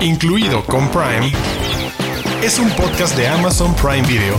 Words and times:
incluido 0.00 0.64
con 0.64 0.88
Prime, 0.90 1.32
es 2.42 2.58
un 2.58 2.70
podcast 2.70 3.16
de 3.16 3.26
Amazon 3.26 3.74
Prime 3.74 4.06
Video 4.06 4.36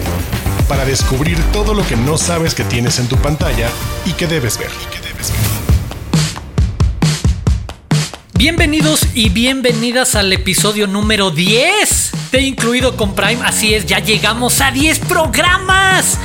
para 0.67 0.85
descubrir 0.85 1.37
todo 1.51 1.73
lo 1.73 1.85
que 1.85 1.97
no 1.97 2.17
sabes 2.17 2.55
que 2.55 2.63
tienes 2.63 2.99
en 2.99 3.07
tu 3.07 3.17
pantalla 3.17 3.69
y 4.05 4.13
que 4.13 4.27
debes 4.27 4.57
ver. 4.57 4.69
Bienvenidos 8.35 9.05
y 9.13 9.29
bienvenidas 9.29 10.15
al 10.15 10.31
episodio 10.31 10.87
número 10.87 11.29
10 11.29 12.11
de 12.31 12.41
Incluido 12.41 12.95
con 12.95 13.13
Prime. 13.13 13.39
Así 13.43 13.73
es, 13.73 13.85
ya 13.85 13.99
llegamos 13.99 14.61
a 14.61 14.71
10 14.71 14.99
programas. 14.99 16.17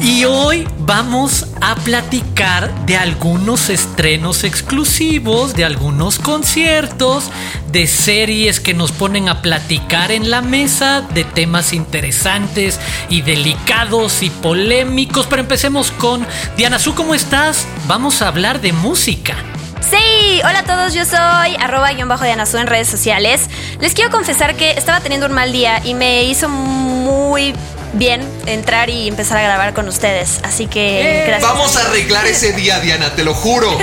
Y 0.00 0.24
hoy 0.24 0.68
vamos 0.78 1.46
a 1.60 1.74
platicar 1.74 2.72
de 2.86 2.96
algunos 2.96 3.68
estrenos 3.68 4.44
exclusivos, 4.44 5.54
de 5.54 5.64
algunos 5.64 6.20
conciertos, 6.20 7.30
de 7.72 7.88
series 7.88 8.60
que 8.60 8.74
nos 8.74 8.92
ponen 8.92 9.28
a 9.28 9.42
platicar 9.42 10.12
en 10.12 10.30
la 10.30 10.40
mesa, 10.40 11.00
de 11.00 11.24
temas 11.24 11.72
interesantes 11.72 12.78
y 13.08 13.22
delicados 13.22 14.22
y 14.22 14.30
polémicos. 14.30 15.26
Pero 15.26 15.42
empecemos 15.42 15.90
con 15.90 16.24
Diana 16.56 16.78
Su, 16.78 16.94
¿cómo 16.94 17.14
estás? 17.14 17.66
Vamos 17.88 18.22
a 18.22 18.28
hablar 18.28 18.60
de 18.60 18.72
música. 18.72 19.34
Sí, 19.80 20.40
hola 20.44 20.60
a 20.60 20.64
todos, 20.64 20.94
yo 20.94 21.04
soy 21.04 21.56
arroba 21.58 21.92
guion 21.92 22.08
bajo 22.08 22.24
de 22.24 22.30
en 22.30 22.66
redes 22.66 22.88
sociales. 22.88 23.48
Les 23.80 23.94
quiero 23.94 24.10
confesar 24.10 24.54
que 24.54 24.72
estaba 24.72 25.00
teniendo 25.00 25.26
un 25.26 25.32
mal 25.32 25.50
día 25.50 25.84
y 25.84 25.94
me 25.94 26.22
hizo 26.24 26.48
muy 26.48 27.54
bien 27.98 28.26
entrar 28.46 28.90
y 28.90 29.08
empezar 29.08 29.38
a 29.38 29.42
grabar 29.42 29.74
con 29.74 29.88
ustedes. 29.88 30.40
Así 30.42 30.66
que 30.66 31.22
eh, 31.22 31.26
gracias. 31.26 31.50
Vamos 31.50 31.76
a 31.76 31.82
arreglar 31.82 32.26
ese 32.26 32.52
día, 32.52 32.80
Diana, 32.80 33.14
te 33.14 33.24
lo 33.24 33.34
juro. 33.34 33.76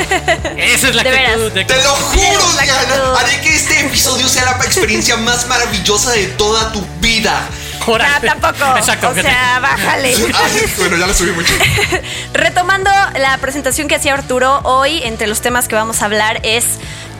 Esa 0.57 0.89
es 0.89 0.95
la 0.95 1.01
actitud. 1.01 1.51
De... 1.51 1.65
Te 1.65 1.75
lo 1.75 1.89
juro, 1.91 2.51
Diana. 2.61 3.19
Haré 3.19 3.41
que 3.41 3.55
este 3.55 3.79
episodio 3.81 4.27
sea 4.27 4.45
la 4.45 4.51
experiencia 4.65 5.17
más 5.17 5.47
maravillosa 5.47 6.11
de 6.11 6.27
toda 6.27 6.71
tu 6.71 6.81
vida. 6.99 7.47
No, 7.87 7.97
tampoco. 8.21 8.77
Exacto, 8.77 9.09
o 9.09 9.13
sea, 9.13 9.59
bájale. 9.61 10.15
Ah, 10.33 10.47
bueno, 10.77 10.97
ya 10.97 11.05
lo 11.05 11.13
subí 11.13 11.31
mucho. 11.31 11.53
Retomando 12.33 12.89
la 13.17 13.37
presentación 13.37 13.87
que 13.87 13.95
hacía 13.95 14.13
Arturo, 14.13 14.61
hoy 14.63 15.03
entre 15.03 15.27
los 15.27 15.41
temas 15.41 15.67
que 15.67 15.75
vamos 15.75 16.01
a 16.01 16.05
hablar 16.05 16.39
es 16.43 16.65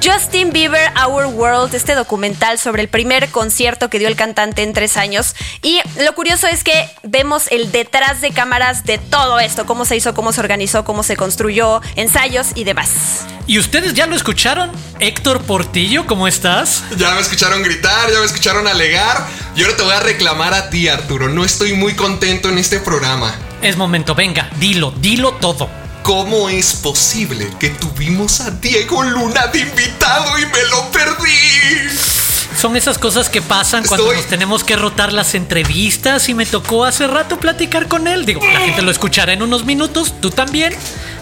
Justin 0.06 0.52
Bieber 0.52 0.92
Our 1.03 1.25
World, 1.25 1.73
este 1.73 1.95
documental 1.95 2.59
sobre 2.59 2.84
el 2.84 2.89
primer 2.89 3.30
concierto 3.30 3.89
que 3.89 3.98
dio 3.98 4.08
el 4.08 4.16
cantante 4.16 4.61
en 4.61 4.72
tres 4.72 4.98
años. 4.98 5.34
Y 5.64 5.80
lo 6.00 6.14
curioso 6.14 6.45
es 6.45 6.64
que 6.64 6.88
vemos 7.02 7.48
el 7.50 7.72
detrás 7.72 8.22
de 8.22 8.30
cámaras 8.30 8.83
de 8.83 9.00
todo 9.00 9.39
esto, 9.39 9.66
cómo 9.66 9.83
se 9.83 9.95
hizo, 9.95 10.14
cómo 10.14 10.31
se 10.31 10.42
organizó, 10.42 10.86
cómo 10.86 11.02
se 11.02 11.17
construyó, 11.17 11.81
ensayos 11.95 12.50
y 12.53 12.66
demás. 12.66 13.26
¿Y 13.48 13.58
ustedes 13.58 13.95
ya 13.95 14.06
lo 14.06 14.16
escucharon? 14.16 14.72
Héctor 15.00 15.42
Portillo, 15.42 16.06
¿cómo 16.06 16.28
estás? 16.28 16.83
Ya 16.98 17.16
me 17.16 17.22
escucharon 17.22 17.64
gritar, 17.64 18.11
ya 18.11 18.20
me 18.20 18.26
escucharon 18.26 18.67
alegar. 18.67 19.26
Y 19.56 19.64
ahora 19.64 19.76
te 19.76 19.81
voy 19.81 19.94
a 19.94 20.02
reclamar 20.02 20.53
a 20.53 20.70
ti, 20.70 20.88
Arturo. 20.88 21.30
No 21.30 21.44
estoy 21.44 21.73
muy 21.73 21.95
contento 21.95 22.50
en 22.50 22.59
este 22.59 22.80
programa. 22.80 23.33
Es 23.64 23.76
momento, 23.76 24.14
venga, 24.14 24.52
dilo, 24.59 24.94
dilo 25.00 25.31
todo. 25.33 25.67
¿Cómo 26.06 26.50
es 26.50 26.75
posible 26.75 27.50
que 27.59 27.70
tuvimos 27.70 28.39
a 28.39 28.52
Diego 28.52 29.02
Luna 29.02 29.48
de 29.48 29.61
invitado 29.61 30.38
y 30.38 30.45
me 30.45 30.64
lo 30.70 30.92
perdí? 30.92 31.98
Son 32.56 32.78
esas 32.78 33.00
cosas 33.00 33.28
que 33.28 33.42
pasan 33.42 33.84
cuando 33.88 34.14
nos 34.14 34.28
tenemos 34.28 34.64
que 34.64 34.76
rotar 34.76 35.11
las 35.11 35.33
entrevistas 35.33 36.30
y 36.30 36.36
me 36.36 36.45
tocó 36.45 36.86
hace 36.86 37.08
rato 37.08 37.39
platicar 37.39 37.88
con 37.88 38.08
él. 38.08 38.28
Digo, 38.28 38.39
la 38.45 38.59
gente 38.59 38.83
lo 38.83 38.92
escuchará 38.92 39.33
en 39.33 39.42
unos 39.42 39.66
minutos, 39.66 40.14
tú 40.22 40.30
también. 40.30 40.76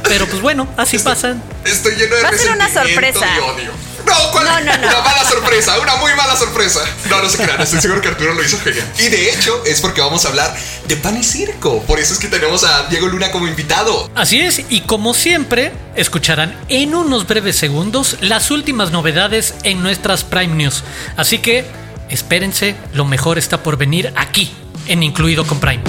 Pero 0.04 0.28
pues 0.28 0.42
bueno, 0.42 0.68
así 0.76 1.00
pasan. 1.00 1.42
Estoy 1.64 1.96
lleno 1.96 2.18
de 2.18 2.24
Va 2.24 2.28
a 2.28 2.38
ser 2.38 2.52
una 2.52 2.68
sorpresa. 2.68 3.26
Y 3.38 3.40
odio. 3.40 3.93
No, 4.06 4.34
No, 4.34 4.60
no, 4.60 4.88
Una 4.88 5.02
mala 5.02 5.24
sorpresa, 5.30 5.80
una 5.80 5.96
muy 5.98 6.14
mala 6.16 6.36
sorpresa. 6.36 6.82
No, 7.10 7.22
no 7.22 7.30
se 7.30 7.38
crean, 7.38 7.62
estoy 7.62 7.82
seguro 7.82 8.02
que 8.02 8.10
Arturo 8.10 8.34
lo 8.34 8.44
hizo 8.44 8.60
genial. 8.60 8.86
Y 9.00 9.10
de 9.10 9.30
hecho, 9.32 9.64
es 9.66 9.82
porque 9.82 10.02
vamos 10.02 10.26
a 10.26 10.30
hablar 10.30 10.56
de 10.88 10.96
pan 10.98 11.18
y 11.18 11.24
circo. 11.24 11.82
Por 11.84 12.00
eso 12.00 12.14
es 12.14 12.20
que 12.20 12.28
tenemos 12.28 12.64
a 12.64 12.88
Diego 12.88 13.08
Luna 13.08 13.32
como 13.32 13.48
invitado. 13.48 14.10
Así 14.16 14.42
es, 14.42 14.62
y 14.70 14.82
como 14.82 15.14
siempre, 15.14 15.72
escucharán 15.96 16.56
en 16.70 16.96
unos 16.96 17.28
breves 17.28 17.56
segundos 17.56 18.18
las 18.22 18.52
últimas 18.52 18.92
novedades 18.92 19.56
en 19.64 19.82
nuestras 19.82 20.24
Prime 20.24 20.56
News. 20.56 20.84
Así 21.18 21.40
que, 21.40 21.66
espérense, 22.10 22.76
lo 22.94 23.06
mejor 23.06 23.38
está 23.38 23.64
por 23.64 23.78
venir 23.78 24.14
aquí, 24.16 24.54
en 24.88 25.04
Incluido 25.04 25.46
con 25.46 25.60
Prime. 25.60 25.84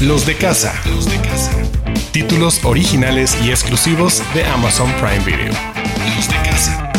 Los 0.00 0.26
de 0.26 0.36
casa. 0.36 0.74
Los 0.84 1.06
de 1.06 1.20
casa. 1.20 1.65
Títulos 2.16 2.64
originales 2.64 3.36
y 3.44 3.50
exclusivos 3.50 4.22
de 4.32 4.42
Amazon 4.46 4.90
Prime 4.92 5.22
Video. 5.22 5.52
Los 6.16 6.26
de 6.26 6.34
casa. 6.48 6.90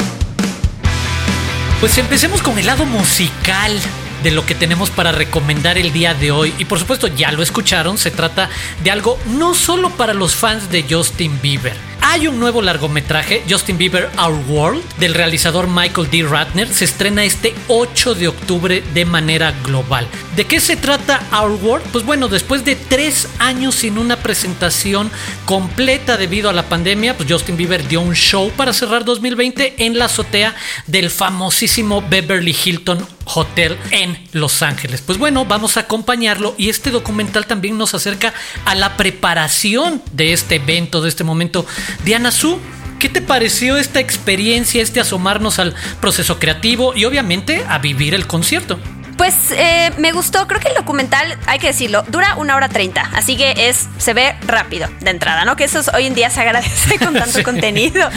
Pues 1.79 1.97
empecemos 1.97 2.43
con 2.43 2.59
el 2.59 2.67
lado 2.67 2.85
musical 2.85 3.75
de 4.21 4.29
lo 4.29 4.45
que 4.45 4.53
tenemos 4.53 4.91
para 4.91 5.11
recomendar 5.11 5.79
el 5.79 5.91
día 5.91 6.13
de 6.13 6.29
hoy. 6.29 6.53
Y 6.59 6.65
por 6.65 6.77
supuesto, 6.77 7.07
ya 7.07 7.31
lo 7.31 7.41
escucharon, 7.41 7.97
se 7.97 8.11
trata 8.11 8.51
de 8.83 8.91
algo 8.91 9.17
no 9.25 9.55
solo 9.55 9.89
para 9.89 10.13
los 10.13 10.35
fans 10.35 10.69
de 10.69 10.85
Justin 10.87 11.41
Bieber 11.41 11.73
hay 12.09 12.25
un 12.27 12.39
nuevo 12.39 12.61
largometraje, 12.61 13.43
Justin 13.49 13.77
Bieber 13.77 14.09
Our 14.17 14.41
World, 14.47 14.81
del 14.97 15.13
realizador 15.13 15.67
Michael 15.67 16.09
D. 16.09 16.23
Ratner. 16.23 16.73
Se 16.73 16.85
estrena 16.85 17.25
este 17.25 17.53
8 17.67 18.15
de 18.15 18.29
octubre 18.29 18.81
de 18.93 19.05
manera 19.05 19.53
global. 19.63 20.07
¿De 20.35 20.45
qué 20.45 20.61
se 20.61 20.77
trata 20.77 20.96
Our 21.31 21.51
World? 21.63 21.85
Pues 21.91 22.05
bueno, 22.05 22.27
después 22.27 22.65
de 22.65 22.75
tres 22.75 23.27
años 23.39 23.75
sin 23.75 23.97
una 23.97 24.17
presentación 24.17 25.11
completa 25.45 26.17
debido 26.17 26.49
a 26.49 26.53
la 26.53 26.69
pandemia, 26.69 27.15
pues 27.15 27.31
Justin 27.31 27.57
Bieber 27.57 27.87
dio 27.87 28.01
un 28.01 28.13
show 28.13 28.51
para 28.51 28.73
cerrar 28.73 29.05
2020 29.05 29.85
en 29.85 29.97
la 29.97 30.05
azotea 30.05 30.55
del 30.85 31.09
famosísimo 31.09 32.03
Beverly 32.07 32.55
Hilton 32.63 33.05
Hotel 33.25 33.77
en 33.91 34.27
Los 34.33 34.61
Ángeles. 34.61 35.01
Pues 35.01 35.17
bueno, 35.17 35.45
vamos 35.45 35.77
a 35.77 35.81
acompañarlo 35.81 36.55
y 36.57 36.69
este 36.69 36.91
documental 36.91 37.45
también 37.45 37.77
nos 37.77 37.93
acerca 37.93 38.33
a 38.65 38.75
la 38.75 38.97
preparación 38.97 40.01
de 40.11 40.33
este 40.33 40.55
evento, 40.55 41.01
de 41.01 41.09
este 41.09 41.23
momento 41.23 41.65
Diana 42.03 42.31
Su, 42.31 42.59
¿qué 42.99 43.09
te 43.09 43.21
pareció 43.21 43.77
esta 43.77 43.99
experiencia, 43.99 44.81
este 44.81 44.99
asomarnos 44.99 45.59
al 45.59 45.75
proceso 46.01 46.39
creativo 46.39 46.93
y 46.95 47.05
obviamente 47.05 47.63
a 47.67 47.77
vivir 47.79 48.13
el 48.13 48.27
concierto? 48.27 48.79
Pues 49.17 49.33
eh, 49.51 49.91
me 49.97 50.11
gustó, 50.11 50.47
creo 50.47 50.59
que 50.61 50.67
el 50.67 50.75
documental, 50.75 51.37
hay 51.47 51.57
que 51.57 51.67
decirlo, 51.67 52.03
dura 52.07 52.35
una 52.35 52.55
hora 52.55 52.69
treinta, 52.69 53.09
así 53.13 53.35
que 53.35 53.67
es, 53.67 53.87
se 53.97 54.13
ve 54.13 54.35
rápido 54.45 54.89
de 54.99 55.09
entrada, 55.09 55.43
¿no? 55.43 55.55
Que 55.55 55.63
eso 55.63 55.81
hoy 55.95 56.05
en 56.05 56.13
día 56.13 56.29
se 56.29 56.41
agradece 56.41 56.99
con 56.99 57.15
tanto 57.15 57.41
contenido. 57.43 58.09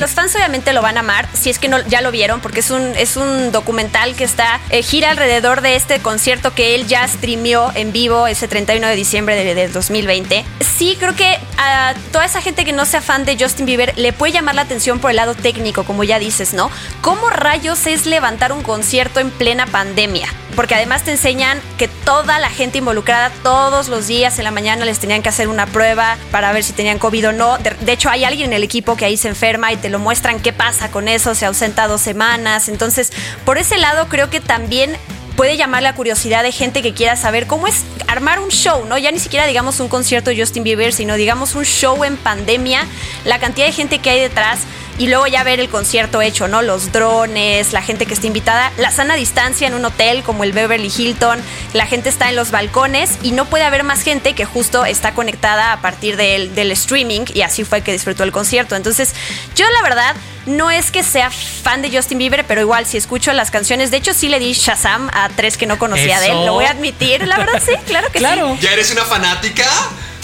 Los 0.00 0.10
fans 0.10 0.34
obviamente 0.34 0.72
lo 0.72 0.82
van 0.82 0.96
a 0.96 1.00
amar, 1.00 1.28
si 1.32 1.48
es 1.48 1.60
que 1.60 1.68
no, 1.68 1.80
ya 1.86 2.00
lo 2.00 2.10
vieron, 2.10 2.40
porque 2.40 2.60
es 2.60 2.70
un, 2.70 2.82
es 2.96 3.16
un 3.16 3.52
documental 3.52 4.16
que 4.16 4.24
está, 4.24 4.60
eh, 4.70 4.82
gira 4.82 5.10
alrededor 5.10 5.60
de 5.60 5.76
este 5.76 6.00
concierto 6.00 6.54
que 6.54 6.74
él 6.74 6.88
ya 6.88 7.06
streamió 7.06 7.70
en 7.76 7.92
vivo 7.92 8.26
ese 8.26 8.48
31 8.48 8.86
de 8.88 8.96
diciembre 8.96 9.36
del 9.36 9.54
de 9.54 9.68
2020. 9.68 10.44
Sí, 10.60 10.96
creo 10.98 11.14
que 11.14 11.38
a 11.58 11.94
toda 12.10 12.24
esa 12.24 12.42
gente 12.42 12.64
que 12.64 12.72
no 12.72 12.84
sea 12.84 13.00
fan 13.00 13.24
de 13.24 13.36
Justin 13.38 13.66
Bieber 13.66 13.96
le 13.96 14.12
puede 14.12 14.32
llamar 14.32 14.56
la 14.56 14.62
atención 14.62 14.98
por 14.98 15.10
el 15.10 15.16
lado 15.16 15.34
técnico, 15.34 15.84
como 15.84 16.02
ya 16.02 16.18
dices, 16.18 16.52
¿no? 16.52 16.70
¿Cómo 17.00 17.30
rayos 17.30 17.86
es 17.86 18.06
levantar 18.06 18.52
un 18.52 18.62
concierto 18.62 19.20
en 19.20 19.30
plena 19.30 19.66
pandemia? 19.66 20.31
Porque 20.54 20.74
además 20.74 21.02
te 21.02 21.12
enseñan 21.12 21.60
que 21.78 21.88
toda 21.88 22.38
la 22.38 22.50
gente 22.50 22.78
involucrada 22.78 23.30
todos 23.42 23.88
los 23.88 24.06
días 24.06 24.38
en 24.38 24.44
la 24.44 24.50
mañana 24.50 24.84
les 24.84 24.98
tenían 24.98 25.22
que 25.22 25.28
hacer 25.28 25.48
una 25.48 25.66
prueba 25.66 26.16
para 26.30 26.52
ver 26.52 26.62
si 26.62 26.72
tenían 26.72 26.98
COVID 26.98 27.28
o 27.28 27.32
no. 27.32 27.58
De, 27.58 27.92
hecho, 27.92 28.10
hay 28.10 28.24
alguien 28.24 28.50
en 28.50 28.56
el 28.56 28.62
equipo 28.62 28.96
que 28.96 29.04
ahí 29.04 29.16
se 29.16 29.28
enferma 29.28 29.72
y 29.72 29.76
te 29.76 29.88
lo 29.88 29.98
muestran 29.98 30.40
qué 30.40 30.52
pasa 30.52 30.90
con 30.90 31.08
eso, 31.08 31.34
se 31.34 31.46
ausenta 31.46 31.88
dos 31.88 32.00
semanas. 32.00 32.68
Entonces, 32.68 33.12
por 33.44 33.58
ese 33.58 33.78
lado 33.78 34.08
creo 34.08 34.30
que 34.30 34.40
también 34.40 34.96
puede 35.36 35.56
llamar 35.56 35.82
la 35.82 35.94
curiosidad 35.94 36.42
de 36.42 36.52
gente 36.52 36.82
que 36.82 36.92
quiera 36.92 37.16
saber 37.16 37.46
cómo 37.46 37.66
es 37.66 37.84
armar 38.06 38.38
un 38.38 38.50
show, 38.50 38.84
¿no? 38.84 38.98
Ya 38.98 39.10
ni 39.10 39.18
siquiera 39.18 39.46
digamos 39.46 39.80
un 39.80 39.88
concierto 39.88 40.30
de 40.30 40.38
Justin 40.38 40.62
Bieber, 40.62 40.92
sino 40.92 41.14
digamos 41.14 41.54
un 41.54 41.64
show 41.64 42.04
en 42.04 42.18
pandemia, 42.18 42.86
la 43.24 43.38
cantidad 43.38 43.66
de 43.66 43.72
gente 43.72 43.98
que 43.98 44.10
hay 44.10 44.20
detrás 44.20 44.60
y 44.98 45.08
luego 45.08 45.26
ya 45.26 45.42
ver 45.42 45.60
el 45.60 45.68
concierto 45.68 46.22
hecho, 46.22 46.48
¿no? 46.48 46.62
Los 46.62 46.92
drones, 46.92 47.72
la 47.72 47.82
gente 47.82 48.06
que 48.06 48.14
está 48.14 48.26
invitada, 48.26 48.72
la 48.76 48.90
sana 48.90 49.14
distancia 49.14 49.66
en 49.66 49.74
un 49.74 49.84
hotel 49.84 50.22
como 50.22 50.44
el 50.44 50.52
Beverly 50.52 50.92
Hilton, 50.94 51.40
la 51.72 51.86
gente 51.86 52.08
está 52.08 52.28
en 52.28 52.36
los 52.36 52.50
balcones 52.50 53.18
y 53.22 53.32
no 53.32 53.46
puede 53.46 53.64
haber 53.64 53.84
más 53.84 54.02
gente 54.02 54.34
que 54.34 54.44
justo 54.44 54.84
está 54.84 55.14
conectada 55.14 55.72
a 55.72 55.80
partir 55.80 56.16
del, 56.16 56.54
del 56.54 56.70
streaming 56.72 57.22
y 57.34 57.42
así 57.42 57.64
fue 57.64 57.82
que 57.82 57.92
disfrutó 57.92 58.22
el 58.24 58.32
concierto. 58.32 58.76
Entonces, 58.76 59.14
yo 59.56 59.66
la 59.70 59.82
verdad 59.82 60.14
no 60.46 60.70
es 60.70 60.90
que 60.90 61.02
sea 61.02 61.30
fan 61.30 61.82
de 61.82 61.90
Justin 61.96 62.18
Bieber, 62.18 62.44
pero 62.46 62.60
igual 62.60 62.86
si 62.86 62.96
escucho 62.96 63.32
las 63.32 63.50
canciones, 63.50 63.90
de 63.90 63.98
hecho 63.98 64.12
sí 64.12 64.28
le 64.28 64.38
di 64.38 64.52
Shazam 64.52 65.08
a 65.12 65.28
tres 65.28 65.56
que 65.56 65.66
no 65.66 65.78
conocía 65.78 66.20
de 66.20 66.28
él, 66.28 66.46
lo 66.46 66.54
voy 66.54 66.64
a 66.64 66.70
admitir, 66.70 67.26
la 67.26 67.38
verdad 67.38 67.62
sí, 67.64 67.72
claro 67.86 68.10
que 68.10 68.18
sí. 68.18 68.24
¿Ya 68.60 68.72
eres 68.72 68.90
una 68.90 69.04
fanática? 69.04 69.64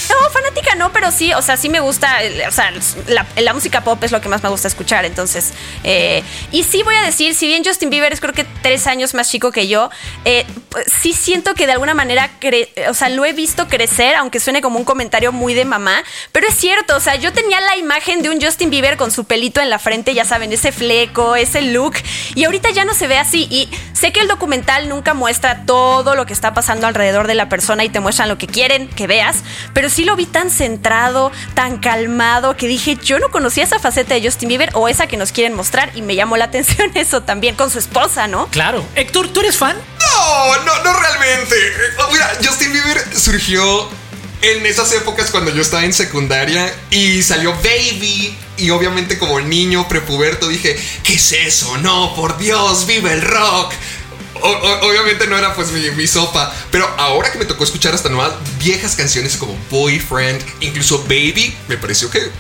No, 0.08 0.31
fanática 0.31 0.75
no, 0.75 0.93
pero 0.93 1.10
sí, 1.10 1.32
o 1.34 1.43
sea, 1.43 1.56
sí 1.56 1.69
me 1.69 1.81
gusta, 1.81 2.19
o 2.46 2.52
sea, 2.52 2.72
la, 3.06 3.52
música 3.52 3.82
pop 3.82 4.02
es 4.05 4.12
lo 4.12 4.20
que 4.20 4.28
más 4.28 4.43
me 4.43 4.49
gusta 4.49 4.69
escuchar, 4.69 5.05
entonces. 5.05 5.52
Eh, 5.84 6.22
y 6.52 6.62
sí 6.62 6.82
voy 6.82 6.94
a 6.94 7.02
decir, 7.02 7.34
si 7.34 7.46
bien 7.46 7.62
Justin 7.64 7.90
Bieber 7.90 8.12
es 8.12 8.20
creo 8.20 8.32
que 8.32 8.44
tres 8.62 8.87
años 8.87 9.14
más 9.14 9.31
chico 9.31 9.50
que 9.50 9.69
yo, 9.69 9.90
eh, 10.25 10.46
pues, 10.69 10.87
sí 11.00 11.12
siento 11.12 11.55
que 11.55 11.66
de 11.66 11.72
alguna 11.72 11.94
manera, 11.94 12.31
o 12.88 12.94
sea, 12.94 13.08
lo 13.08 13.25
he 13.25 13.32
visto 13.32 13.69
crecer, 13.69 14.14
aunque 14.14 14.40
suene 14.40 14.62
como 14.62 14.78
un 14.78 14.84
comentario 14.84 15.32
muy 15.32 15.55
de 15.55 15.64
mamá, 15.64 16.02
pero 16.32 16.46
es 16.49 16.54
cierto, 16.54 16.96
o 16.96 17.00
sea, 17.00 17.16
yo 17.16 17.32
tenía 17.32 17.61
la 17.61 17.76
imagen 17.76 18.22
de 18.22 18.31
un 18.31 18.40
Justin 18.40 18.70
Bieber 18.70 18.96
con 18.96 19.11
su 19.11 19.25
pelito 19.25 19.61
en 19.61 19.70
la 19.70 19.78
frente, 19.78 20.14
ya 20.14 20.25
saben, 20.25 20.52
ese 20.52 20.72
fleco, 20.72 21.37
ese 21.37 21.62
look, 21.62 21.94
y 22.34 22.44
ahorita 22.44 22.70
ya 22.70 22.84
no 22.84 22.94
se 22.94 23.06
ve 23.06 23.19
así. 23.19 23.46
Y 23.50 23.69
sé 23.93 24.12
que 24.12 24.20
el 24.20 24.28
documental 24.28 24.88
nunca 24.88 25.14
muestra 25.14 25.64
todo 25.66 26.14
lo 26.14 26.26
que 26.26 26.32
está 26.32 26.54
pasando 26.54 26.87
alrededor 26.87 27.26
de 27.26 27.34
la 27.34 27.49
persona 27.49 27.84
y 27.84 27.88
te 27.88 28.00
muestran 28.00 28.28
lo 28.28 28.38
que 28.38 28.46
quieren 28.46 28.88
que 28.88 29.06
veas, 29.06 29.43
pero 29.75 29.88
sí 29.88 29.97
lo 30.04 30.16
vi 30.16 30.26
tan 30.26 30.50
centrado, 30.50 31.32
tan 31.54 31.78
calmado, 31.78 32.56
que 32.56 32.66
dije, 32.66 32.96
yo 33.02 33.18
no 33.18 33.30
conocía 33.30 33.64
esa 33.64 33.78
faceta 33.78 34.14
de 34.14 34.22
Justin 34.22 34.48
Bieber 34.48 34.70
o 34.74 34.88
esa 34.88 35.06
que 35.06 35.16
nos 35.16 35.32
quieren 35.32 35.54
mostrar 35.54 35.90
y 35.94 36.02
me 36.02 36.14
llamó 36.14 36.36
la 36.36 36.44
atención 36.48 36.90
eso 36.94 37.22
también 37.22 37.54
con 37.54 37.70
su 37.70 37.78
esposa, 37.78 38.26
¿no? 38.26 38.48
Claro. 38.48 38.84
Héctor, 38.94 39.28
¿tú 39.28 39.40
eres 39.40 39.56
fan? 39.56 39.76
No, 40.00 40.64
no, 40.64 40.84
no 40.84 41.00
realmente. 41.00 41.56
Mira, 42.12 42.30
Justin 42.44 42.72
Bieber 42.72 43.04
surgió 43.16 43.88
en 44.42 44.64
esas 44.66 44.92
épocas 44.92 45.30
cuando 45.30 45.52
yo 45.52 45.62
estaba 45.62 45.84
en 45.84 45.92
secundaria 45.92 46.72
y 46.90 47.22
salió 47.22 47.52
Baby 47.54 48.36
y 48.56 48.70
obviamente 48.70 49.18
como 49.18 49.40
niño 49.40 49.88
prepuberto 49.88 50.48
dije, 50.48 50.78
¿qué 51.02 51.14
es 51.14 51.32
eso? 51.32 51.76
No, 51.78 52.14
por 52.14 52.38
Dios, 52.38 52.86
vive 52.86 53.12
el 53.12 53.22
rock. 53.22 53.72
Obviamente 54.43 55.26
no 55.26 55.37
era 55.37 55.55
pues 55.55 55.70
mi, 55.73 55.90
mi, 55.93 56.06
sopa, 56.06 56.55
pero 56.70 56.88
ahora 56.99 57.31
que 57.32 57.38
me 57.38 57.44
tocó 57.44 57.64
escuchar 57.64 57.94
hasta 57.94 58.08
nuevas 58.08 58.32
viejas 58.58 58.96
canciones 58.96 59.37
como 59.37 59.56
Boyfriend, 59.70 60.43
incluso 60.61 61.02
Baby, 61.05 61.55
me 61.69 61.76
pareció 61.76 62.11
que 62.11 62.31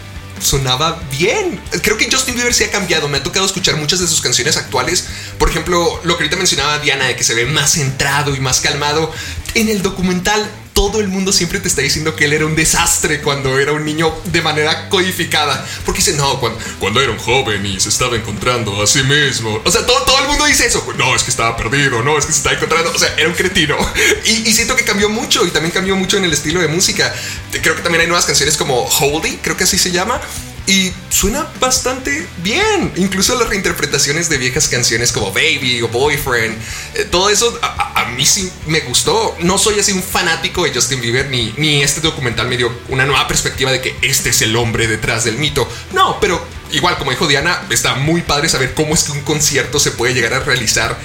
sonaba 0.40 1.00
bien. 1.10 1.60
Creo 1.82 1.96
que 1.96 2.08
Justin 2.10 2.34
Bieber 2.34 2.54
sí 2.54 2.64
ha 2.64 2.70
cambiado. 2.70 3.08
Me 3.08 3.18
ha 3.18 3.22
tocado 3.22 3.46
escuchar 3.46 3.76
muchas 3.76 4.00
de 4.00 4.06
sus 4.06 4.20
canciones 4.20 4.56
actuales. 4.56 5.06
Por 5.38 5.50
ejemplo, 5.50 6.00
lo 6.04 6.16
que 6.16 6.24
ahorita 6.24 6.36
mencionaba 6.36 6.78
Diana, 6.78 7.06
de 7.06 7.16
que 7.16 7.24
se 7.24 7.34
ve 7.34 7.46
más 7.46 7.72
centrado 7.72 8.34
y 8.34 8.40
más 8.40 8.60
calmado. 8.60 9.12
En 9.54 9.68
el 9.68 9.82
documental 9.82 10.48
todo 10.78 11.00
el 11.00 11.08
mundo 11.08 11.32
siempre 11.32 11.58
te 11.58 11.66
está 11.66 11.82
diciendo 11.82 12.14
que 12.14 12.26
él 12.26 12.32
era 12.34 12.46
un 12.46 12.54
desastre 12.54 13.20
cuando 13.20 13.58
era 13.58 13.72
un 13.72 13.84
niño 13.84 14.14
de 14.26 14.42
manera 14.42 14.88
codificada. 14.88 15.66
Porque 15.84 15.98
dice, 15.98 16.12
no, 16.12 16.38
cuando, 16.78 17.00
era 17.00 17.10
un 17.10 17.18
joven 17.18 17.66
y 17.66 17.80
se 17.80 17.88
estaba 17.88 18.14
encontrando 18.14 18.80
a 18.80 18.86
sí 18.86 19.02
mismo. 19.02 19.60
O 19.64 19.70
sea, 19.72 19.84
todo, 19.84 20.04
todo 20.04 20.20
el 20.20 20.28
mundo 20.28 20.44
dice 20.44 20.66
eso. 20.66 20.86
No, 20.96 21.16
es 21.16 21.24
que 21.24 21.30
estaba 21.30 21.56
perdido, 21.56 22.00
no, 22.04 22.16
es 22.16 22.26
que 22.26 22.30
se 22.30 22.38
estaba 22.38 22.54
encontrando. 22.54 22.92
O 22.92 22.98
sea, 22.98 23.12
era 23.18 23.28
un 23.28 23.34
cretino. 23.34 23.76
Y, 24.24 24.48
y, 24.48 24.52
siento 24.52 24.76
que 24.76 24.84
cambió 24.84 25.08
mucho 25.08 25.46
y 25.46 25.50
también 25.50 25.72
cambió 25.72 25.96
mucho 25.96 26.16
en 26.16 26.24
el 26.24 26.32
estilo 26.32 26.60
de 26.60 26.68
música. 26.68 27.12
Creo 27.50 27.74
que 27.74 27.82
también 27.82 28.02
hay 28.02 28.06
nuevas 28.06 28.26
canciones 28.26 28.56
como 28.56 28.84
Holdy, 28.84 29.38
creo 29.38 29.56
que 29.56 29.64
así 29.64 29.78
se 29.78 29.90
llama 29.90 30.20
y 30.68 30.92
suena 31.08 31.48
bastante 31.58 32.28
bien. 32.42 32.92
Incluso 32.96 33.38
las 33.38 33.48
reinterpretaciones 33.48 34.28
de 34.28 34.36
viejas 34.36 34.68
canciones 34.68 35.12
como 35.12 35.32
Baby 35.32 35.80
o 35.80 35.88
Boyfriend. 35.88 36.54
Eh, 36.94 37.06
todo 37.10 37.30
eso 37.30 37.58
a, 37.62 38.04
mí 38.14 38.26
sí 38.26 38.52
me 38.66 38.80
gustó. 38.80 39.34
No 39.40 39.56
soy 39.56 39.80
así 39.80 39.92
un 39.92 40.02
fanático 40.02 40.64
de 40.64 40.74
Justin 40.74 41.00
Bieber 41.00 41.30
ni, 41.30 41.54
ni 41.56 41.82
este 41.82 42.02
documental 42.02 42.48
me 42.48 42.58
dio 42.58 42.70
una 42.88 43.06
nueva 43.06 43.26
perspectiva 43.26 43.72
de 43.72 43.80
que 43.80 43.96
este 44.02 44.28
es 44.28 44.42
el 44.42 44.54
hombre 44.56 44.86
detrás 44.86 45.24
del 45.24 45.38
mito. 45.38 45.66
No, 45.94 46.20
pero 46.20 46.46
igual 46.70 46.98
como 46.98 47.12
dijo 47.12 47.26
Diana, 47.26 47.62
está 47.70 47.94
muy 47.94 48.20
padre 48.20 48.50
saber 48.50 48.74
cómo 48.74 48.92
es 48.92 49.04
que 49.04 49.12
un 49.12 49.22
concierto 49.22 49.80
se 49.80 49.92
puede 49.92 50.12
llegar 50.12 50.34
a 50.34 50.40
realizar 50.40 50.98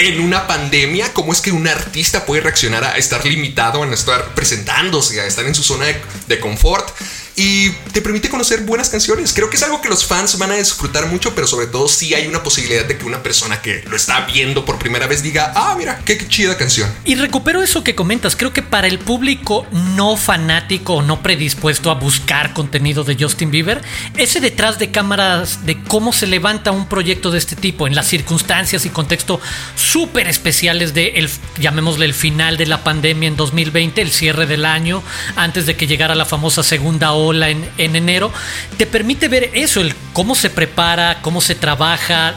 en 0.00 0.20
una 0.20 0.46
pandemia, 0.46 1.14
cómo 1.14 1.32
es 1.32 1.40
que 1.40 1.52
un 1.52 1.66
artista 1.66 2.26
puede 2.26 2.42
reaccionar 2.42 2.84
a 2.84 2.98
estar 2.98 3.24
limitado, 3.24 3.82
a 3.82 3.94
estar 3.94 4.34
presentándose, 4.34 5.20
a 5.20 5.26
estar 5.26 5.46
en 5.46 5.54
su 5.54 5.62
zona 5.62 5.86
de 6.26 6.40
confort 6.40 6.90
y 7.36 7.70
te 7.92 8.02
permite 8.02 8.28
conocer 8.28 8.60
buenas 8.62 8.90
canciones. 8.90 9.32
Creo 9.32 9.48
que 9.48 9.56
es 9.56 9.62
algo 9.62 9.80
que 9.80 9.88
los 9.88 10.04
fans 10.04 10.38
van 10.38 10.52
a 10.52 10.56
disfrutar 10.56 11.06
mucho, 11.06 11.34
pero 11.34 11.46
sobre 11.46 11.66
todo 11.66 11.88
si 11.88 12.14
hay 12.14 12.26
una 12.26 12.42
posibilidad 12.42 12.84
de 12.84 12.98
que 12.98 13.04
una 13.04 13.22
persona 13.22 13.62
que 13.62 13.82
lo 13.88 13.96
está 13.96 14.26
viendo 14.26 14.64
por 14.64 14.78
primera 14.78 15.06
vez 15.06 15.22
diga, 15.22 15.52
ah, 15.54 15.74
mira, 15.78 16.00
qué, 16.04 16.18
chida 16.28 16.56
canción. 16.56 16.92
Y 17.04 17.14
recupero 17.14 17.62
eso 17.62 17.82
que 17.84 17.94
comentas, 17.94 18.36
creo 18.36 18.52
que 18.52 18.62
para 18.62 18.86
el 18.86 18.98
público 18.98 19.66
no 19.72 20.16
fanático 20.16 20.94
o 20.94 21.02
no 21.02 21.22
predispuesto 21.22 21.90
a 21.90 21.94
buscar 21.94 22.52
contenido 22.52 23.04
de 23.04 23.16
Justin 23.18 23.50
Bieber, 23.50 23.82
ese 24.16 24.40
detrás 24.40 24.78
de 24.78 24.90
cámaras 24.90 25.64
de 25.64 25.82
cómo 25.84 26.12
se 26.12 26.26
levanta 26.26 26.70
un 26.70 26.88
proyecto 26.88 27.30
de 27.30 27.38
este 27.38 27.56
tipo 27.56 27.86
en 27.86 27.94
las 27.94 28.06
circunstancias 28.06 28.84
y 28.84 28.90
contexto 28.90 29.40
súper 29.74 30.28
especiales 30.28 30.94
de, 30.94 31.28
llamémosle 31.58 32.04
el 32.04 32.14
final 32.14 32.56
de 32.56 32.66
la 32.66 32.84
pandemia 32.84 33.28
en 33.28 33.36
2020, 33.36 34.02
el 34.02 34.10
cierre 34.10 34.46
del 34.46 34.64
año, 34.64 35.02
antes 35.36 35.66
de 35.66 35.76
que 35.76 35.86
llegara 35.86 36.14
la 36.14 36.24
famosa 36.24 36.62
segunda 36.62 37.12
hora 37.22 37.50
en, 37.50 37.66
enero, 37.78 38.32
te 38.76 38.86
permite 38.86 39.28
ver 39.28 39.50
eso, 39.54 39.80
el 39.80 39.94
cómo 40.12 40.34
se 40.34 40.50
prepara, 40.50 41.20
cómo 41.22 41.40
se 41.40 41.54
trabaja, 41.54 42.34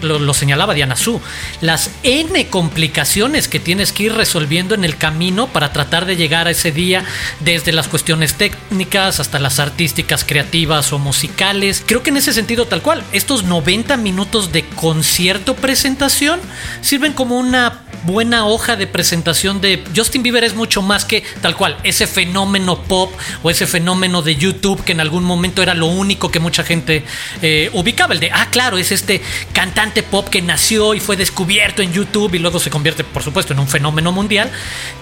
lo, 0.00 0.34
señalaba 0.34 0.74
Diana 0.74 0.96
Su, 0.96 1.20
las 1.60 1.90
N 2.02 2.46
complicaciones 2.48 3.48
que 3.48 3.60
tienes 3.60 3.92
que 3.92 4.04
ir 4.04 4.14
resolviendo 4.14 4.74
en 4.74 4.84
el 4.84 4.96
camino 4.96 5.48
para 5.48 5.72
tratar 5.72 6.06
de 6.06 6.16
llegar 6.16 6.46
a 6.46 6.50
ese 6.50 6.72
día, 6.72 7.04
desde 7.40 7.72
las 7.72 7.88
cuestiones 7.88 8.34
técnicas 8.34 9.20
hasta 9.20 9.38
las 9.38 9.58
artísticas, 9.58 10.24
creativas 10.24 10.92
o 10.92 10.98
musicales. 10.98 11.82
Creo 11.86 12.02
que 12.02 12.10
en 12.10 12.18
ese 12.18 12.32
sentido 12.32 12.66
tal 12.66 12.82
cual, 12.82 13.02
estos 13.12 13.44
90 13.44 13.96
minutos 13.96 14.52
de 14.52 14.64
concierto 14.64 15.54
presentación 15.54 16.40
sirven 16.80 17.12
como 17.12 17.38
una 17.38 17.80
buena 18.04 18.46
hoja 18.46 18.76
de 18.76 18.86
presentación 18.86 19.60
de 19.60 19.82
Justin 19.94 20.22
Bieber 20.22 20.44
es 20.44 20.54
mucho 20.54 20.80
más 20.80 21.04
que 21.04 21.24
tal 21.40 21.56
cual, 21.56 21.76
ese 21.82 22.06
fenómeno 22.06 22.82
pop 22.82 23.12
o 23.42 23.50
ese 23.50 23.66
fenómeno 23.66 24.22
de 24.26 24.36
YouTube 24.36 24.84
que 24.84 24.92
en 24.92 25.00
algún 25.00 25.24
momento 25.24 25.62
era 25.62 25.72
lo 25.72 25.86
único 25.86 26.30
que 26.30 26.38
mucha 26.38 26.62
gente 26.62 27.04
eh, 27.40 27.70
ubicaba. 27.72 28.12
El 28.12 28.20
de, 28.20 28.30
ah, 28.32 28.48
claro, 28.50 28.76
es 28.76 28.92
este 28.92 29.22
cantante 29.52 30.02
pop 30.02 30.28
que 30.28 30.42
nació 30.42 30.94
y 30.94 31.00
fue 31.00 31.16
descubierto 31.16 31.80
en 31.80 31.92
YouTube 31.92 32.34
y 32.34 32.38
luego 32.38 32.58
se 32.58 32.68
convierte, 32.68 33.04
por 33.04 33.22
supuesto, 33.22 33.54
en 33.54 33.60
un 33.60 33.68
fenómeno 33.68 34.12
mundial. 34.12 34.50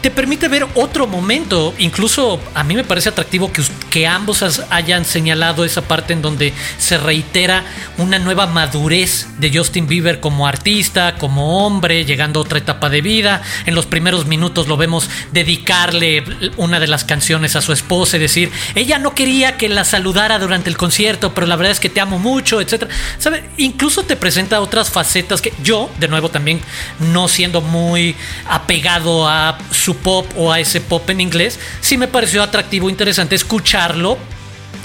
Te 0.01 0.11
permite 0.11 0.47
ver 0.49 0.67
otro 0.75 1.07
momento. 1.07 1.75
Incluso 1.79 2.41
a 2.55 2.63
mí 2.63 2.77
me 2.77 2.85
parece 2.85 3.09
atractivo 3.09 3.53
que, 3.53 3.63
que 3.91 4.07
ambos 4.07 4.45
hayan 4.71 5.05
señalado 5.05 5.65
esa 5.65 5.83
parte 5.83 6.13
en 6.13 6.23
donde 6.23 6.53
se 6.79 6.99
reitera 6.99 7.65
una 7.99 8.19
nueva 8.19 8.47
madurez 8.47 9.27
de 9.39 9.57
Justin 9.57 9.87
Bieber 9.87 10.21
como 10.21 10.47
artista, 10.47 11.17
como 11.17 11.67
hombre, 11.67 12.05
llegando 12.05 12.41
a 12.41 12.43
otra 12.43 12.59
etapa 12.59 12.89
de 12.91 13.01
vida. 13.01 13.43
En 13.67 13.75
los 13.75 13.87
primeros 13.87 14.27
minutos 14.27 14.69
lo 14.69 14.77
vemos 14.77 15.09
dedicarle 15.33 16.23
una 16.57 16.81
de 16.81 16.87
las 16.87 17.05
canciones 17.05 17.57
a 17.57 17.63
su 17.63 17.73
esposa 17.73 18.17
y 18.17 18.21
decir, 18.21 18.51
ella 18.75 18.99
no 18.99 19.14
quería 19.15 19.57
que 19.57 19.69
la 19.69 19.85
saludara 19.85 20.39
durante 20.39 20.71
el 20.71 20.77
concierto, 20.77 21.35
pero 21.35 21.47
la 21.47 21.57
verdad 21.57 21.73
es 21.73 21.81
que 21.81 21.89
te 21.89 22.01
amo 22.01 22.19
mucho, 22.19 22.61
etcétera. 22.61 22.91
¿Sabe? 23.19 23.45
Incluso 23.57 24.03
te 24.03 24.17
presenta 24.17 24.61
otras 24.61 24.91
facetas 24.91 25.41
que 25.41 25.53
yo, 25.63 25.91
de 25.99 26.09
nuevo 26.09 26.29
también, 26.29 26.61
no 26.99 27.29
siendo 27.29 27.61
muy 27.61 28.15
apegado 28.49 29.29
a 29.29 29.59
su 29.71 29.97
pop 29.97 30.27
o 30.37 30.53
a 30.53 30.61
ese 30.61 30.81
pop 30.81 31.09
en 31.11 31.21
inglés, 31.21 31.59
sí 31.81 31.97
me 31.97 32.09
pareció 32.09 32.43
atractivo, 32.43 32.91
interesante 32.91 33.35
escucharlo 33.35 34.19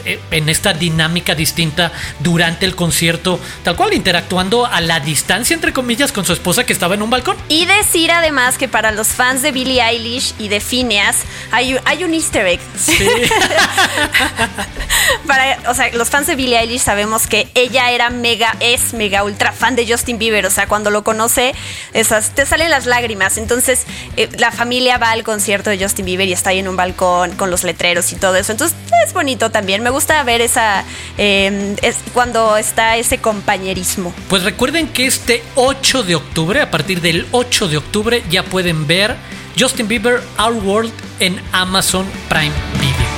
en 0.06 0.50
esta 0.50 0.74
dinámica 0.74 1.36
distinta 1.36 1.92
durante 2.20 2.66
el 2.66 2.76
concierto, 2.76 3.40
tal 3.64 3.76
cual 3.76 3.94
interactuando 3.94 4.66
a 4.66 4.82
la 4.82 5.00
distancia, 5.00 5.54
entre 5.54 5.74
comillas, 5.74 6.12
con 6.12 6.26
su 6.26 6.34
esposa 6.34 6.66
que 6.66 6.74
estaba 6.74 6.96
en 6.96 7.02
un 7.02 7.10
balcón. 7.10 7.38
Y 7.48 7.66
decir 7.66 8.12
además 8.12 8.58
que 8.58 8.68
para 8.68 8.92
los 8.92 9.10
fans 9.10 9.42
de 9.42 9.52
Billie 9.52 9.82
Eilish 9.82 10.34
y 10.40 10.48
de 10.48 10.60
Phineas 10.60 11.18
hay, 11.52 11.78
hay 11.86 12.04
un 12.04 12.14
easter 12.14 12.46
egg. 12.46 12.60
para, 15.28 15.58
o 15.70 15.74
sea, 15.74 15.92
los 15.94 16.10
fans 16.10 16.28
de 16.28 16.36
Billie 16.36 16.60
Eilish 16.60 16.82
sabemos 16.82 17.28
que 17.28 17.50
ella 17.56 17.92
era 17.92 18.10
mega, 18.10 18.56
es 18.60 18.94
mega 18.94 19.24
ultra 19.24 19.52
fan 19.52 19.76
de 19.76 19.88
Justin 19.88 20.20
Bieber. 20.20 20.46
O 20.46 20.50
sea, 20.50 20.68
cuando 20.68 20.90
lo 20.90 21.04
conoce, 21.04 21.54
esas, 21.94 22.36
te 22.36 22.46
salen 22.46 22.70
las 22.70 22.86
lágrimas. 22.86 23.38
Entonces, 23.38 23.86
eh, 24.18 24.30
la 24.38 24.52
familia 24.52 24.98
va 24.98 25.12
al 25.12 25.24
concierto 25.24 25.70
de 25.70 25.80
Justin 25.80 26.06
Bieber 26.06 26.28
y 26.28 26.34
está 26.34 26.52
ahí 26.52 26.60
en 26.60 26.68
un 26.68 26.76
balcón 26.76 27.32
con 27.32 27.52
los 27.52 27.64
letreros 27.64 28.12
y 28.12 28.16
todo 28.16 28.36
eso. 28.36 28.52
Entonces, 28.52 28.78
es 29.06 29.14
bonito 29.14 29.52
también. 29.52 29.84
Me 29.84 29.89
gusta 29.90 30.22
ver 30.24 30.42
esa. 30.42 30.84
Em, 31.18 31.76
es 31.82 31.98
cuando 32.14 32.58
está 32.58 32.98
ese 32.98 33.18
compañerismo. 33.20 34.14
Pues 34.30 34.44
recuerden 34.44 34.88
que 34.88 35.06
este 35.06 35.44
8 35.56 36.04
de 36.04 36.16
octubre, 36.16 36.62
a 36.62 36.72
partir 36.72 37.02
del 37.02 37.28
8 37.32 37.68
de 37.68 37.78
octubre, 37.78 38.24
ya 38.30 38.44
pueden 38.44 38.88
ver 38.88 39.16
Justin 39.58 39.88
Bieber 39.88 40.22
Our 40.38 40.54
World 40.64 40.94
en 41.20 41.42
Amazon 41.52 42.06
Prime 42.30 42.54
Video. 42.80 43.10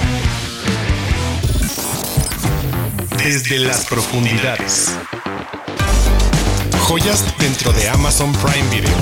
Desde 3.17 3.59
las 3.59 3.85
profundidades. 3.85 4.95
Joyas 6.87 7.23
dentro 7.37 7.71
de 7.73 7.87
Amazon 7.89 8.33
Prime 8.33 8.69
Video. 8.69 8.97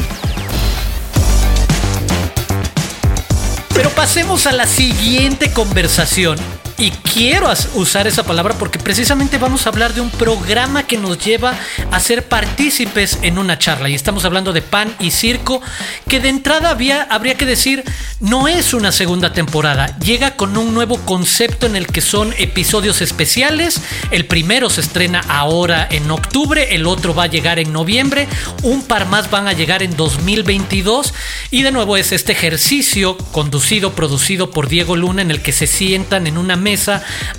Pero 3.74 3.90
pasemos 3.92 4.46
a 4.46 4.52
la 4.52 4.68
siguiente 4.68 5.54
conversación 5.54 6.38
y 6.80 6.92
quiero 6.92 7.52
usar 7.76 8.08
esa 8.08 8.24
palabra 8.24 8.56
porque 8.58 8.80
precisamente 8.80 9.38
vamos 9.38 9.66
a 9.66 9.70
hablar 9.70 9.94
de 9.94 10.00
un 10.00 10.10
programa 10.10 10.84
que 10.84 10.98
nos 10.98 11.20
lleva 11.20 11.54
a 11.92 12.00
ser 12.00 12.30
partícipes 12.30 13.20
en 13.22 13.38
una 13.38 13.60
charla. 13.60 13.90
Y 13.90 13.96
estamos 13.96 14.24
hablando 14.24 14.54
de 14.54 14.62
pan 14.62 14.96
y 14.98 15.12
circo, 15.12 15.62
que 16.08 16.22
de 16.22 16.30
entrada 16.30 16.70
había, 16.70 17.04
habría 17.04 17.36
que 17.36 17.46
decir, 17.46 17.84
no 18.22 18.48
es 18.48 18.74
una 18.74 18.94
segunda 18.94 19.34
temporada. 19.34 19.98
Llega 20.00 20.38
con 20.38 20.56
un 20.56 20.74
nuevo 20.74 20.98
concepto 21.00 21.66
en 21.66 21.76
el 21.76 21.88
que 21.88 22.00
son 22.00 22.34
episodios 22.38 23.02
especiales. 23.02 23.82
El 24.12 24.26
primero 24.26 24.70
se 24.70 24.80
estrena 24.80 25.20
ahora 25.28 25.86
en 25.92 26.10
octubre, 26.10 26.76
el 26.76 26.88
otro 26.88 27.14
va 27.14 27.24
a 27.24 27.28
llegar 27.28 27.60
en 27.60 27.74
noviembre, 27.74 28.28
un 28.64 28.84
par 28.84 29.06
más 29.06 29.30
van 29.30 29.50
a 29.50 29.54
llegar 29.54 29.84
en 29.84 29.98
2022. 29.98 31.14
Y 31.52 31.64
de 31.64 31.72
nuevo 31.72 31.98
es 31.98 32.14
este 32.14 32.32
ejercicio 32.32 33.18
conducido, 33.34 33.94
producido 33.96 34.52
por 34.52 34.70
Diego 34.70 34.96
Luna, 34.96 35.22
en 35.22 35.32
el 35.32 35.42
que 35.42 35.52
se 35.52 35.68
sientan 35.68 36.26
en 36.26 36.38
una 36.38 36.56
mesa 36.56 36.69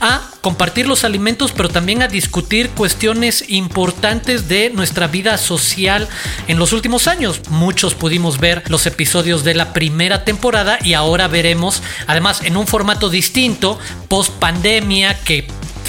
a 0.01 0.21
compartir 0.41 0.89
los 0.89 1.05
alimentos, 1.05 1.53
pero 1.53 1.69
también 1.69 2.03
a 2.03 2.09
discutir 2.09 2.71
cuestiones 2.71 3.45
importantes 3.49 4.49
de 4.49 4.71
nuestra 4.71 5.07
vida 5.07 5.39
social 5.39 6.09
en 6.49 6.59
los 6.59 6.73
últimos 6.73 7.07
años. 7.07 7.43
Muchos 7.51 7.95
pudimos 7.95 8.39
ver 8.41 8.63
los 8.69 8.87
episodios 8.87 9.45
de 9.45 9.55
la 9.55 9.73
primera 9.73 10.25
temporada 10.25 10.79
y 10.83 10.95
ahora 10.95 11.29
veremos, 11.29 11.83
además 12.07 12.43
en 12.43 12.57
un 12.57 12.67
formato 12.67 13.09
distinto, 13.11 13.79
post 14.09 14.33
pandemia, 14.35 15.19
que 15.21 15.47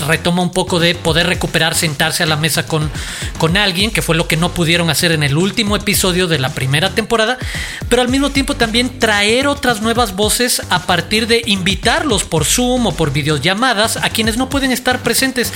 retoma 0.07 0.41
un 0.41 0.51
poco 0.51 0.79
de 0.79 0.95
poder 0.95 1.27
recuperar, 1.27 1.75
sentarse 1.75 2.23
a 2.23 2.25
la 2.25 2.35
mesa 2.35 2.65
con, 2.65 2.89
con 3.37 3.57
alguien, 3.57 3.91
que 3.91 4.01
fue 4.01 4.15
lo 4.15 4.27
que 4.27 4.37
no 4.37 4.53
pudieron 4.53 4.89
hacer 4.89 5.11
en 5.11 5.23
el 5.23 5.37
último 5.37 5.75
episodio 5.75 6.27
de 6.27 6.39
la 6.39 6.49
primera 6.49 6.89
temporada, 6.89 7.37
pero 7.89 8.01
al 8.01 8.09
mismo 8.09 8.31
tiempo 8.31 8.55
también 8.55 8.99
traer 8.99 9.47
otras 9.47 9.81
nuevas 9.81 10.15
voces 10.15 10.61
a 10.69 10.83
partir 10.83 11.27
de 11.27 11.41
invitarlos 11.45 12.23
por 12.23 12.45
Zoom 12.45 12.87
o 12.87 12.91
por 12.93 13.11
videollamadas 13.11 13.97
a 13.97 14.09
quienes 14.09 14.37
no 14.37 14.49
pueden 14.49 14.71
estar 14.71 15.01
presentes. 15.01 15.53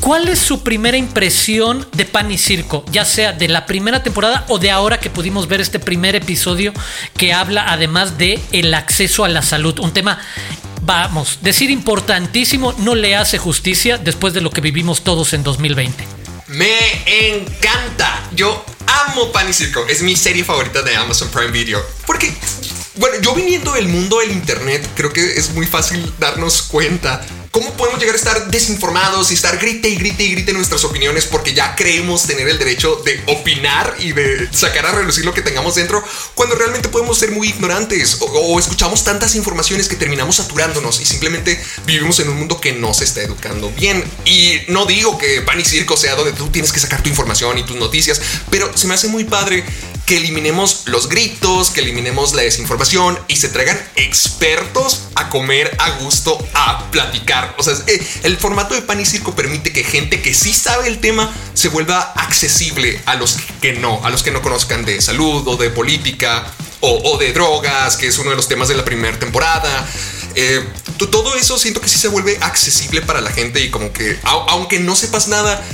¿Cuál 0.00 0.28
es 0.28 0.38
su 0.38 0.62
primera 0.62 0.96
impresión 0.96 1.86
de 1.92 2.04
Pan 2.04 2.30
y 2.30 2.38
Circo? 2.38 2.84
Ya 2.92 3.04
sea 3.04 3.32
de 3.32 3.48
la 3.48 3.66
primera 3.66 4.02
temporada 4.02 4.44
o 4.48 4.58
de 4.58 4.70
ahora 4.70 5.00
que 5.00 5.10
pudimos 5.10 5.48
ver 5.48 5.60
este 5.60 5.78
primer 5.78 6.14
episodio 6.14 6.72
que 7.16 7.32
habla 7.32 7.72
además 7.72 8.18
de 8.18 8.40
el 8.52 8.72
acceso 8.74 9.24
a 9.24 9.28
la 9.28 9.42
salud, 9.42 9.78
un 9.80 9.92
tema 9.92 10.18
vamos, 10.86 11.40
decir 11.42 11.70
importantísimo 11.70 12.72
no 12.78 12.94
le 12.94 13.16
hace 13.16 13.38
justicia 13.38 13.98
después 13.98 14.32
de 14.32 14.40
lo 14.40 14.50
que 14.50 14.60
vivimos 14.60 15.02
todos 15.02 15.32
en 15.32 15.42
2020. 15.42 16.04
Me 16.46 17.34
encanta. 17.34 18.22
Yo 18.32 18.64
amo 18.86 19.32
Pan 19.32 19.50
y 19.50 19.52
Circo. 19.52 19.84
Es 19.88 20.02
mi 20.02 20.14
serie 20.14 20.44
favorita 20.44 20.82
de 20.82 20.96
Amazon 20.96 21.28
Prime 21.30 21.50
Video. 21.50 21.84
Porque, 22.06 22.32
bueno, 22.94 23.16
yo 23.20 23.34
viniendo 23.34 23.72
del 23.72 23.88
mundo 23.88 24.20
del 24.20 24.30
Internet, 24.30 24.88
creo 24.94 25.12
que 25.12 25.32
es 25.32 25.50
muy 25.50 25.66
fácil 25.66 26.12
darnos 26.20 26.62
cuenta 26.62 27.20
¿Cómo 27.56 27.72
podemos 27.72 27.98
llegar 27.98 28.14
a 28.14 28.18
estar 28.18 28.50
desinformados 28.50 29.30
y 29.30 29.34
estar 29.34 29.56
grite 29.56 29.88
y 29.88 29.96
grite 29.96 30.24
y 30.24 30.32
grite 30.32 30.52
nuestras 30.52 30.84
opiniones 30.84 31.24
porque 31.24 31.54
ya 31.54 31.74
creemos 31.74 32.26
tener 32.26 32.46
el 32.46 32.58
derecho 32.58 32.96
de 32.96 33.18
opinar 33.28 33.96
y 33.98 34.12
de 34.12 34.46
sacar 34.52 34.84
a 34.84 34.92
relucir 34.92 35.24
lo 35.24 35.32
que 35.32 35.40
tengamos 35.40 35.74
dentro 35.74 36.04
cuando 36.34 36.54
realmente 36.54 36.90
podemos 36.90 37.16
ser 37.16 37.30
muy 37.30 37.48
ignorantes 37.48 38.18
o, 38.20 38.58
escuchamos 38.60 39.04
tantas 39.04 39.34
informaciones 39.36 39.88
que 39.88 39.96
terminamos 39.96 40.36
saturándonos 40.36 41.00
y 41.00 41.06
simplemente 41.06 41.58
vivimos 41.86 42.20
en 42.20 42.28
un 42.28 42.36
mundo 42.36 42.60
que 42.60 42.74
no 42.74 42.92
se 42.92 43.04
está 43.04 43.22
educando 43.22 43.70
bien? 43.70 44.04
Y 44.26 44.60
no 44.68 44.84
digo 44.84 45.16
que 45.16 45.40
pan 45.40 45.58
y 45.58 45.64
circo 45.64 45.96
sea 45.96 46.14
donde 46.14 46.32
tú 46.32 46.50
tienes 46.50 46.74
que 46.74 46.80
sacar 46.80 47.02
tu 47.02 47.08
información 47.08 47.56
y 47.56 47.64
tus 47.64 47.76
noticias, 47.76 48.20
pero 48.50 48.76
se 48.76 48.86
me 48.86 48.92
hace 48.92 49.08
muy 49.08 49.24
padre 49.24 49.64
que 50.06 50.16
eliminemos 50.16 50.84
los 50.86 51.08
gritos, 51.08 51.70
que 51.70 51.80
eliminemos 51.80 52.32
la 52.32 52.42
desinformación 52.42 53.18
y 53.26 53.36
se 53.36 53.48
traigan 53.48 53.78
expertos 53.96 55.08
a 55.16 55.28
comer 55.28 55.76
a 55.80 55.90
gusto, 55.98 56.38
a 56.54 56.88
platicar. 56.92 57.54
O 57.58 57.64
sea, 57.64 57.74
eh, 57.88 58.06
el 58.22 58.36
formato 58.36 58.74
de 58.74 58.82
pan 58.82 59.00
y 59.00 59.04
circo 59.04 59.34
permite 59.34 59.72
que 59.72 59.82
gente 59.82 60.22
que 60.22 60.32
sí 60.32 60.54
sabe 60.54 60.86
el 60.86 61.00
tema 61.00 61.34
se 61.54 61.68
vuelva 61.68 62.12
accesible 62.14 63.02
a 63.04 63.16
los 63.16 63.36
que 63.60 63.72
no, 63.72 64.00
a 64.04 64.10
los 64.10 64.22
que 64.22 64.30
no 64.30 64.42
conozcan 64.42 64.84
de 64.84 65.02
salud 65.02 65.46
o 65.48 65.56
de 65.56 65.70
política 65.70 66.52
o, 66.80 67.18
de 67.18 67.32
drogas, 67.32 67.96
que 67.96 68.06
es 68.06 68.18
uno 68.18 68.30
de 68.30 68.36
los 68.36 68.46
temas 68.46 68.68
de 68.68 68.76
la 68.76 68.84
primera 68.84 69.18
temporada. 69.18 69.88
Eh, 70.36 70.64
todo 71.10 71.34
eso 71.34 71.58
siento 71.58 71.80
que 71.80 71.88
sí 71.88 71.98
se 71.98 72.06
vuelve 72.06 72.38
accesible 72.42 73.00
para 73.00 73.20
la 73.20 73.30
gente 73.30 73.60
y 73.60 73.70
como 73.70 73.92
que 73.92 74.18
aunque 74.22 74.78
no 74.78 74.94
sepas 74.94 75.26
nada, 75.26 75.64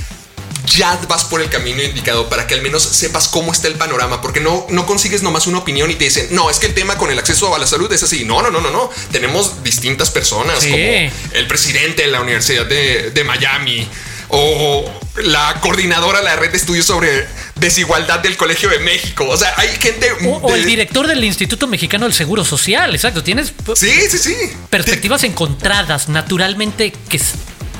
ya 0.65 0.99
vas 1.07 1.25
por 1.25 1.41
el 1.41 1.49
camino 1.49 1.81
indicado 1.81 2.29
para 2.29 2.47
que 2.47 2.53
al 2.53 2.61
menos 2.61 2.83
sepas 2.83 3.27
cómo 3.27 3.51
está 3.51 3.67
el 3.67 3.75
panorama, 3.75 4.21
porque 4.21 4.39
no, 4.39 4.65
no 4.69 4.85
consigues 4.85 5.21
nomás 5.21 5.47
una 5.47 5.59
opinión 5.59 5.91
y 5.91 5.95
te 5.95 6.05
dicen, 6.05 6.27
no, 6.31 6.49
es 6.49 6.59
que 6.59 6.67
el 6.67 6.73
tema 6.73 6.97
con 6.97 7.11
el 7.11 7.19
acceso 7.19 7.53
a 7.53 7.59
la 7.59 7.67
salud 7.67 7.91
es 7.91 8.03
así. 8.03 8.25
No, 8.25 8.41
no, 8.41 8.49
no, 8.49 8.61
no, 8.61 8.71
no. 8.71 8.89
Tenemos 9.11 9.63
distintas 9.63 10.09
personas, 10.09 10.63
como 10.63 10.75
el 10.75 11.47
presidente 11.47 12.03
de 12.03 12.07
la 12.09 12.21
Universidad 12.21 12.65
de, 12.65 13.23
Miami 13.23 13.87
o 14.29 14.83
la 15.23 15.59
coordinadora 15.61 16.19
de 16.19 16.25
la 16.25 16.35
red 16.35 16.51
de 16.51 16.57
estudios 16.57 16.85
sobre 16.85 17.25
desigualdad 17.55 18.19
del 18.19 18.35
Colegio 18.35 18.69
de 18.69 18.79
México. 18.79 19.25
O 19.29 19.37
sea, 19.37 19.53
hay 19.57 19.69
gente. 19.79 20.11
O, 20.41 20.53
el 20.53 20.65
director 20.65 21.07
del 21.07 21.23
Instituto 21.23 21.67
Mexicano 21.67 22.05
del 22.05 22.13
Seguro 22.13 22.43
Social. 22.43 22.93
Exacto. 22.93 23.23
Tienes. 23.23 23.53
Sí, 23.75 23.91
sí, 24.09 24.17
sí. 24.17 24.35
Perspectivas 24.69 25.23
encontradas, 25.23 26.09
naturalmente 26.09 26.93
que 27.09 27.19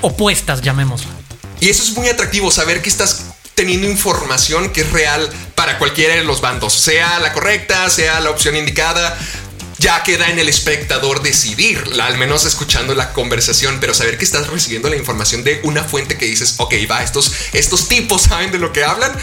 opuestas, 0.02 0.62
llamémoslo. 0.62 1.23
Y 1.64 1.70
eso 1.70 1.82
es 1.82 1.92
muy 1.92 2.10
atractivo, 2.10 2.52
saber 2.52 2.82
que 2.82 2.90
estás 2.90 3.22
teniendo 3.56 3.88
información 3.88 4.74
que 4.74 4.82
es 4.82 4.92
real 4.92 5.30
para 5.56 5.78
cualquiera 5.78 6.14
de 6.14 6.26
los 6.26 6.42
bandos, 6.42 6.74
sea 6.74 7.20
la 7.20 7.32
correcta, 7.32 7.90
sea 7.90 8.20
la 8.20 8.32
opción 8.32 8.58
indicada. 8.58 9.18
Ya 9.78 10.04
queda 10.04 10.30
en 10.30 10.40
el 10.40 10.50
espectador 10.50 11.22
decidir, 11.22 11.82
al 12.02 12.18
menos 12.18 12.44
escuchando 12.44 12.94
la 12.96 13.14
conversación, 13.14 13.78
pero 13.80 13.94
saber 13.94 14.18
que 14.18 14.26
estás 14.26 14.48
recibiendo 14.48 14.90
la 14.90 14.98
información 14.98 15.46
de 15.46 15.62
una 15.64 15.86
fuente 15.86 16.18
que 16.18 16.26
dices, 16.26 16.56
ok, 16.58 16.74
va, 16.92 17.02
estos, 17.02 17.32
estos 17.54 17.88
tipos 17.88 18.24
saben 18.24 18.52
de 18.52 18.60
lo 18.60 18.74
que 18.74 18.84
hablan, 18.84 19.14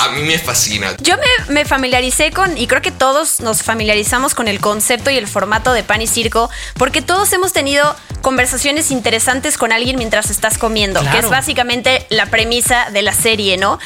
a 0.00 0.08
mí 0.08 0.22
me 0.22 0.38
fascina. 0.38 0.96
Yo 1.00 1.14
me, 1.48 1.64
familiaricé 1.66 2.30
con, 2.30 2.56
y 2.56 2.66
creo 2.66 2.80
que 2.80 2.90
todos 2.90 3.40
nos 3.40 3.62
familiarizamos 3.62 4.34
con 4.34 4.48
el 4.48 4.58
concepto 4.58 5.10
y 5.10 5.18
el 5.18 5.28
formato 5.28 5.74
de 5.74 5.82
pan 5.82 6.00
y 6.00 6.06
circo, 6.06 6.48
porque 6.74 7.02
todos 7.02 7.30
hemos 7.34 7.52
tenido 7.52 7.94
conversaciones 8.22 8.90
interesantes 8.90 9.58
con 9.58 9.72
alguien 9.72 9.96
mientras 9.96 10.30
estás 10.30 10.56
comiendo, 10.56 11.00
que 11.10 11.18
es 11.18 11.28
básicamente 11.28 12.06
la 12.08 12.26
premisa 12.26 12.90
de 12.90 13.02
la 13.02 13.12
serie, 13.12 13.56
¿no? 13.58 13.78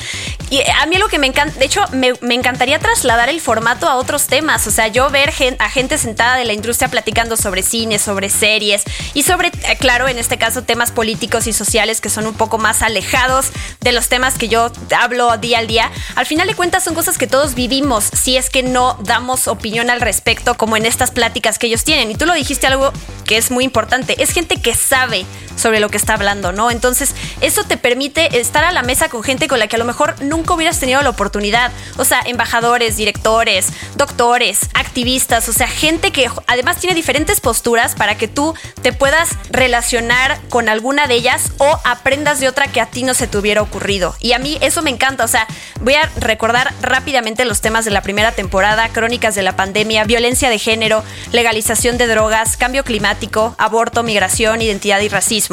Y 0.51 0.63
a 0.81 0.87
mí 0.87 0.99
lo 0.99 1.09
que 1.09 1.19
me 1.19 1.27
encanta, 1.27 1.59
de 1.59 1.65
hecho, 1.65 1.85
me, 1.93 2.13
encantaría 2.35 2.79
trasladar 2.79 3.29
el 3.29 3.41
formato 3.41 3.89
a 3.89 3.97
otros 3.97 4.27
temas, 4.27 4.67
o 4.67 4.71
sea, 4.71 4.89
yo 4.89 5.11
ver 5.11 5.33
a 5.59 5.71
gente 5.71 5.99
sentada 5.99 6.37
de 6.37 6.45
la 6.45 6.53
industria 6.53 6.89
platicando 6.89 7.37
sobre 7.37 7.63
cine, 7.63 7.99
sobre 7.99 8.29
series 8.29 8.85
y 9.15 9.25
sobre, 9.25 9.49
eh, 9.49 9.77
claro, 9.79 10.07
en 10.07 10.19
este 10.19 10.37
caso, 10.39 10.63
temas 10.63 10.93
políticos 10.93 11.47
y 11.47 11.53
sociales 11.53 12.01
que 12.01 12.09
son 12.09 12.27
un 12.27 12.35
poco 12.35 12.59
más 12.59 12.83
alejados 12.83 13.47
de 13.81 13.93
los 13.93 14.09
temas 14.09 14.35
que 14.35 14.49
yo 14.49 14.71
hablo 14.97 15.37
día 15.39 15.59
al 15.59 15.67
día. 15.67 15.91
Al 16.17 16.27
final 16.27 16.47
de 16.47 16.55
cuentas 16.55 16.85
son 16.85 16.95
cosas 16.95 17.19
que 17.19 17.27
todos 17.27 17.55
vivimos, 17.55 18.05
si 18.05 18.37
es 18.37 18.51
que 18.51 18.63
no 18.63 18.99
damos 19.03 19.49
opinión 19.49 19.91
al 19.91 20.01
respecto, 20.01 20.55
como 20.57 20.77
en 20.77 20.87
estas 20.87 21.11
pláticas 21.11 21.59
que 21.59 21.67
ellos 21.67 21.85
tienen. 21.85 22.11
Y 22.11 22.15
tú 22.15 22.27
lo 22.27 22.35
dijiste 22.35 22.67
algo 22.67 22.93
que 23.25 23.37
es 23.37 23.51
muy 23.51 23.65
importante, 23.65 24.23
es 24.23 24.31
gente 24.31 24.61
que 24.61 24.75
sabe 24.75 25.25
sobre 25.57 25.81
lo 25.81 25.89
que 25.89 25.97
está 25.97 26.15
hablando, 26.15 26.53
¿no? 26.53 26.71
Entonces, 26.71 27.15
eso 27.41 27.65
te 27.65 27.77
permite 27.77 28.41
estar 28.41 28.65
a 28.65 28.73
la 28.73 28.83
mesa 28.83 29.09
con 29.09 29.23
gente 29.23 29.49
con 29.49 29.59
la 29.59 29.67
que 29.67 29.77
a 29.77 29.79
lo 29.79 29.85
mejor 29.85 30.21
nunca 30.23 30.55
hubieras 30.55 30.81
tenido 30.81 31.03
la 31.03 31.11
oportunidad. 31.11 31.73
O 31.97 32.05
sea, 32.05 32.21
embajadores, 32.27 32.97
directores, 32.97 33.69
doctores, 33.97 34.61
activistas, 34.75 35.49
o 35.49 35.53
sea, 35.53 35.69
gente 35.69 36.11
que 36.11 36.29
además 36.47 36.79
tiene 36.79 36.95
diferentes 36.95 37.41
posturas 37.41 37.95
para 37.95 38.17
que 38.17 38.29
tú 38.29 38.55
te 38.83 38.93
puedas 38.93 39.31
relacionar 39.51 40.41
con 40.49 40.69
alguna 40.69 41.07
de 41.07 41.15
ellas 41.15 41.53
o 41.59 41.79
aprendas 41.85 42.41
de 42.41 42.49
otra 42.49 42.69
que 42.69 42.81
a 42.81 42.87
ti 42.87 43.03
no 43.03 43.15
se 43.15 43.27
te 43.27 43.39
hubiera 43.39 43.63
ocurrido. 43.63 44.15
Y 44.21 44.33
a 44.33 44.39
mí 44.39 44.59
eso 44.61 44.83
me 44.83 44.91
encanta, 44.91 45.25
o 45.25 45.29
sea, 45.29 45.47
voy 45.81 45.95
a 45.95 46.11
recordar 46.17 46.73
rápidamente 46.83 47.45
los 47.45 47.61
temas 47.61 47.85
de 47.85 47.91
la 47.91 48.03
primera 48.03 48.33
temporada, 48.33 48.89
crónicas 48.89 49.35
de 49.35 49.43
la 49.43 49.57
pandemia, 49.57 50.05
violencia 50.05 50.51
de 50.51 50.59
género, 50.59 51.05
legalización 51.33 51.99
de 51.99 52.07
drogas, 52.07 52.57
cambio 52.57 52.85
climático, 52.85 53.55
aborto, 53.59 54.03
migración, 54.03 54.63
identidad 54.63 55.01
y 55.01 55.09
racismo 55.09 55.44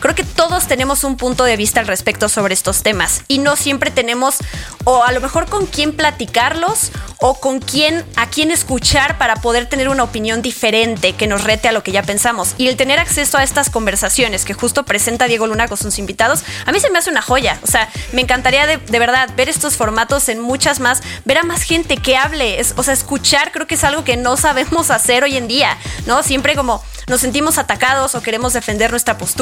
Creo 0.00 0.14
que 0.14 0.24
todos 0.24 0.66
tenemos 0.66 1.04
un 1.04 1.16
punto 1.16 1.44
de 1.44 1.56
vista 1.56 1.80
al 1.80 1.86
respecto 1.86 2.28
sobre 2.28 2.54
estos 2.54 2.82
temas 2.82 3.22
y 3.28 3.38
no 3.38 3.56
siempre 3.56 3.90
tenemos 3.90 4.36
o 4.84 5.02
a 5.02 5.12
lo 5.12 5.20
mejor 5.20 5.46
con 5.46 5.66
quién 5.66 5.92
platicarlos 5.92 6.90
o 7.18 7.40
con 7.40 7.60
quién 7.60 8.04
a 8.16 8.28
quién 8.28 8.50
escuchar 8.50 9.18
para 9.18 9.36
poder 9.36 9.66
tener 9.66 9.88
una 9.88 10.02
opinión 10.02 10.42
diferente 10.42 11.14
que 11.14 11.26
nos 11.26 11.44
rete 11.44 11.68
a 11.68 11.72
lo 11.72 11.82
que 11.82 11.92
ya 11.92 12.02
pensamos. 12.02 12.54
Y 12.58 12.68
el 12.68 12.76
tener 12.76 12.98
acceso 12.98 13.38
a 13.38 13.42
estas 13.42 13.70
conversaciones 13.70 14.44
que 14.44 14.54
justo 14.54 14.84
presenta 14.84 15.26
Diego 15.26 15.46
Luna 15.46 15.68
con 15.68 15.78
sus 15.78 15.98
invitados, 15.98 16.42
a 16.64 16.72
mí 16.72 16.80
se 16.80 16.90
me 16.90 16.98
hace 16.98 17.10
una 17.10 17.22
joya. 17.22 17.58
O 17.62 17.66
sea, 17.66 17.88
me 18.12 18.22
encantaría 18.22 18.66
de, 18.66 18.76
verdad 18.98 19.30
ver 19.36 19.48
estos 19.48 19.76
formatos 19.76 20.28
en 20.28 20.40
muchas 20.40 20.80
más, 20.80 21.02
ver 21.24 21.38
a 21.38 21.42
más 21.42 21.62
gente 21.62 21.96
que 21.96 22.16
hable, 22.16 22.60
o 22.76 22.82
sea, 22.82 22.94
escuchar 22.94 23.52
creo 23.52 23.66
que 23.66 23.74
es 23.74 23.84
algo 23.84 24.04
que 24.04 24.16
no 24.16 24.36
sabemos 24.36 24.90
hacer 24.90 25.24
hoy 25.24 25.36
en 25.36 25.48
día, 25.48 25.76
¿no? 26.06 26.22
Siempre 26.22 26.54
como 26.54 26.82
nos 27.06 27.20
sentimos 27.20 27.58
atacados 27.58 28.14
o 28.14 28.22
queremos 28.22 28.52
defender 28.52 28.90
nuestra 28.90 29.16
postura 29.16 29.35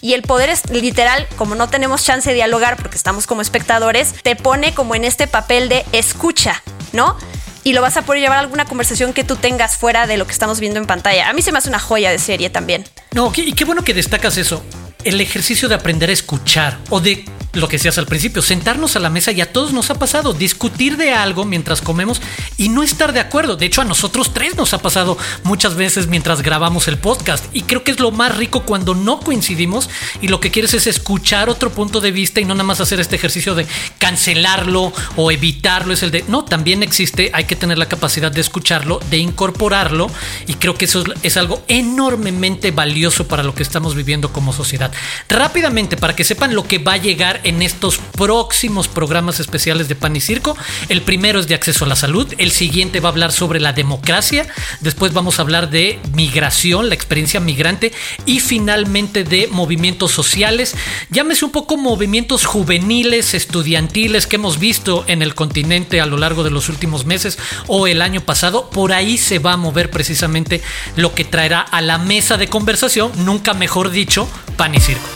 y 0.00 0.14
el 0.14 0.22
poder 0.22 0.50
es 0.50 0.68
literal, 0.70 1.26
como 1.36 1.54
no 1.54 1.68
tenemos 1.68 2.04
chance 2.04 2.30
de 2.30 2.34
dialogar 2.34 2.76
porque 2.76 2.96
estamos 2.96 3.26
como 3.26 3.42
espectadores, 3.42 4.14
te 4.22 4.36
pone 4.36 4.74
como 4.74 4.94
en 4.94 5.04
este 5.04 5.26
papel 5.26 5.68
de 5.68 5.84
escucha, 5.92 6.62
¿no? 6.92 7.16
y 7.64 7.72
lo 7.72 7.80
vas 7.80 7.96
a 7.96 8.02
poder 8.02 8.20
llevar 8.20 8.36
a 8.36 8.40
alguna 8.40 8.66
conversación 8.66 9.14
que 9.14 9.24
tú 9.24 9.36
tengas 9.36 9.78
fuera 9.78 10.06
de 10.06 10.18
lo 10.18 10.26
que 10.26 10.32
estamos 10.32 10.60
viendo 10.60 10.78
en 10.78 10.86
pantalla. 10.86 11.30
A 11.30 11.32
mí 11.32 11.40
se 11.40 11.50
me 11.50 11.58
hace 11.58 11.70
una 11.70 11.78
joya 11.78 12.10
de 12.10 12.18
serie 12.18 12.50
también. 12.50 12.84
No, 13.12 13.32
y 13.34 13.54
qué 13.54 13.64
bueno 13.64 13.82
que 13.82 13.94
destacas 13.94 14.36
eso. 14.36 14.62
El 15.04 15.20
ejercicio 15.20 15.68
de 15.68 15.74
aprender 15.74 16.10
a 16.10 16.12
escuchar 16.12 16.78
o 16.90 17.00
de 17.00 17.24
lo 17.54 17.68
que 17.68 17.76
decías 17.76 17.98
al 17.98 18.06
principio, 18.06 18.42
sentarnos 18.42 18.96
a 18.96 19.00
la 19.00 19.10
mesa 19.10 19.32
y 19.32 19.40
a 19.40 19.52
todos 19.52 19.72
nos 19.72 19.90
ha 19.90 19.94
pasado, 19.94 20.32
discutir 20.32 20.96
de 20.96 21.12
algo 21.12 21.44
mientras 21.44 21.80
comemos 21.80 22.20
y 22.56 22.68
no 22.68 22.82
estar 22.82 23.12
de 23.12 23.20
acuerdo. 23.20 23.56
De 23.56 23.66
hecho, 23.66 23.80
a 23.80 23.84
nosotros 23.84 24.34
tres 24.34 24.56
nos 24.56 24.74
ha 24.74 24.78
pasado 24.78 25.16
muchas 25.44 25.74
veces 25.74 26.08
mientras 26.08 26.42
grabamos 26.42 26.88
el 26.88 26.98
podcast 26.98 27.44
y 27.52 27.62
creo 27.62 27.84
que 27.84 27.92
es 27.92 28.00
lo 28.00 28.10
más 28.10 28.36
rico 28.36 28.64
cuando 28.64 28.94
no 28.94 29.20
coincidimos 29.20 29.88
y 30.20 30.28
lo 30.28 30.40
que 30.40 30.50
quieres 30.50 30.74
es 30.74 30.86
escuchar 30.86 31.48
otro 31.48 31.70
punto 31.70 32.00
de 32.00 32.10
vista 32.10 32.40
y 32.40 32.44
no 32.44 32.54
nada 32.54 32.64
más 32.64 32.80
hacer 32.80 33.00
este 33.00 33.16
ejercicio 33.16 33.54
de 33.54 33.66
cancelarlo 33.98 34.92
o 35.16 35.30
evitarlo. 35.30 35.92
Es 35.92 36.02
el 36.02 36.10
de, 36.10 36.24
no, 36.28 36.44
también 36.44 36.82
existe, 36.82 37.30
hay 37.32 37.44
que 37.44 37.56
tener 37.56 37.78
la 37.78 37.86
capacidad 37.86 38.32
de 38.32 38.40
escucharlo, 38.40 39.00
de 39.10 39.18
incorporarlo 39.18 40.10
y 40.46 40.54
creo 40.54 40.74
que 40.74 40.86
eso 40.86 41.02
es, 41.02 41.06
es 41.22 41.36
algo 41.36 41.62
enormemente 41.68 42.70
valioso 42.70 43.28
para 43.28 43.42
lo 43.42 43.54
que 43.54 43.62
estamos 43.62 43.94
viviendo 43.94 44.32
como 44.32 44.52
sociedad. 44.52 44.92
Rápidamente, 45.28 45.96
para 45.96 46.16
que 46.16 46.24
sepan 46.24 46.54
lo 46.54 46.66
que 46.66 46.78
va 46.78 46.94
a 46.94 46.96
llegar 46.98 47.40
en 47.44 47.62
estos 47.62 47.98
próximos 47.98 48.88
programas 48.88 49.40
especiales 49.40 49.88
de 49.88 49.94
Pan 49.94 50.16
y 50.16 50.20
Circo. 50.20 50.56
El 50.88 51.02
primero 51.02 51.40
es 51.40 51.48
de 51.48 51.54
acceso 51.54 51.84
a 51.84 51.88
la 51.88 51.96
salud, 51.96 52.32
el 52.38 52.50
siguiente 52.50 53.00
va 53.00 53.08
a 53.08 53.12
hablar 53.12 53.32
sobre 53.32 53.60
la 53.60 53.72
democracia, 53.72 54.46
después 54.80 55.12
vamos 55.12 55.38
a 55.38 55.42
hablar 55.42 55.70
de 55.70 55.98
migración, 56.14 56.88
la 56.88 56.94
experiencia 56.94 57.40
migrante 57.40 57.92
y 58.26 58.40
finalmente 58.40 59.24
de 59.24 59.48
movimientos 59.48 60.12
sociales. 60.12 60.74
Llámese 61.10 61.44
un 61.44 61.50
poco 61.52 61.76
movimientos 61.76 62.44
juveniles, 62.44 63.34
estudiantiles 63.34 64.26
que 64.26 64.36
hemos 64.36 64.58
visto 64.58 65.04
en 65.06 65.22
el 65.22 65.34
continente 65.34 66.00
a 66.00 66.06
lo 66.06 66.16
largo 66.16 66.44
de 66.44 66.50
los 66.50 66.68
últimos 66.68 67.04
meses 67.04 67.38
o 67.66 67.86
el 67.86 68.02
año 68.02 68.20
pasado. 68.20 68.70
Por 68.70 68.92
ahí 68.92 69.18
se 69.18 69.38
va 69.38 69.52
a 69.52 69.56
mover 69.56 69.90
precisamente 69.90 70.62
lo 70.96 71.14
que 71.14 71.24
traerá 71.24 71.60
a 71.60 71.80
la 71.80 71.98
mesa 71.98 72.36
de 72.36 72.48
conversación, 72.48 73.12
nunca 73.24 73.54
mejor 73.54 73.90
dicho, 73.90 74.28
Pan 74.56 74.74
y 74.74 74.80
Circo. 74.84 75.08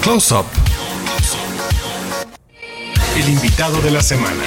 Close 0.00 0.34
Up. 0.34 0.46
El 3.14 3.28
invitado 3.28 3.78
de 3.82 3.90
la 3.90 4.00
semana. 4.00 4.42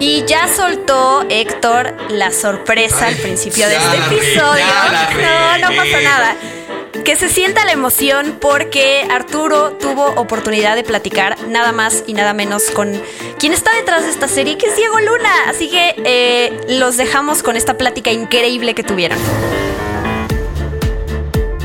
Y 0.00 0.24
ya 0.26 0.48
soltó 0.48 1.24
Héctor 1.30 1.94
la 2.10 2.32
sorpresa 2.32 3.06
al 3.06 3.14
principio 3.14 3.68
de 3.68 3.76
este 3.76 3.96
episodio. 3.96 4.64
no, 5.22 5.58
no 5.58 5.76
pasa 5.76 6.00
nada. 6.02 6.36
Que 7.10 7.16
se 7.16 7.28
sienta 7.28 7.64
la 7.64 7.72
emoción 7.72 8.38
porque 8.40 9.04
Arturo 9.10 9.72
tuvo 9.72 10.12
oportunidad 10.14 10.76
de 10.76 10.84
platicar 10.84 11.36
nada 11.48 11.72
más 11.72 12.04
y 12.06 12.14
nada 12.14 12.34
menos 12.34 12.70
con 12.70 13.02
quien 13.36 13.52
está 13.52 13.74
detrás 13.74 14.04
de 14.04 14.10
esta 14.10 14.28
serie, 14.28 14.56
que 14.56 14.66
es 14.66 14.76
Diego 14.76 15.00
Luna. 15.00 15.48
Así 15.48 15.68
que 15.68 15.96
eh, 16.04 16.56
los 16.68 16.96
dejamos 16.96 17.42
con 17.42 17.56
esta 17.56 17.76
plática 17.76 18.12
increíble 18.12 18.76
que 18.76 18.84
tuvieron. 18.84 19.18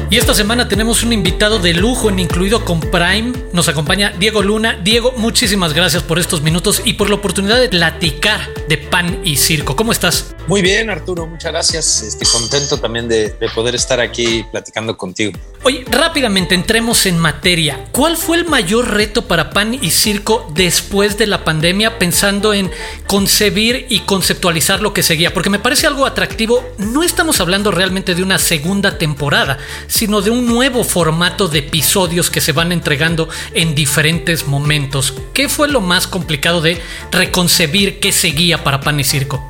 Y 0.07 0.17
esta 0.17 0.35
semana 0.35 0.67
tenemos 0.67 1.01
un 1.01 1.13
invitado 1.13 1.57
de 1.57 1.73
lujo 1.73 2.09
en 2.09 2.19
Incluido 2.19 2.63
con 2.63 2.79
Prime. 2.79 3.33
Nos 3.53 3.67
acompaña 3.69 4.13
Diego 4.19 4.43
Luna. 4.43 4.79
Diego, 4.83 5.13
muchísimas 5.17 5.73
gracias 5.73 6.03
por 6.03 6.19
estos 6.19 6.43
minutos 6.43 6.83
y 6.85 6.93
por 6.93 7.09
la 7.09 7.15
oportunidad 7.15 7.59
de 7.59 7.69
platicar 7.69 8.53
de 8.69 8.77
pan 8.77 9.21
y 9.23 9.37
circo. 9.37 9.75
¿Cómo 9.75 9.91
estás? 9.91 10.35
Muy 10.47 10.61
bien, 10.61 10.91
Arturo, 10.91 11.25
muchas 11.25 11.51
gracias. 11.51 12.03
Estoy 12.03 12.27
contento 12.27 12.79
también 12.79 13.07
de, 13.07 13.29
de, 13.31 13.49
poder 13.49 13.73
estar 13.73 13.99
aquí 13.99 14.45
platicando 14.51 14.95
contigo. 14.95 15.31
Oye, 15.63 15.83
rápidamente 15.89 16.53
entremos 16.53 17.07
en 17.07 17.17
materia. 17.17 17.85
¿Cuál 17.91 18.15
fue 18.15 18.37
el 18.37 18.45
mayor 18.45 18.93
reto 18.93 19.23
para 19.23 19.49
pan 19.49 19.73
y 19.73 19.89
circo 19.89 20.47
después 20.53 21.17
de 21.17 21.25
la 21.25 21.43
pandemia, 21.43 21.97
pensando 21.97 22.53
en 22.53 22.69
concebir 23.07 23.87
y 23.89 24.01
conceptualizar 24.01 24.81
lo 24.81 24.93
que 24.93 25.01
seguía? 25.01 25.33
Porque 25.33 25.49
me 25.49 25.57
parece 25.57 25.87
algo 25.87 26.05
atractivo. 26.05 26.63
No 26.77 27.01
estamos 27.01 27.41
hablando 27.41 27.71
realmente 27.71 28.13
de 28.13 28.21
una 28.21 28.37
segunda 28.37 28.99
temporada, 28.99 29.57
sino 29.95 30.21
de 30.21 30.29
un 30.29 30.45
nuevo 30.45 30.83
formato 30.83 31.47
de 31.47 31.59
episodios 31.59 32.29
que 32.29 32.41
se 32.41 32.51
van 32.51 32.73
entregando 32.73 33.29
en 33.53 33.75
diferentes 33.75 34.45
momentos. 34.45 35.13
¿Qué 35.33 35.47
fue 35.47 35.69
lo 35.69 35.79
más 35.79 36.05
complicado 36.05 36.59
de 36.59 36.81
reconcebir 37.11 38.01
qué 38.01 38.11
seguía 38.11 38.61
para 38.61 38.81
pan 38.81 38.99
y 38.99 39.05
circo? 39.05 39.41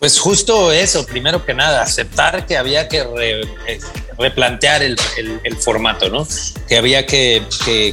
Pues 0.00 0.18
justo 0.18 0.72
eso, 0.72 1.06
primero 1.06 1.46
que 1.46 1.54
nada, 1.54 1.82
aceptar 1.82 2.46
que 2.46 2.56
había 2.56 2.88
que 2.88 2.98
eh, 2.98 3.80
replantear 4.18 4.82
el, 4.82 4.98
formato, 5.60 6.10
¿no? 6.10 6.26
Que 6.68 6.76
había 6.76 7.06
que 7.06 7.44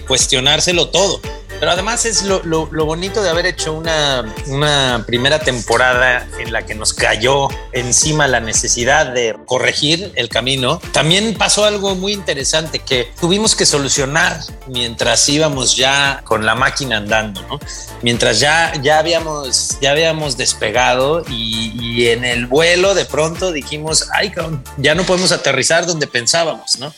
cuestionárselo 0.07 0.89
todo. 0.89 1.21
Pero 1.63 1.71
además 1.71 2.05
es 2.05 2.23
lo, 2.23 2.43
lo, 2.43 2.67
lo, 2.73 2.83
bonito 2.83 3.23
de 3.23 3.29
haber 3.29 3.45
hecho 3.45 3.71
una, 3.71 4.35
una 4.47 5.05
primera 5.07 5.39
temporada 5.39 6.27
en 6.37 6.51
la 6.51 6.65
que 6.65 6.75
nos 6.75 6.93
cayó 6.93 7.47
encima 7.71 8.27
la 8.27 8.41
necesidad 8.41 9.13
de 9.13 9.33
corregir 9.45 10.11
el 10.15 10.27
camino. 10.27 10.81
También 10.91 11.35
pasó 11.35 11.63
algo 11.63 11.95
muy 11.95 12.11
interesante 12.11 12.79
que 12.79 13.13
tuvimos 13.17 13.55
que 13.55 13.65
solucionar 13.65 14.41
mientras 14.67 15.29
íbamos 15.29 15.77
ya 15.77 16.21
con 16.25 16.45
la 16.45 16.53
máquina 16.53 16.97
andando, 16.97 17.41
¿no? 17.43 17.61
Mientras 18.01 18.41
ya, 18.41 18.73
ya, 18.81 18.99
habíamos, 18.99 19.77
ya 19.79 19.91
habíamos 19.91 20.35
despegado 20.35 21.23
y, 21.29 21.71
y 21.81 22.09
en 22.09 22.25
el 22.25 22.45
vuelo 22.45 22.93
de 22.93 23.05
pronto 23.05 23.53
dijimos, 23.53 24.09
ay, 24.11 24.33
ya 24.79 24.95
no 24.95 25.03
podemos 25.03 25.31
aterrizar 25.31 25.85
donde 25.85 26.07
pensábamos, 26.07 26.77
¿no? 26.77 26.93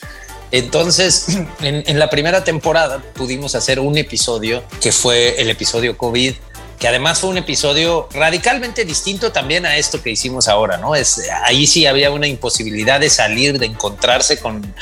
Entonces, 0.52 1.28
en, 1.62 2.00
la 2.00 2.10
primera 2.10 2.44
temporada 2.44 3.02
pudimos 3.14 3.56
hacer 3.56 3.80
un 3.80 3.98
episodio 3.98 4.64
que 4.82 4.92
fue 4.92 5.42
el 5.42 5.50
episodio 5.50 5.98
COVID, 5.98 6.34
que 6.80 6.88
además 6.90 7.20
fue 7.20 7.30
un 7.30 7.38
episodio 7.38 8.10
radicalmente 8.12 8.84
distinto 8.84 9.32
también 9.32 9.66
a 9.66 9.78
esto 9.78 10.02
que 10.04 10.10
hicimos 10.10 10.50
ahora, 10.50 10.78
¿no? 10.78 10.94
Es, 10.94 11.22
ahí 11.44 11.68
sí 11.68 11.86
había 11.86 12.12
una 12.12 12.28
imposibilidad 12.28 13.00
de 13.00 13.10
salir, 13.10 13.60
de 13.60 13.68
encontrarse 13.68 14.40
con, 14.40 14.76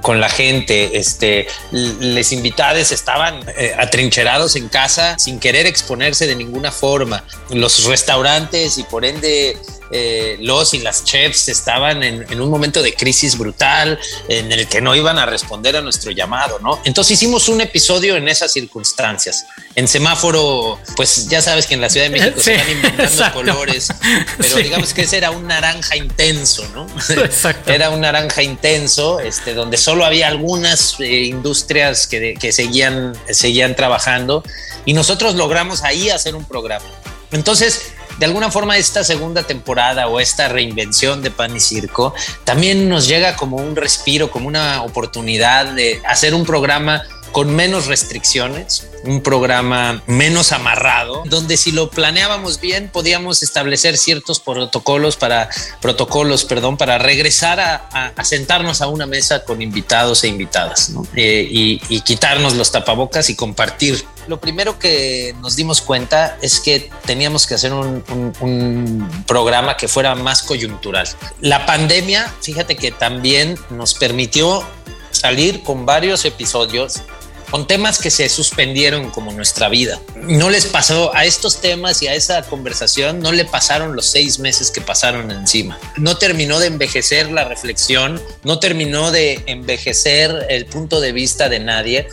con 0.00 0.18
la 0.20 0.30
gente. 0.30 0.98
Este, 0.98 1.46
les 1.72 2.32
invitados 2.32 2.90
estaban 2.90 3.44
eh, 3.56 3.74
atrincherados 3.78 4.56
en 4.56 4.68
casa 4.68 5.18
sin 5.18 5.38
querer 5.38 5.66
exponerse 5.66 6.26
de 6.26 6.36
ninguna 6.36 6.72
forma. 6.72 7.24
Los 7.50 7.84
restaurantes 7.84 8.78
y 8.78 8.84
por 8.84 9.04
ende 9.04 9.58
eh, 9.90 10.36
los 10.40 10.74
y 10.74 10.78
las 10.78 11.04
chefs 11.04 11.48
estaban 11.48 12.02
en, 12.02 12.26
en, 12.30 12.40
un 12.40 12.50
momento 12.50 12.82
de 12.82 12.94
crisis 12.94 13.38
brutal 13.38 13.98
en 14.28 14.50
el 14.50 14.66
que 14.66 14.80
no 14.80 14.94
iban 14.94 15.18
a 15.18 15.26
responder 15.26 15.76
a 15.76 15.80
nuestro 15.80 16.10
llamado, 16.10 16.58
¿no? 16.60 16.80
Entonces 16.84 17.12
hicimos 17.12 17.48
un 17.48 17.60
episodio 17.60 18.16
en 18.16 18.28
esas 18.28 18.52
circunstancias. 18.52 19.46
En 19.74 19.86
semáforo, 19.86 20.78
pues 20.96 21.28
ya 21.28 21.40
sabes 21.40 21.66
que 21.66 21.74
en 21.74 21.80
la 21.80 21.88
Ciudad 21.88 22.06
de 22.06 22.10
México 22.10 22.34
sí, 22.36 22.44
se 22.44 22.54
están 22.54 22.70
inventando 22.70 23.04
exacto. 23.04 23.38
colores, 23.38 23.88
pero 24.36 24.56
sí. 24.56 24.62
digamos 24.62 24.92
que 24.92 25.02
ese 25.02 25.18
era 25.18 25.30
un 25.30 25.46
naranja 25.46 25.96
intenso, 25.96 26.66
¿no? 26.74 26.86
Exacto. 27.24 27.72
Era 27.72 27.90
un 27.90 28.00
naranja 28.00 28.42
intenso, 28.42 29.20
este, 29.20 29.54
donde 29.54 29.76
solo 29.76 30.04
había 30.04 30.28
algunas 30.28 30.98
eh, 31.00 31.24
industrias 31.24 32.06
que, 32.06 32.34
que 32.34 32.52
seguían, 32.52 33.12
seguían 33.30 33.76
trabajando 33.76 34.42
y 34.84 34.92
nosotros 34.92 35.34
logramos 35.34 35.82
ahí 35.82 36.10
hacer 36.10 36.34
un 36.34 36.44
programa. 36.44 36.86
Entonces, 37.32 37.92
de 38.18 38.26
alguna 38.26 38.50
forma 38.50 38.76
esta 38.76 39.04
segunda 39.04 39.42
temporada 39.42 40.08
o 40.08 40.20
esta 40.20 40.48
reinvención 40.48 41.22
de 41.22 41.30
Pan 41.30 41.54
y 41.56 41.60
Circo 41.60 42.14
también 42.44 42.88
nos 42.88 43.06
llega 43.06 43.36
como 43.36 43.56
un 43.56 43.76
respiro, 43.76 44.30
como 44.30 44.48
una 44.48 44.82
oportunidad 44.82 45.66
de 45.66 46.00
hacer 46.06 46.34
un 46.34 46.44
programa 46.44 47.02
con 47.32 47.54
menos 47.54 47.86
restricciones, 47.86 48.88
un 49.04 49.22
programa 49.22 50.02
menos 50.06 50.52
amarrado, 50.52 51.22
donde 51.26 51.56
si 51.56 51.72
lo 51.72 51.90
planeábamos 51.90 52.60
bien 52.60 52.90
podíamos 52.92 53.42
establecer 53.42 53.96
ciertos 53.96 54.40
protocolos 54.40 55.16
para 55.16 55.48
protocolos, 55.80 56.44
perdón, 56.44 56.76
para 56.76 56.98
regresar 56.98 57.60
a, 57.60 57.88
a, 57.92 58.06
a 58.16 58.24
sentarnos 58.24 58.82
a 58.82 58.88
una 58.88 59.06
mesa 59.06 59.44
con 59.44 59.62
invitados 59.62 60.24
e 60.24 60.28
invitadas 60.28 60.90
¿no? 60.90 61.06
eh, 61.14 61.46
y, 61.50 61.80
y 61.88 62.00
quitarnos 62.00 62.54
los 62.54 62.72
tapabocas 62.72 63.30
y 63.30 63.36
compartir 63.36 64.04
lo 64.26 64.40
primero 64.40 64.78
que 64.78 65.34
nos 65.40 65.56
dimos 65.56 65.80
cuenta 65.80 66.36
es 66.42 66.60
que 66.60 66.90
teníamos 67.04 67.46
que 67.46 67.54
hacer 67.54 67.72
un, 67.72 68.02
un, 68.08 68.32
un, 68.40 69.24
programa 69.26 69.76
que 69.76 69.88
fuera 69.88 70.14
más 70.14 70.42
coyuntural. 70.42 71.06
La 71.40 71.64
pandemia, 71.64 72.32
fíjate 72.40 72.76
que 72.76 72.90
también 72.90 73.56
nos 73.70 73.94
permitió 73.94 74.64
salir 75.10 75.62
con 75.62 75.86
varios 75.86 76.24
episodios 76.24 77.02
con 77.50 77.66
temas 77.66 77.98
que 77.98 78.10
se 78.10 78.28
suspendieron 78.28 79.10
como 79.10 79.32
nuestra 79.32 79.68
vida. 79.68 80.00
No 80.16 80.50
les 80.50 80.66
pasó 80.66 81.14
a 81.14 81.24
estos 81.24 81.60
temas 81.60 82.02
y 82.02 82.08
a 82.08 82.14
esa 82.14 82.42
conversación, 82.42 83.20
no 83.20 83.32
le 83.32 83.44
pasaron 83.44 83.94
los 83.94 84.06
seis 84.06 84.38
meses 84.38 84.70
que 84.70 84.80
pasaron 84.80 85.30
encima. 85.30 85.78
No 85.96 86.16
terminó 86.16 86.58
de 86.58 86.66
envejecer 86.66 87.30
la 87.30 87.44
reflexión, 87.44 88.20
no 88.42 88.58
terminó 88.58 89.10
de 89.10 89.42
envejecer 89.46 90.46
el 90.48 90.66
punto 90.66 91.00
de 91.00 91.12
vista 91.12 91.48
de 91.48 91.60
nadie, 91.60 92.08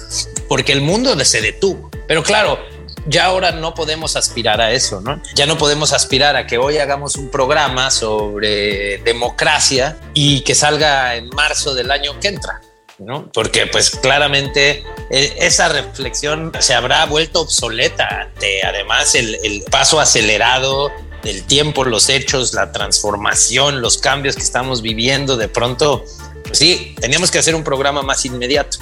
porque 0.48 0.72
el 0.72 0.82
mundo 0.82 1.14
se 1.26 1.42
detuvo. 1.42 1.90
Pero 2.08 2.24
claro, 2.24 2.60
ya 3.08 3.26
ahora 3.26 3.52
no 3.52 3.74
podemos 3.74 4.16
aspirar 4.16 4.62
a 4.62 4.72
eso, 4.72 5.02
¿no? 5.02 5.22
Ya 5.36 5.46
no 5.46 5.58
podemos 5.58 5.94
aspirar 5.94 6.36
a 6.36 6.48
que 6.48 6.58
hoy 6.58 6.78
hagamos 6.78 7.16
un 7.16 7.30
programa 7.30 7.92
sobre 7.92 9.00
democracia 9.00 9.98
y 10.14 10.42
que 10.42 10.56
salga 10.56 11.16
en 11.16 11.30
marzo 11.30 11.74
del 11.74 11.92
año 11.92 12.20
que 12.20 12.30
entra 12.30 12.62
¿no? 13.00 13.30
Porque 13.32 13.68
pues 13.68 13.90
claramente 13.92 14.84
eh, 15.10 15.36
esa 15.38 15.70
reflexión 15.70 16.52
se 16.60 16.74
habrá 16.74 17.06
vuelto 17.06 17.42
obsoleta 17.42 18.08
ante 18.08 18.64
además 18.64 19.16
el, 19.16 19.38
el 19.44 19.64
paso 19.64 20.00
acelerado 20.00 20.92
del 21.24 21.44
tiempo, 21.46 21.86
los 21.86 22.10
hechos, 22.10 22.54
la 22.54 22.72
transformación, 22.72 23.82
los 23.82 23.98
cambios 23.98 24.36
que 24.36 24.44
estamos 24.44 24.82
viviendo. 24.82 25.38
De 25.38 25.48
pronto, 25.48 26.04
pues 26.44 26.58
sí, 26.58 26.96
teníamos 27.00 27.32
que 27.32 27.40
hacer 27.40 27.56
un 27.56 27.64
programa 27.64 28.04
más 28.04 28.26
inmediato. 28.26 28.78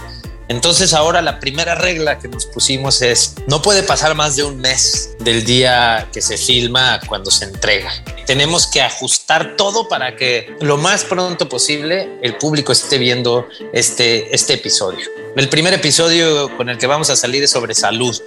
Entonces 0.51 0.93
ahora 0.93 1.21
la 1.21 1.39
primera 1.39 1.75
regla 1.75 2.19
que 2.19 2.27
nos 2.27 2.45
pusimos 2.45 3.01
es, 3.01 3.35
no 3.47 3.61
puede 3.61 3.83
pasar 3.83 4.15
más 4.15 4.35
de 4.35 4.43
un 4.43 4.59
mes 4.59 5.15
del 5.19 5.45
día 5.45 6.09
que 6.11 6.21
se 6.21 6.37
filma 6.37 6.99
cuando 7.07 7.31
se 7.31 7.45
entrega. 7.45 7.89
Tenemos 8.25 8.67
que 8.67 8.81
ajustar 8.81 9.55
todo 9.55 9.87
para 9.87 10.17
que 10.17 10.53
lo 10.59 10.75
más 10.75 11.05
pronto 11.05 11.47
posible 11.47 12.19
el 12.21 12.35
público 12.35 12.73
esté 12.73 12.97
viendo 12.97 13.47
este, 13.71 14.35
este 14.35 14.55
episodio. 14.55 15.07
El 15.37 15.47
primer 15.47 15.73
episodio 15.73 16.53
con 16.57 16.67
el 16.67 16.77
que 16.77 16.85
vamos 16.85 17.09
a 17.09 17.15
salir 17.15 17.43
es 17.43 17.51
sobre 17.51 17.73
salud. 17.73 18.21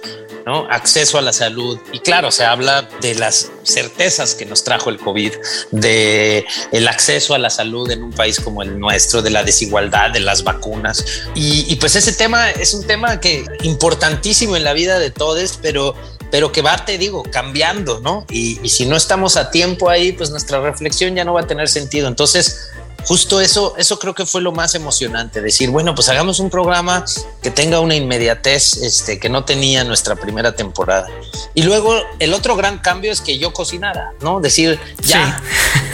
¿No? 0.45 0.67
Acceso 0.69 1.17
a 1.17 1.21
la 1.21 1.33
salud. 1.33 1.79
Y 1.91 1.99
claro, 1.99 2.31
se 2.31 2.45
habla 2.45 2.87
de 3.01 3.15
las 3.15 3.51
certezas 3.63 4.35
que 4.35 4.45
nos 4.45 4.63
trajo 4.63 4.89
el 4.89 4.97
COVID, 4.97 5.33
de 5.71 6.45
el 6.71 6.87
acceso 6.87 7.33
a 7.33 7.39
la 7.39 7.49
salud 7.49 7.89
en 7.89 8.03
un 8.03 8.11
país 8.11 8.39
como 8.39 8.61
el 8.61 8.79
nuestro, 8.79 9.21
de 9.21 9.31
la 9.31 9.43
desigualdad, 9.43 10.11
de 10.11 10.19
las 10.19 10.43
vacunas. 10.43 11.03
Y, 11.33 11.75
pues 11.77 11.95
ese 11.95 12.13
tema 12.13 12.51
es 12.51 12.73
un 12.73 12.85
tema 12.85 13.19
que 13.19 13.43
importantísimo 13.63 14.55
en 14.55 14.63
la 14.63 14.73
vida 14.73 14.99
de 14.99 15.11
todos, 15.11 15.59
pero 15.61 15.95
pero 16.31 16.51
que 16.51 16.61
va, 16.61 16.75
te 16.83 16.97
digo, 16.97 17.23
cambiando, 17.23 18.01
¿no? 18.01 18.25
Y, 18.29 18.59
y, 18.61 18.69
si 18.69 18.85
no 18.85 18.97
estamos 18.97 19.37
a 19.37 19.51
tiempo 19.51 19.89
ahí, 19.89 20.11
pues 20.11 20.31
nuestra 20.31 20.59
reflexión 20.59 21.15
ya 21.15 21.23
no 21.23 21.33
va 21.33 21.41
a 21.41 21.47
tener 21.47 21.69
sentido. 21.69 22.09
Entonces, 22.09 22.71
justo 23.05 23.41
eso, 23.41 23.75
eso 23.77 23.99
creo 23.99 24.13
que 24.13 24.25
fue 24.25 24.41
lo 24.41 24.51
más 24.51 24.75
emocionante, 24.75 25.41
decir, 25.41 25.69
bueno, 25.69 25.95
pues 25.95 26.09
hagamos 26.09 26.39
un 26.39 26.49
programa 26.49 27.05
que 27.41 27.51
tenga 27.51 27.79
una 27.79 27.95
inmediatez 27.95 28.77
este, 28.77 29.19
que 29.19 29.29
no 29.29 29.45
tenía 29.45 29.83
nuestra 29.83 30.15
primera 30.15 30.55
temporada. 30.55 31.07
Y 31.53 31.63
luego 31.63 31.95
el 32.19 32.33
otro 32.33 32.55
gran 32.55 32.79
cambio 32.79 33.11
es 33.11 33.21
que 33.21 33.37
yo 33.37 33.53
cocinara, 33.53 34.13
¿no? 34.21 34.39
Decir, 34.39 34.79
ya, 35.01 35.41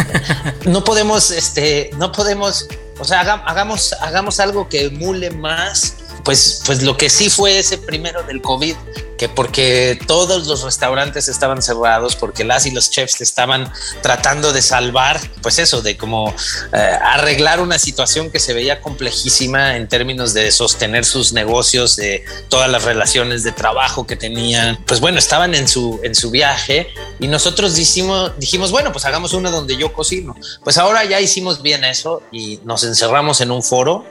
no 0.66 0.84
podemos, 0.84 1.32
este, 1.32 1.92
no 1.98 2.12
podemos, 2.12 2.68
o 3.00 3.04
sea, 3.04 3.22
hagamos, 3.22 3.94
hagamos 3.94 4.40
algo 4.40 4.70
que 4.70 4.86
emule 4.86 5.32
más 5.32 5.96
pues, 6.24 6.62
pues 6.66 6.82
lo 6.84 6.98
que 6.98 7.10
sí 7.10 7.30
fue 7.30 7.60
ese 7.60 7.78
primero 7.78 8.24
del 8.24 8.42
COVID, 8.42 8.76
que 9.22 9.30
porque 9.30 10.00
todos 10.08 10.48
los 10.48 10.64
restaurantes 10.64 11.28
estaban 11.28 11.62
cerrados, 11.62 12.16
porque 12.16 12.44
las 12.44 12.66
y 12.66 12.72
los 12.72 12.90
chefs 12.90 13.22
estaban 13.22 13.72
tratando 14.02 14.52
de 14.52 14.64
salvar, 14.64 15.22
pues 15.44 15.60
eso, 15.60 15.84
de 15.84 15.96
como 15.96 16.34
eh, 16.74 16.78
arreglar 16.78 17.60
una 17.60 17.78
situación 17.78 18.32
que 18.32 18.40
se 18.40 18.54
veía 18.54 18.82
complejísima 18.82 19.76
en 19.76 19.88
términos 19.88 20.34
de 20.34 20.52
sostener 20.52 21.06
sus 21.06 21.34
negocios, 21.34 21.98
de 21.98 22.26
todas 22.50 22.68
las 22.68 22.84
relaciones 22.84 23.44
de 23.44 23.52
trabajo 23.52 24.08
que 24.08 24.16
tenían, 24.16 24.84
pues 24.88 25.00
bueno, 25.00 25.20
estaban 25.20 25.54
en 25.54 25.68
su, 25.68 26.00
en 26.02 26.16
su 26.16 26.32
viaje 26.32 26.88
y 27.20 27.28
nosotros 27.28 27.76
dijimos, 27.76 28.32
dijimos, 28.40 28.72
bueno, 28.72 28.92
pues 28.92 29.06
hagamos 29.06 29.34
una 29.34 29.52
donde 29.52 29.78
yo 29.78 29.94
cocino. 29.94 30.36
Pues 30.64 30.80
ahora 30.80 31.06
ya 31.06 31.22
hicimos 31.22 31.62
bien 31.62 31.84
eso 31.84 32.24
y 32.32 32.60
nos 32.64 32.84
encerramos 32.84 33.40
en 33.42 33.52
un 33.52 33.62
foro 33.62 34.04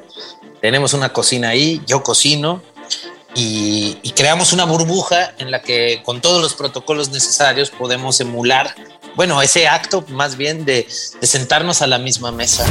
tenemos 0.61 0.95
una 0.95 1.13
cocina 1.13 1.51
ahí, 1.51 1.81
yo 1.87 2.03
cocino 2.03 2.63
y, 3.35 3.97
creamos 4.17 4.53
una 4.53 4.65
burbuja 4.65 5.33
en 5.39 5.51
la 5.51 5.63
que 5.63 6.03
con 6.05 6.21
todos 6.21 6.43
los 6.43 6.55
protocolos 6.55 7.11
necesarios 7.11 7.71
podemos 7.71 8.21
emular, 8.21 8.75
bueno, 9.17 9.41
ese 9.41 9.67
acto 9.67 10.05
más 10.09 10.37
bien 10.37 10.65
de, 10.65 10.87
de 11.21 11.27
sentarnos 11.27 11.81
a 11.81 11.87
la 11.87 11.99
misma 11.99 12.33
mesa. 12.33 12.67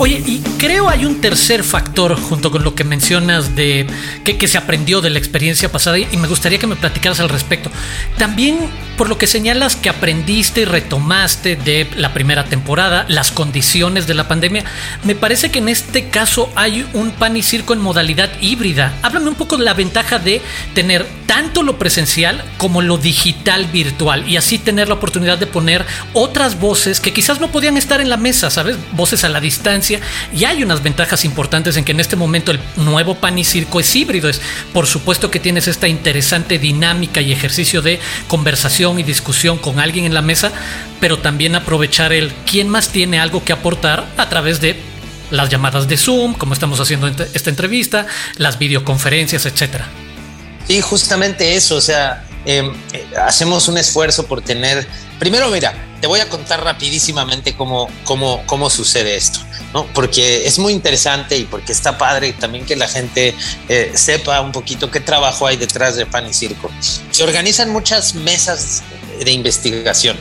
Oye, 0.00 0.22
y 0.24 0.38
creo 0.58 0.88
hay 0.88 1.04
un 1.04 1.20
tercer 1.20 1.64
factor 1.64 2.14
junto 2.14 2.52
con 2.52 2.62
lo 2.62 2.76
que 2.76 2.84
mencionas 2.84 3.56
de 3.56 3.84
que, 4.22 4.38
que, 4.38 4.46
se 4.46 4.56
aprendió 4.56 5.00
de 5.00 5.10
la 5.10 5.18
experiencia 5.18 5.72
pasada 5.72 5.98
y 5.98 6.16
me 6.16 6.28
gustaría 6.28 6.58
que 6.58 6.68
me 6.68 6.76
platicaras 6.76 7.18
al 7.18 7.28
respecto. 7.28 7.68
También 8.16 8.70
por 8.96 9.08
lo 9.08 9.16
que 9.16 9.28
señalas 9.28 9.76
que 9.76 9.88
aprendiste 9.88 10.62
y 10.62 10.64
retomaste 10.64 11.54
de 11.54 11.88
la 11.96 12.12
primera 12.12 12.44
temporada, 12.44 13.06
las 13.08 13.30
condiciones 13.30 14.08
de 14.08 14.14
la 14.14 14.26
pandemia, 14.26 14.64
me 15.04 15.14
parece 15.14 15.50
que 15.52 15.60
en 15.60 15.68
este 15.68 16.10
caso 16.10 16.50
hay 16.56 16.84
un 16.94 17.12
pan 17.12 17.36
y 17.36 17.42
circo 17.42 17.72
en 17.72 17.80
modalidad 17.80 18.30
híbrida. 18.40 18.98
Háblame 19.02 19.28
un 19.28 19.36
poco 19.36 19.56
de 19.56 19.64
la 19.64 19.74
ventaja 19.74 20.18
de 20.18 20.42
tener 20.74 21.06
tanto 21.26 21.62
lo 21.62 21.78
presencial 21.78 22.42
como 22.56 22.82
lo 22.82 22.98
digital 22.98 23.66
virtual 23.66 24.28
y 24.28 24.36
así 24.36 24.58
tener 24.58 24.88
la 24.88 24.94
oportunidad 24.94 25.38
de 25.38 25.46
poner 25.46 25.86
otras 26.12 26.58
voces 26.58 27.00
que 27.00 27.12
quizás 27.12 27.40
no 27.40 27.52
podían 27.52 27.76
estar 27.76 28.00
en 28.00 28.10
la 28.10 28.16
mesa, 28.16 28.50
¿sabes? 28.50 28.76
Voces 28.92 29.22
a 29.22 29.28
la 29.28 29.40
distancia 29.40 29.87
y 30.32 30.44
hay 30.44 30.62
unas 30.62 30.82
ventajas 30.82 31.24
importantes 31.24 31.76
en 31.76 31.84
que 31.84 31.92
en 31.92 32.00
este 32.00 32.16
momento 32.16 32.50
el 32.50 32.60
nuevo 32.76 33.14
pan 33.14 33.38
y 33.38 33.44
circo 33.44 33.80
es 33.80 33.94
híbrido. 33.96 34.28
Es, 34.28 34.40
por 34.72 34.86
supuesto 34.86 35.30
que 35.30 35.40
tienes 35.40 35.68
esta 35.68 35.88
interesante 35.88 36.58
dinámica 36.58 37.20
y 37.20 37.32
ejercicio 37.32 37.82
de 37.82 38.00
conversación 38.28 38.98
y 38.98 39.02
discusión 39.02 39.58
con 39.58 39.80
alguien 39.80 40.04
en 40.04 40.14
la 40.14 40.22
mesa, 40.22 40.52
pero 41.00 41.18
también 41.18 41.54
aprovechar 41.54 42.12
el 42.12 42.32
quién 42.48 42.68
más 42.68 42.88
tiene 42.88 43.20
algo 43.20 43.44
que 43.44 43.52
aportar 43.52 44.06
a 44.16 44.28
través 44.28 44.60
de 44.60 44.76
las 45.30 45.48
llamadas 45.48 45.88
de 45.88 45.96
Zoom, 45.96 46.34
como 46.34 46.54
estamos 46.54 46.80
haciendo 46.80 47.06
esta 47.06 47.50
entrevista, 47.50 48.06
las 48.36 48.58
videoconferencias, 48.58 49.46
etcétera. 49.46 49.86
Y 50.68 50.80
justamente 50.80 51.56
eso, 51.56 51.76
o 51.76 51.80
sea, 51.80 52.24
em, 52.44 52.72
eh, 52.92 53.06
hacemos 53.24 53.68
un 53.68 53.78
esfuerzo 53.78 54.26
por 54.26 54.42
tener, 54.42 54.86
primero 55.18 55.50
mira, 55.50 55.74
te 56.00 56.06
voy 56.06 56.20
a 56.20 56.28
contar 56.28 56.62
rapidísimamente 56.62 57.56
cómo, 57.56 57.88
cómo, 58.04 58.42
cómo 58.46 58.70
sucede 58.70 59.16
esto. 59.16 59.40
¿no? 59.72 59.86
Porque 59.92 60.46
es 60.46 60.58
muy 60.58 60.72
interesante 60.72 61.36
y 61.36 61.44
porque 61.44 61.72
está 61.72 61.98
padre 61.98 62.32
también 62.32 62.64
que 62.64 62.76
la 62.76 62.88
gente 62.88 63.34
eh, 63.68 63.92
sepa 63.94 64.40
un 64.40 64.52
poquito 64.52 64.90
qué 64.90 65.00
trabajo 65.00 65.46
hay 65.46 65.56
detrás 65.56 65.96
de 65.96 66.06
Pan 66.06 66.26
y 66.26 66.32
Circo. 66.32 66.70
Se 67.10 67.22
organizan 67.22 67.70
muchas 67.70 68.14
mesas 68.14 68.82
de 69.22 69.30
investigación. 69.30 70.16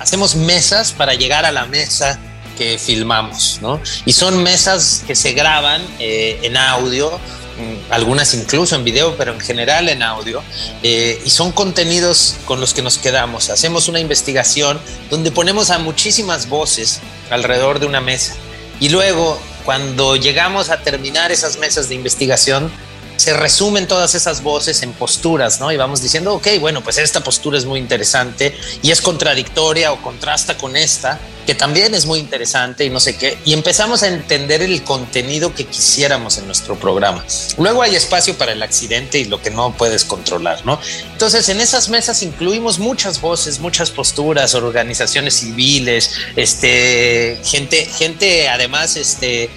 Hacemos 0.00 0.34
mesas 0.34 0.92
para 0.92 1.14
llegar 1.14 1.44
a 1.44 1.52
la 1.52 1.66
mesa 1.66 2.18
que 2.58 2.78
filmamos, 2.78 3.60
¿no? 3.62 3.80
Y 4.04 4.12
son 4.12 4.42
mesas 4.42 5.04
que 5.06 5.14
se 5.14 5.32
graban 5.32 5.80
eh, 5.98 6.40
en 6.42 6.56
audio, 6.56 7.18
algunas 7.90 8.34
incluso 8.34 8.76
en 8.76 8.84
video, 8.84 9.16
pero 9.16 9.32
en 9.32 9.40
general 9.40 9.88
en 9.88 10.02
audio, 10.02 10.42
eh, 10.82 11.20
y 11.24 11.30
son 11.30 11.52
contenidos 11.52 12.36
con 12.44 12.60
los 12.60 12.74
que 12.74 12.82
nos 12.82 12.98
quedamos. 12.98 13.50
Hacemos 13.50 13.88
una 13.88 14.00
investigación 14.00 14.80
donde 15.10 15.30
ponemos 15.30 15.70
a 15.70 15.78
muchísimas 15.78 16.48
voces 16.48 17.00
alrededor 17.30 17.78
de 17.78 17.86
una 17.86 18.00
mesa 18.00 18.34
y 18.82 18.88
luego, 18.88 19.38
cuando 19.64 20.16
llegamos 20.16 20.70
a 20.70 20.82
terminar 20.82 21.30
esas 21.30 21.56
mesas 21.58 21.88
de 21.88 21.94
investigación, 21.94 22.68
se 23.22 23.34
resumen 23.34 23.86
todas 23.86 24.16
esas 24.16 24.42
voces 24.42 24.82
en 24.82 24.92
posturas, 24.94 25.60
¿no? 25.60 25.70
Y 25.70 25.76
vamos 25.76 26.02
diciendo, 26.02 26.34
ok, 26.34 26.48
bueno, 26.58 26.82
pues 26.82 26.98
esta 26.98 27.20
postura 27.20 27.56
es 27.56 27.64
muy 27.64 27.78
interesante 27.78 28.52
y 28.82 28.90
es 28.90 29.00
contradictoria 29.00 29.92
o 29.92 30.02
contrasta 30.02 30.58
con 30.58 30.74
esta, 30.74 31.20
que 31.46 31.54
también 31.54 31.94
es 31.94 32.04
muy 32.04 32.18
interesante 32.18 32.84
y 32.84 32.90
no 32.90 32.98
sé 32.98 33.16
qué. 33.16 33.38
Y 33.44 33.52
empezamos 33.52 34.02
a 34.02 34.08
entender 34.08 34.60
el 34.60 34.82
contenido 34.82 35.54
que 35.54 35.66
quisiéramos 35.66 36.36
en 36.38 36.46
nuestro 36.46 36.74
programa. 36.74 37.24
Luego 37.58 37.82
hay 37.82 37.94
espacio 37.94 38.36
para 38.36 38.50
el 38.50 38.62
accidente 38.62 39.20
y 39.20 39.26
lo 39.26 39.40
que 39.40 39.50
no 39.50 39.72
puedes 39.76 40.04
controlar, 40.04 40.66
¿no? 40.66 40.80
Entonces, 41.12 41.48
en 41.48 41.60
esas 41.60 41.90
mesas 41.90 42.24
incluimos 42.24 42.80
muchas 42.80 43.20
voces, 43.20 43.60
muchas 43.60 43.92
posturas, 43.92 44.56
organizaciones 44.56 45.34
civiles, 45.34 46.10
este, 46.34 47.40
gente, 47.44 47.86
gente 47.86 48.48
además, 48.48 48.96
este, 48.96 49.48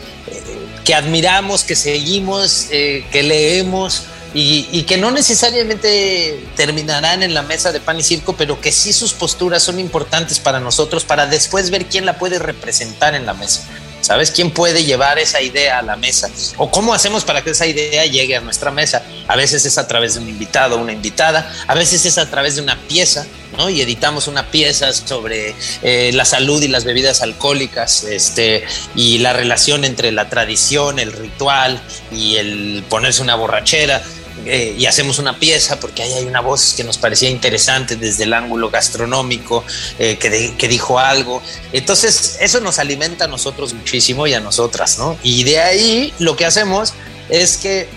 que 0.86 0.95
admiramos, 0.95 1.63
que 1.63 1.76
seguimos, 1.76 2.67
eh, 2.69 3.04
que 3.12 3.24
leemos 3.24 4.04
y, 4.34 4.84
que 4.84 4.98
no 4.98 5.12
necesariamente 5.12 6.45
terminarán 6.56 7.24
en 7.24 7.34
la 7.34 7.41
mesa 7.41 7.71
de 7.71 7.80
pan 7.80 8.00
y 8.00 8.04
circo, 8.04 8.36
pero 8.36 8.60
que 8.60 8.71
sí 8.71 8.91
sus 8.91 9.13
posturas 9.13 9.63
son 9.63 9.80
importantes 9.80 10.39
para 10.39 10.60
nosotros 10.60 11.06
para 11.06 11.26
después 11.26 11.71
ver 11.71 11.86
quién 11.86 12.06
la 12.06 12.17
puede 12.17 12.38
representar 12.38 13.15
en 13.15 13.26
la 13.26 13.34
mesa. 13.34 13.63
¿Sabes 14.05 14.29
quién 14.29 14.51
puede 14.51 14.83
llevar 14.83 15.17
esa 15.17 15.41
idea 15.41 15.79
a 15.79 15.81
la 15.81 15.95
mesa? 15.95 16.29
¿O 16.57 16.69
cómo 16.69 16.93
hacemos 16.93 17.25
para 17.25 17.43
que 17.43 17.49
esa 17.49 17.65
idea 17.65 18.05
llegue 18.05 18.35
a 18.35 18.39
nuestra 18.39 18.69
mesa? 18.69 19.01
A 19.27 19.35
veces 19.35 19.65
es 19.65 19.79
a 19.79 19.87
través 19.87 20.13
de 20.13 20.19
un 20.19 20.29
invitado 20.29 20.77
una 20.77 20.91
invitada, 20.91 21.51
a 21.65 21.73
veces 21.73 22.05
es 22.05 22.19
a 22.19 22.29
través 22.29 22.55
de 22.55 22.61
una 22.61 22.77
pieza, 22.87 23.25
¿no? 23.57 23.67
Y 23.67 23.81
editamos 23.81 24.27
una 24.27 24.51
pieza 24.51 24.93
sobre 24.93 25.55
eh, 25.81 26.11
la 26.13 26.23
salud 26.23 26.61
y 26.61 26.67
las 26.67 26.83
bebidas 26.83 27.23
alcohólicas, 27.23 28.03
este, 28.03 28.63
y 28.95 29.17
la 29.17 29.33
relación 29.33 29.83
entre 29.83 30.11
la 30.11 30.29
tradición, 30.29 30.99
el 30.99 31.11
ritual 31.11 31.81
y 32.11 32.35
el 32.35 32.83
ponerse 32.87 33.23
una 33.23 33.33
borrachera. 33.33 34.03
Eh, 34.45 34.76
y 34.78 34.86
hacemos 34.86 35.17
una 35.17 35.39
pieza 35.39 35.80
porque 35.80 36.04
ahí 36.04 36.13
hay 36.13 36.26
una 36.26 36.41
voz 36.41 36.74
que 36.76 36.84
nos 36.84 36.98
parecía 36.98 37.30
interesante 37.30 37.95
desde 37.95 38.26
el 38.26 38.34
ángulo 38.34 38.69
gastronómico, 38.69 39.63
eh, 39.98 40.17
que, 40.17 40.56
que, 40.58 40.67
dijo 40.67 41.00
algo. 41.00 41.41
Entonces, 41.71 42.38
eso 42.41 42.60
nos 42.60 42.78
alimenta 42.78 43.26
a 43.26 43.28
nosotros 43.28 43.74
muchísimo 43.74 44.28
y 44.28 44.34
a 44.34 44.39
nosotras, 44.39 44.98
¿no? 45.00 45.17
Y 45.24 45.43
de 45.45 45.60
ahí 45.60 46.13
lo 46.19 46.36
que 46.36 46.45
hacemos 46.45 46.93
es 47.30 47.58
que 47.58 47.88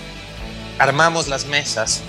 armamos 0.79 1.29
las 1.29 1.47
mesas. 1.47 2.01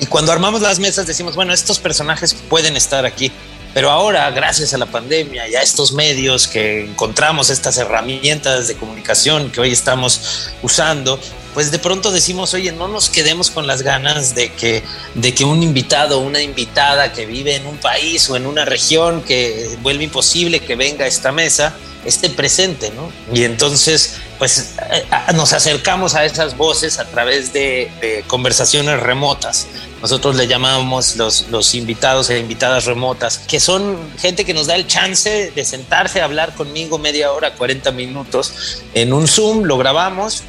Y 0.00 0.06
cuando 0.06 0.32
armamos 0.32 0.62
las 0.62 0.78
mesas 0.78 1.06
decimos, 1.06 1.36
bueno, 1.36 1.52
estos 1.52 1.78
personajes 1.78 2.34
pueden 2.48 2.76
estar 2.76 3.04
aquí. 3.04 3.30
Pero 3.72 3.90
ahora, 3.90 4.28
gracias 4.30 4.74
a 4.74 4.78
la 4.78 4.86
pandemia 4.86 5.46
y 5.46 5.54
a 5.54 5.62
estos 5.62 5.92
medios 5.92 6.48
que 6.48 6.86
encontramos, 6.86 7.50
estas 7.50 7.76
herramientas 7.78 8.66
de 8.66 8.74
comunicación 8.76 9.52
que 9.52 9.60
hoy 9.60 9.70
estamos 9.70 10.50
usando, 10.62 11.20
pues 11.54 11.70
de 11.70 11.78
pronto 11.78 12.10
decimos, 12.10 12.54
oye, 12.54 12.72
no 12.72 12.88
nos 12.88 13.08
quedemos 13.08 13.50
con 13.50 13.66
las 13.66 13.82
ganas 13.82 14.34
de 14.34 14.52
que, 14.52 14.82
de 15.14 15.34
que 15.34 15.44
un 15.44 15.62
invitado 15.62 16.18
o 16.18 16.22
una 16.22 16.40
invitada 16.40 17.12
que 17.12 17.26
vive 17.26 17.56
en 17.56 17.66
un 17.66 17.76
país 17.78 18.28
o 18.30 18.36
en 18.36 18.46
una 18.46 18.64
región 18.64 19.22
que 19.22 19.76
vuelve 19.82 20.04
imposible 20.04 20.60
que 20.60 20.76
venga 20.76 21.04
a 21.04 21.08
esta 21.08 21.32
mesa, 21.32 21.74
esté 22.04 22.30
presente, 22.30 22.90
¿no? 22.90 23.12
Y 23.34 23.44
entonces, 23.44 24.16
pues 24.38 24.74
eh, 24.90 25.04
nos 25.34 25.52
acercamos 25.52 26.14
a 26.14 26.24
esas 26.24 26.56
voces 26.56 26.98
a 26.98 27.04
través 27.04 27.52
de, 27.52 28.24
conversaciones 28.26 29.00
remotas. 29.00 29.66
Nosotros 30.00 30.36
le 30.36 30.46
llamamos 30.46 31.16
los, 31.16 31.48
los 31.50 31.74
invitados 31.74 32.30
e 32.30 32.38
invitadas 32.38 32.86
remotas, 32.86 33.38
que 33.38 33.60
son 33.60 33.98
gente 34.18 34.44
que 34.44 34.54
nos 34.54 34.66
da 34.66 34.76
el 34.76 34.86
chance 34.86 35.52
de 35.54 35.64
sentarse 35.64 36.22
a 36.22 36.24
hablar 36.24 36.54
conmigo 36.54 36.98
media 36.98 37.32
hora, 37.32 37.54
40 37.54 37.90
minutos 37.90 38.82
en 38.94 39.12
un 39.12 39.28
Zoom, 39.28 39.64
lo 39.64 39.76
grabamos 39.76 40.44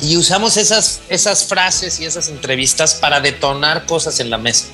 y 0.00 0.16
usamos 0.16 0.56
esas, 0.56 1.00
esas 1.08 1.44
frases 1.44 2.00
y 2.00 2.04
esas 2.04 2.28
entrevistas 2.28 2.94
para 2.94 3.20
detonar 3.20 3.86
cosas 3.86 4.20
en 4.20 4.30
la 4.30 4.38
mesa. 4.38 4.66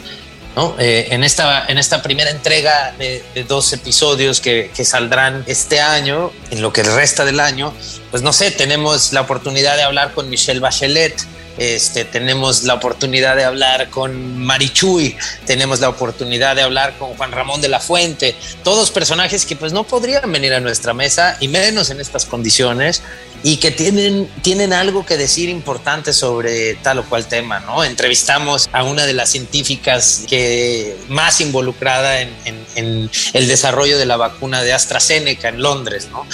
¿no? 0.57 0.77
Eh, 0.79 1.09
en, 1.11 1.25
esta, 1.25 1.65
en 1.67 1.79
esta 1.79 2.03
primera 2.03 2.31
entrega 2.31 2.95
de, 2.99 3.23
dos 3.49 3.73
episodios 3.73 4.41
que, 4.41 4.71
que, 4.75 4.85
saldrán 4.85 5.45
este 5.47 5.81
año, 5.81 6.31
en 6.51 6.61
lo 6.61 6.73
que 6.73 6.83
resta 6.83 7.25
del 7.25 7.41
año, 7.41 7.73
pues 8.11 8.23
no 8.23 8.33
sé, 8.33 8.51
tenemos 8.51 9.13
la 9.13 9.23
oportunidad 9.23 9.77
de 9.77 9.83
hablar 9.83 10.13
con 10.13 10.29
Michelle 10.29 10.61
Bachelet, 10.61 11.15
este, 11.59 12.07
tenemos 12.07 12.65
la 12.65 12.75
oportunidad 12.75 13.37
de 13.37 13.45
hablar 13.45 13.91
con 13.91 14.39
Marichuy, 14.39 15.17
tenemos 15.47 15.81
la 15.81 15.91
oportunidad 15.91 16.57
de 16.57 16.63
hablar 16.63 16.97
con 16.99 17.15
Juan 17.15 17.31
Ramón 17.31 17.61
de 17.61 17.69
la 17.69 17.79
Fuente, 17.79 18.35
todos 18.65 18.91
personajes 18.91 19.45
que 19.45 19.55
pues 19.55 19.73
no 19.73 19.85
podrían 19.85 20.33
venir 20.33 20.55
a 20.55 20.61
nuestra 20.61 20.95
mesa 20.95 21.37
y 21.41 21.49
menos 21.49 21.91
en 21.91 22.01
estas 22.01 22.25
condiciones 22.25 23.03
y 23.43 23.57
que 23.57 23.71
tienen, 23.71 24.29
tienen 24.43 24.73
algo 24.73 25.05
que 25.05 25.17
decir 25.17 25.49
importante 25.49 26.13
sobre 26.13 26.75
tal 26.77 27.01
o 27.01 27.05
cual 27.05 27.27
tema, 27.27 27.61
¿no? 27.61 27.85
Entrevistamos 27.85 28.69
a 28.73 28.85
una 28.85 29.07
de 29.07 29.13
las 29.13 29.31
científicas 29.31 30.25
que 30.29 30.97
más 31.09 31.41
involucrada 31.41 32.21
en, 32.21 32.33
en 32.77 33.11
el 33.33 33.49
desarrollo 33.49 33.99
de 33.99 34.07
la 34.07 34.17
vacuna 34.17 34.63
de 34.63 34.73
AstraZeneca 34.73 35.49
en 35.49 35.63
Londres, 35.63 36.09
¿no? 36.11 36.27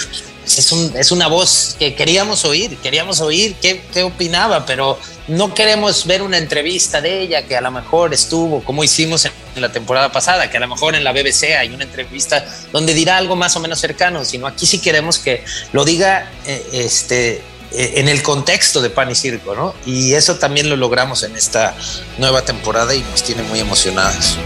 es, 0.57 0.71
un, 0.71 0.91
es 0.97 1.11
una 1.11 1.27
voz 1.27 1.75
que 1.77 1.93
queríamos 1.95 2.45
oír, 2.45 2.77
queríamos 2.77 3.21
oír 3.21 3.55
qué, 3.61 3.81
qué, 3.93 4.03
opinaba, 4.03 4.65
pero 4.65 4.97
no 5.29 5.53
queremos 5.53 6.05
ver 6.05 6.21
una 6.21 6.37
entrevista 6.37 7.01
de 7.01 7.21
ella 7.21 7.43
que 7.43 7.55
a 7.55 7.61
lo 7.61 7.71
mejor 7.71 8.13
estuvo, 8.13 8.63
como 8.63 8.83
hicimos 8.83 9.25
en 9.25 9.61
la 9.61 9.71
temporada 9.71 10.11
pasada, 10.11 10.49
que 10.49 10.57
a 10.57 10.59
lo 10.59 10.67
mejor 10.67 10.95
en 10.95 11.03
la 11.03 11.11
BBC 11.11 11.55
hay 11.57 11.69
una 11.69 11.83
entrevista 11.83 12.45
donde 12.71 12.93
dirá 12.93 13.17
algo 13.17 13.35
más 13.35 13.55
o 13.55 13.59
menos 13.59 13.79
cercano, 13.79 14.25
sino 14.25 14.47
aquí 14.47 14.65
sí 14.65 14.79
queremos 14.79 15.19
que 15.19 15.43
lo 15.71 15.85
diga 15.85 16.31
eh, 16.45 16.67
este, 16.73 17.41
eh, 17.71 17.93
en 17.95 18.09
el 18.09 18.23
contexto 18.23 18.81
de 18.81 18.89
Pan 18.89 19.11
y 19.11 19.15
Circo, 19.15 19.55
¿no? 19.55 19.75
Y 19.85 20.13
eso 20.13 20.37
también 20.37 20.69
lo 20.69 20.75
logramos 20.75 21.23
en 21.23 21.35
esta 21.35 21.75
nueva 22.17 22.43
temporada 22.43 22.95
y 22.95 23.01
nos 23.01 23.23
tiene 23.23 23.43
muy 23.43 23.59
emocionados. 23.59 24.37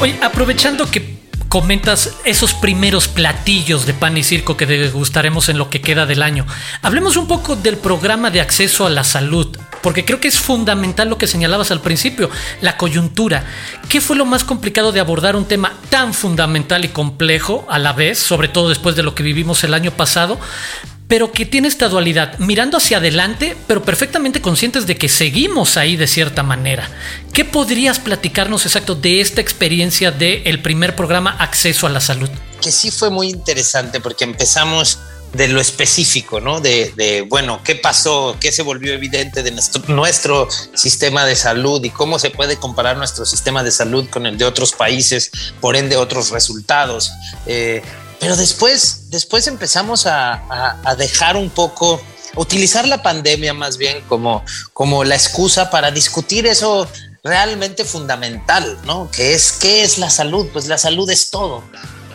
Oye, 0.00 0.18
aprovechando 0.20 0.90
que 0.90 1.15
comentas 1.56 2.18
esos 2.26 2.52
primeros 2.52 3.08
platillos 3.08 3.86
de 3.86 3.94
pan 3.94 4.18
y 4.18 4.22
circo 4.22 4.58
que 4.58 4.66
degustaremos 4.66 5.48
en 5.48 5.56
lo 5.56 5.70
que 5.70 5.80
queda 5.80 6.04
del 6.04 6.22
año. 6.22 6.44
Hablemos 6.82 7.16
un 7.16 7.26
poco 7.26 7.56
del 7.56 7.78
programa 7.78 8.30
de 8.30 8.42
acceso 8.42 8.84
a 8.84 8.90
la 8.90 9.04
salud, 9.04 9.56
porque 9.80 10.04
creo 10.04 10.20
que 10.20 10.28
es 10.28 10.38
fundamental 10.38 11.08
lo 11.08 11.16
que 11.16 11.26
señalabas 11.26 11.70
al 11.70 11.80
principio, 11.80 12.28
la 12.60 12.76
coyuntura. 12.76 13.46
¿Qué 13.88 14.02
fue 14.02 14.16
lo 14.16 14.26
más 14.26 14.44
complicado 14.44 14.92
de 14.92 15.00
abordar 15.00 15.34
un 15.34 15.46
tema 15.46 15.72
tan 15.88 16.12
fundamental 16.12 16.84
y 16.84 16.88
complejo 16.88 17.64
a 17.70 17.78
la 17.78 17.94
vez, 17.94 18.18
sobre 18.18 18.48
todo 18.48 18.68
después 18.68 18.94
de 18.94 19.02
lo 19.02 19.14
que 19.14 19.22
vivimos 19.22 19.64
el 19.64 19.72
año 19.72 19.92
pasado? 19.92 20.38
Pero 21.08 21.32
que 21.32 21.46
tiene 21.46 21.68
esta 21.68 21.88
dualidad, 21.88 22.38
mirando 22.38 22.78
hacia 22.78 22.98
adelante, 22.98 23.56
pero 23.66 23.82
perfectamente 23.82 24.40
conscientes 24.40 24.86
de 24.86 24.96
que 24.96 25.08
seguimos 25.08 25.76
ahí 25.76 25.96
de 25.96 26.06
cierta 26.06 26.42
manera. 26.42 26.90
¿Qué 27.32 27.44
podrías 27.44 27.98
platicarnos 27.98 28.66
exacto 28.66 28.94
de 28.94 29.20
esta 29.20 29.40
experiencia 29.40 30.10
del 30.10 30.60
primer 30.62 30.96
programa 30.96 31.30
Acceso 31.38 31.86
a 31.86 31.90
la 31.90 32.00
Salud? 32.00 32.30
Que 32.60 32.72
sí 32.72 32.90
fue 32.90 33.10
muy 33.10 33.28
interesante 33.28 34.00
porque 34.00 34.24
empezamos 34.24 34.98
de 35.32 35.48
lo 35.48 35.60
específico, 35.60 36.40
¿no? 36.40 36.60
De, 36.60 37.26
bueno, 37.28 37.60
qué 37.62 37.74
pasó, 37.74 38.36
qué 38.40 38.52
se 38.52 38.62
volvió 38.62 38.94
evidente 38.94 39.42
de 39.42 39.50
nuestro, 39.50 39.82
nuestro, 39.88 40.48
sistema 40.74 41.24
de 41.24 41.36
salud 41.36 41.82
y 41.84 41.90
cómo 41.90 42.18
se 42.18 42.30
puede 42.30 42.56
comparar 42.56 42.96
nuestro 42.96 43.26
sistema 43.26 43.62
de 43.62 43.70
salud 43.70 44.08
con 44.08 44.26
el 44.26 44.38
de 44.38 44.44
otros 44.44 44.72
países, 44.72 45.30
por 45.60 45.76
ende 45.76 45.96
otros 45.96 46.30
resultados. 46.30 47.12
Eh, 47.46 47.82
pero 48.26 48.34
después, 48.34 49.08
después 49.10 49.46
empezamos 49.46 50.04
a, 50.04 50.74
dejar 50.98 51.36
un 51.36 51.48
poco, 51.48 52.02
utilizar 52.34 52.88
la 52.88 53.00
pandemia 53.00 53.54
más 53.54 53.78
bien 53.78 54.02
como, 54.08 54.44
como 54.72 55.04
la 55.04 55.14
excusa 55.14 55.70
para 55.70 55.92
discutir 55.92 56.44
eso 56.44 56.88
realmente 57.22 57.84
fundamental, 57.84 58.78
¿no? 58.82 59.08
Que 59.12 59.32
es, 59.34 59.52
¿qué 59.52 59.84
es 59.84 59.98
la 59.98 60.10
salud? 60.10 60.48
Pues 60.52 60.66
la 60.66 60.76
salud 60.76 61.08
es 61.08 61.30
todo. 61.30 61.62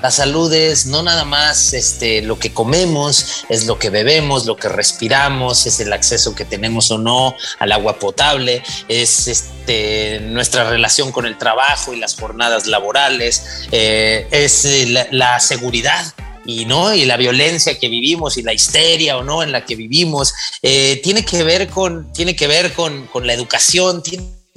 La 0.01 0.09
salud 0.09 0.51
es 0.51 0.87
no 0.87 1.03
nada 1.03 1.25
más 1.25 1.73
este, 1.73 2.23
lo 2.23 2.39
que 2.39 2.51
comemos, 2.51 3.45
es 3.49 3.67
lo 3.67 3.77
que 3.77 3.91
bebemos, 3.91 4.47
lo 4.47 4.55
que 4.55 4.67
respiramos, 4.67 5.67
es 5.67 5.79
el 5.79 5.93
acceso 5.93 6.33
que 6.33 6.43
tenemos 6.43 6.89
o 6.89 6.97
no 6.97 7.35
al 7.59 7.71
agua 7.71 7.99
potable, 7.99 8.63
es 8.87 9.27
este, 9.27 10.19
nuestra 10.21 10.67
relación 10.67 11.11
con 11.11 11.27
el 11.27 11.37
trabajo 11.37 11.93
y 11.93 11.99
las 11.99 12.15
jornadas 12.15 12.65
laborales, 12.65 13.67
eh, 13.71 14.27
es 14.31 14.67
la, 15.11 15.39
seguridad 15.39 16.03
y 16.45 16.65
no 16.65 16.93
y 16.93 17.05
la 17.05 17.17
violencia 17.17 17.77
que 17.77 17.87
vivimos 17.87 18.37
y 18.37 18.41
la 18.41 18.53
histeria 18.53 19.17
o 19.17 19.23
no 19.23 19.43
en 19.43 19.51
la 19.51 19.65
que 19.65 19.75
vivimos 19.75 20.33
eh, 20.63 20.99
tiene 21.03 21.23
que 21.23 21.43
ver 21.43 21.69
con 21.69 22.11
tiene 22.13 22.35
que 22.35 22.47
ver 22.47 22.73
con, 22.73 23.05
con 23.07 23.27
la 23.27 23.33
educación 23.33 24.01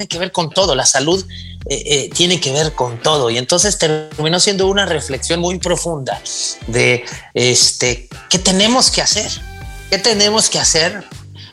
que 0.09 0.19
ver 0.19 0.33
con 0.33 0.51
todo 0.51 0.75
la 0.75 0.87
salud 0.87 1.25
eh, 1.67 1.83
eh, 1.87 2.11
tiene 2.13 2.41
que 2.41 2.53
ver 2.53 2.73
con 2.73 3.01
todo. 3.01 3.31
Y 3.31 3.39
entonces 3.39 3.79
terminó 3.79 4.41
siendo 4.41 4.67
una 4.67 4.87
reflexión 4.87 5.41
muy 5.41 5.59
profunda 5.59 6.21
de 6.67 7.05
este, 7.33 8.09
qué 8.29 8.39
tenemos 8.39 8.91
que 8.91 9.03
hacer, 9.03 9.31
qué 9.91 9.99
tenemos 9.99 10.51
que 10.51 10.59
hacer 10.59 11.05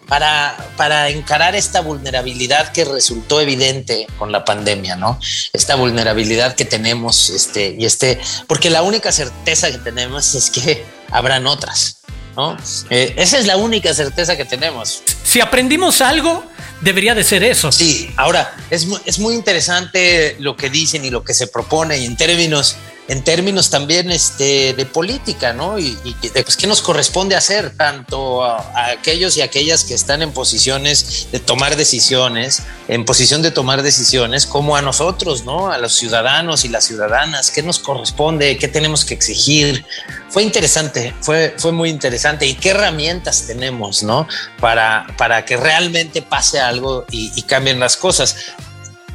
para, 0.07 0.57
para, 0.75 1.07
encarar 1.09 1.55
esta 1.55 1.79
vulnerabilidad 1.79 2.73
que 2.73 2.83
resultó 2.83 3.39
evidente 3.39 4.07
con 4.17 4.31
la 4.33 4.43
pandemia, 4.43 4.97
¿no? 4.97 5.17
Esta 5.53 5.75
vulnerabilidad 5.75 6.55
que 6.55 6.65
tenemos, 6.65 7.29
este, 7.29 7.77
y 7.79 7.85
este, 7.85 8.19
porque 8.47 8.69
la 8.69 8.81
única 8.81 9.13
certeza 9.13 9.71
que 9.71 9.77
tenemos 9.77 10.35
es 10.35 10.49
que 10.49 10.83
habrán 11.11 11.47
otras, 11.47 12.00
¿no? 12.35 12.57
Eh, 12.89 13.13
esa 13.17 13.37
es 13.37 13.45
la 13.45 13.57
única 13.57 13.93
certeza 13.93 14.35
que 14.37 14.45
tenemos. 14.45 15.03
Si 15.23 15.41
aprendimos 15.41 16.01
algo, 16.01 16.43
debería 16.81 17.15
de 17.15 17.23
ser 17.23 17.43
eso. 17.43 17.71
Sí, 17.71 18.11
ahora 18.17 18.55
es, 18.69 18.87
es 19.05 19.19
muy 19.19 19.35
interesante 19.35 20.35
lo 20.39 20.55
que 20.55 20.69
dicen 20.69 21.05
y 21.05 21.09
lo 21.09 21.23
que 21.23 21.33
se 21.33 21.47
propone 21.47 21.97
y 21.99 22.05
en 22.05 22.17
términos 22.17 22.75
en 23.07 23.23
términos 23.23 23.69
también 23.69 24.11
este, 24.11 24.73
de 24.73 24.85
política, 24.85 25.53
¿no? 25.53 25.77
Y, 25.79 25.97
de 26.21 26.43
pues, 26.43 26.55
qué 26.55 26.67
nos 26.67 26.81
corresponde 26.81 27.35
hacer 27.35 27.75
tanto 27.75 28.43
a, 28.43 28.91
aquellos 28.91 29.35
y 29.37 29.41
aquellas 29.41 29.83
que 29.83 29.93
están 29.93 30.21
en 30.21 30.31
posiciones 30.31 31.27
de 31.31 31.39
tomar 31.39 31.75
decisiones, 31.75 32.63
en 32.87 33.03
posición 33.03 33.41
de 33.41 33.51
tomar 33.51 33.81
decisiones, 33.81 34.45
como 34.45 34.75
a 34.75 34.81
nosotros, 34.81 35.43
¿no? 35.43 35.71
A 35.71 35.77
los 35.77 35.93
ciudadanos 35.93 36.63
y 36.63 36.69
las 36.69 36.85
ciudadanas, 36.85 37.51
qué 37.51 37.63
nos 37.63 37.79
corresponde, 37.79 38.57
qué 38.57 38.67
tenemos 38.67 39.03
que 39.03 39.13
exigir. 39.13 39.85
Fue 40.29 40.43
interesante, 40.43 41.13
fue, 41.21 41.55
fue 41.57 41.71
muy 41.71 41.89
interesante. 41.89 42.45
¿Y 42.45 42.53
qué 42.53 42.69
herramientas 42.69 43.45
tenemos, 43.47 44.03
¿no? 44.03 44.27
Para, 44.59 45.07
para 45.17 45.43
que 45.43 45.57
realmente 45.57 46.21
pase 46.21 46.59
algo 46.59 47.05
y, 47.11 47.31
y 47.35 47.41
cambien 47.41 47.79
las 47.79 47.97
cosas. 47.97 48.35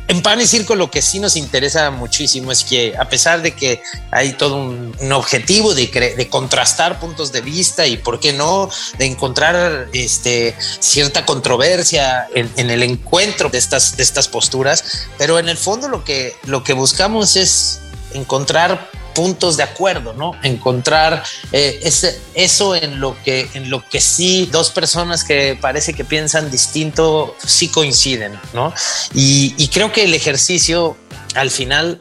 En 0.08 0.22
Pan 0.22 0.40
y 0.40 0.46
Circo 0.46 0.76
lo 0.76 0.88
que 0.90 1.02
sí 1.02 1.18
nos 1.18 1.34
interesa 1.36 1.90
muchísimo 1.90 2.52
es 2.52 2.62
que 2.62 2.96
a 2.96 3.08
pesar 3.08 3.42
de 3.42 3.56
que 3.56 3.82
hay 4.12 4.34
todo 4.34 4.56
un, 4.56 5.12
objetivo 5.12 5.74
de, 5.74 6.28
contrastar 6.30 7.00
puntos 7.00 7.32
de 7.32 7.40
vista 7.40 7.86
y 7.86 7.96
por 7.96 8.20
qué 8.20 8.32
no, 8.32 8.70
de 8.98 9.06
encontrar 9.06 9.88
este, 9.92 10.54
cierta 10.78 11.26
controversia 11.26 12.28
en, 12.34 12.70
el 12.70 12.82
encuentro 12.84 13.48
de 13.48 13.58
estas, 13.58 13.96
de 13.96 14.04
estas 14.04 14.28
posturas, 14.28 15.08
pero 15.18 15.40
en 15.40 15.48
el 15.48 15.56
fondo 15.56 15.88
lo 15.88 16.04
que, 16.04 16.36
lo 16.44 16.62
que 16.62 16.72
buscamos 16.72 17.34
es 17.34 17.80
encontrar 18.12 18.88
puntos 19.16 19.56
de 19.56 19.62
acuerdo, 19.62 20.12
¿no? 20.12 20.32
Encontrar 20.42 21.24
eh, 21.50 21.80
ese, 21.82 22.20
eso 22.34 22.76
en 22.76 23.00
lo, 23.00 23.16
que, 23.24 23.48
en 23.54 23.70
lo 23.70 23.82
que 23.88 24.00
sí 24.02 24.46
dos 24.52 24.70
personas 24.70 25.24
que 25.24 25.58
parece 25.58 25.94
que 25.94 26.04
piensan 26.04 26.50
distinto 26.50 27.34
sí 27.44 27.68
coinciden, 27.68 28.38
¿no? 28.52 28.74
Y, 29.14 29.68
creo 29.72 29.90
que 29.92 30.04
el 30.04 30.14
ejercicio 30.14 30.96
al 31.34 31.50
final 31.50 32.00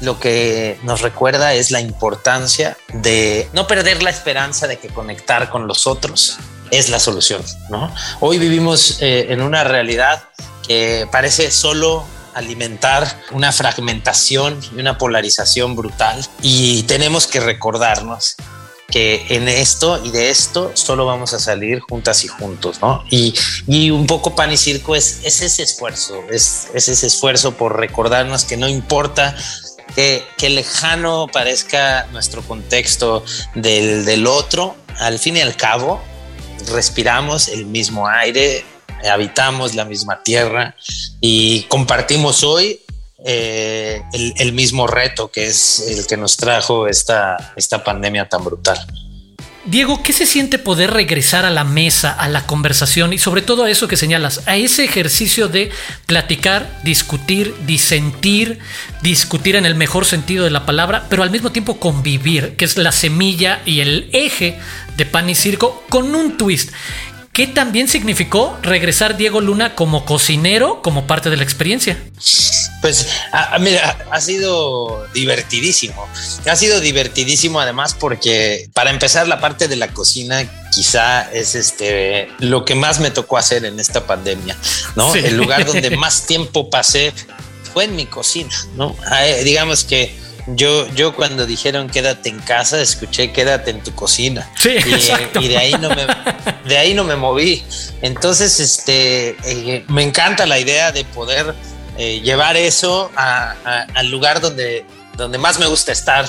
lo 0.00 0.20
que 0.20 0.78
nos 0.82 1.00
recuerda 1.00 1.54
es 1.54 1.70
la 1.70 1.80
importancia 1.80 2.76
de 2.92 3.48
no 3.54 3.66
perder 3.66 4.02
la 4.02 4.10
esperanza 4.10 4.66
de 4.66 4.78
que 4.78 4.88
conectar 4.88 5.50
con 5.50 5.66
los 5.66 5.86
otros 5.86 6.36
es 6.70 6.90
la 6.90 6.98
solución, 6.98 7.42
¿no? 7.70 7.92
Hoy 8.20 8.38
vivimos 8.38 8.98
eh, 9.00 9.26
en 9.30 9.40
una 9.40 9.64
realidad 9.64 10.24
que 10.66 11.08
parece 11.10 11.50
solo 11.50 12.04
alimentar 12.34 13.20
una 13.32 13.52
fragmentación 13.52 14.60
y 14.74 14.80
una 14.80 14.98
polarización 14.98 15.76
brutal 15.76 16.24
y 16.42 16.82
tenemos 16.84 17.26
que 17.26 17.40
recordarnos 17.40 18.36
que 18.88 19.24
en 19.30 19.48
esto 19.48 20.00
y 20.04 20.10
de 20.10 20.30
esto 20.30 20.70
solo 20.74 21.06
vamos 21.06 21.32
a 21.32 21.40
salir 21.40 21.80
juntas 21.80 22.24
y 22.24 22.28
juntos, 22.28 22.80
¿no? 22.80 23.02
Y, 23.10 23.34
y 23.66 23.90
un 23.90 24.06
poco 24.06 24.36
pan 24.36 24.52
y 24.52 24.56
circo 24.56 24.94
es, 24.94 25.20
es 25.24 25.40
ese 25.42 25.62
esfuerzo, 25.62 26.22
es, 26.30 26.68
es, 26.74 26.88
ese 26.88 27.06
esfuerzo 27.06 27.56
por 27.56 27.78
recordarnos 27.78 28.44
que 28.44 28.56
no 28.56 28.68
importa 28.68 29.34
que, 29.94 30.24
que 30.38 30.50
lejano 30.50 31.26
parezca 31.32 32.06
nuestro 32.12 32.42
contexto 32.42 33.24
del, 33.54 34.04
del 34.04 34.26
otro, 34.26 34.76
al 34.98 35.18
fin 35.18 35.38
y 35.38 35.40
al 35.40 35.56
cabo 35.56 36.00
respiramos 36.72 37.48
el 37.48 37.66
mismo 37.66 38.06
aire, 38.06 38.64
habitamos 39.08 39.74
la 39.74 39.84
misma 39.84 40.22
tierra 40.22 40.74
y 41.20 41.62
compartimos 41.64 42.42
hoy 42.42 42.80
eh, 43.24 44.02
el, 44.12 44.34
el, 44.36 44.52
mismo 44.52 44.86
reto 44.86 45.30
que 45.30 45.46
es 45.46 45.80
el 45.88 46.06
que 46.06 46.16
nos 46.16 46.36
trajo 46.36 46.88
esta, 46.88 47.54
esta 47.56 47.82
pandemia 47.82 48.28
tan 48.28 48.44
brutal. 48.44 48.78
Diego, 49.66 50.02
¿qué 50.02 50.12
se 50.12 50.26
siente 50.26 50.58
poder 50.58 50.90
regresar 50.90 51.46
a 51.46 51.50
la 51.50 51.64
mesa, 51.64 52.12
a 52.12 52.28
la 52.28 52.44
conversación 52.44 53.14
y 53.14 53.18
sobre 53.18 53.40
todo 53.40 53.64
a 53.64 53.70
eso 53.70 53.88
que 53.88 53.96
señalas, 53.96 54.42
a 54.46 54.56
ese 54.56 54.84
ejercicio 54.84 55.48
de 55.48 55.70
platicar, 56.04 56.80
discutir, 56.82 57.54
disentir, 57.64 58.58
discutir 59.00 59.56
en 59.56 59.64
el 59.64 59.74
mejor 59.74 60.04
sentido 60.04 60.44
de 60.44 60.50
la 60.50 60.66
palabra, 60.66 61.06
pero 61.08 61.22
al 61.22 61.30
mismo 61.30 61.50
tiempo 61.50 61.80
convivir, 61.80 62.56
que 62.56 62.66
es 62.66 62.76
la 62.76 62.92
semilla 62.92 63.62
y 63.64 63.80
el 63.80 64.10
eje 64.12 64.58
de 64.98 65.06
pan 65.06 65.30
y 65.30 65.34
circo 65.34 65.82
con 65.88 66.14
un 66.14 66.36
twist? 66.36 66.70
¿Qué 67.34 67.48
también 67.48 67.88
significó 67.88 68.56
regresar 68.62 69.16
Diego 69.16 69.40
Luna 69.40 69.74
como 69.74 70.04
cocinero, 70.04 70.80
como 70.82 71.08
parte 71.08 71.30
de 71.30 71.36
la 71.36 71.42
experiencia? 71.42 71.98
Pues 72.80 73.08
a, 73.32 73.58
mira, 73.58 73.98
ha 74.12 74.20
sido 74.20 75.04
divertidísimo. 75.12 76.06
Ha 76.48 76.54
sido 76.54 76.78
divertidísimo 76.78 77.58
además 77.58 77.96
porque 77.98 78.68
para 78.72 78.90
empezar 78.90 79.26
la 79.26 79.40
parte 79.40 79.66
de 79.66 79.74
la 79.74 79.88
cocina 79.88 80.48
quizá 80.72 81.28
es 81.32 81.56
este 81.56 82.28
lo 82.38 82.64
que 82.64 82.76
más 82.76 83.00
me 83.00 83.10
tocó 83.10 83.36
hacer 83.36 83.64
en 83.64 83.80
esta 83.80 84.06
pandemia, 84.06 84.56
¿no? 84.94 85.12
Sí. 85.12 85.18
El 85.18 85.36
lugar 85.36 85.64
donde 85.66 85.90
más 85.96 86.26
tiempo 86.26 86.70
pasé 86.70 87.12
fue 87.72 87.82
en 87.82 87.96
mi 87.96 88.06
cocina, 88.06 88.54
¿no? 88.76 88.96
digamos 89.42 89.82
que 89.82 90.14
yo, 90.46 90.86
yo 90.94 91.14
cuando 91.14 91.46
dijeron 91.46 91.88
quédate 91.88 92.28
en 92.28 92.38
casa, 92.40 92.80
escuché 92.80 93.32
quédate 93.32 93.70
en 93.70 93.82
tu 93.82 93.94
cocina. 93.94 94.50
Sí, 94.58 94.70
y, 94.70 94.92
exacto. 94.94 95.40
y 95.40 95.48
de 95.48 95.58
ahí 95.58 95.72
no 95.80 95.88
me, 95.88 96.06
de 96.68 96.78
ahí 96.78 96.94
no 96.94 97.04
me 97.04 97.16
moví. 97.16 97.64
Entonces, 98.02 98.60
este, 98.60 99.36
eh, 99.44 99.84
me 99.88 100.02
encanta 100.02 100.46
la 100.46 100.58
idea 100.58 100.92
de 100.92 101.04
poder 101.04 101.54
eh, 101.96 102.20
llevar 102.20 102.56
eso 102.56 103.10
a, 103.16 103.54
a, 103.64 103.86
al 103.94 104.10
lugar 104.10 104.40
donde, 104.40 104.84
donde 105.16 105.38
más 105.38 105.58
me 105.58 105.66
gusta 105.66 105.92
estar. 105.92 106.26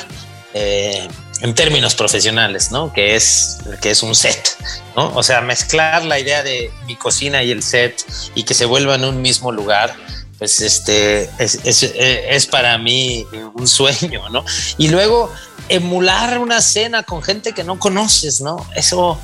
Eh, 0.53 1.07
en 1.41 1.53
términos 1.53 1.95
profesionales, 1.95 2.71
¿no? 2.71 2.93
Que 2.93 3.15
es, 3.15 3.57
que 3.81 3.91
es 3.91 4.03
un 4.03 4.15
set, 4.15 4.57
¿no? 4.95 5.13
O 5.15 5.23
sea, 5.23 5.41
mezclar 5.41 6.05
la 6.05 6.19
idea 6.19 6.43
de 6.43 6.71
mi 6.85 6.95
cocina 6.95 7.43
y 7.43 7.51
el 7.51 7.61
set 7.61 8.05
y 8.35 8.43
que 8.43 8.53
se 8.53 8.65
vuelvan 8.65 9.03
un 9.03 9.21
mismo 9.21 9.51
lugar, 9.51 9.93
pues 10.37 10.61
este 10.61 11.29
es, 11.39 11.59
es, 11.63 11.83
es, 11.83 12.45
para 12.45 12.77
mí 12.77 13.25
un 13.53 13.67
sueño, 13.67 14.29
¿no? 14.29 14.43
Y 14.77 14.89
luego 14.89 15.31
emular 15.69 16.39
una 16.39 16.61
cena 16.61 17.03
con 17.03 17.23
gente 17.23 17.53
que 17.53 17.63
no 17.63 17.79
conoces, 17.79 18.41
¿no? 18.41 18.57
Eso, 18.75 19.19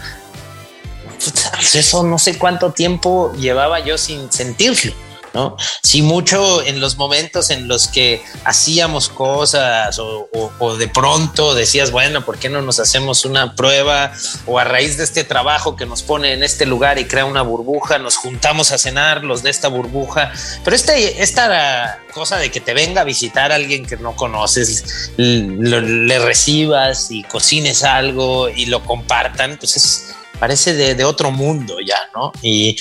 eso 1.73 2.03
no 2.03 2.17
sé 2.17 2.37
cuánto 2.37 2.71
tiempo 2.71 3.33
llevaba 3.33 3.79
yo 3.79 3.97
sin 3.97 4.31
sentirlo. 4.31 4.93
¿No? 5.33 5.55
Si 5.83 6.01
mucho 6.01 6.63
en 6.63 6.79
los 6.79 6.97
momentos 6.97 7.49
en 7.49 7.67
los 7.67 7.87
que 7.87 8.21
hacíamos 8.43 9.09
cosas 9.09 9.97
o, 9.99 10.77
de 10.77 10.87
pronto 10.87 11.53
decías, 11.53 11.91
bueno, 11.91 12.25
¿por 12.25 12.37
qué 12.37 12.49
no 12.49 12.61
nos 12.61 12.79
hacemos 12.79 13.25
una 13.25 13.55
prueba? 13.55 14.13
O 14.45 14.59
a 14.59 14.63
raíz 14.63 14.97
de 14.97 15.03
este 15.03 15.23
trabajo 15.23 15.75
que 15.75 15.85
nos 15.85 16.03
pone 16.03 16.33
en 16.33 16.43
este 16.43 16.65
lugar 16.65 16.99
y 16.99 17.05
crea 17.05 17.25
una 17.25 17.41
burbuja, 17.41 17.97
nos 17.97 18.17
juntamos 18.17 18.71
a 18.71 18.77
cenar 18.77 19.23
los 19.23 19.43
de 19.43 19.49
esta 19.49 19.67
burbuja. 19.67 20.31
Pero 20.63 20.75
este, 20.75 21.21
esta 21.21 21.99
cosa 22.13 22.37
de 22.37 22.51
que 22.51 22.59
te 22.59 22.73
venga 22.73 23.01
a 23.01 23.03
visitar 23.03 23.51
alguien 23.51 23.85
que 23.85 23.97
no 23.97 24.15
conoces, 24.15 25.11
le, 25.17 25.81
le 25.81 26.19
recibas 26.19 27.11
y 27.11 27.23
cocines 27.23 27.83
algo 27.83 28.49
y 28.49 28.65
lo 28.65 28.83
compartan, 28.83 29.57
pues 29.57 29.77
es, 29.77 30.15
parece 30.39 30.73
de, 30.73 30.95
de 30.95 31.03
otro 31.03 31.31
mundo 31.31 31.77
ya, 31.85 32.09
¿no? 32.15 32.31
Y 32.41 32.75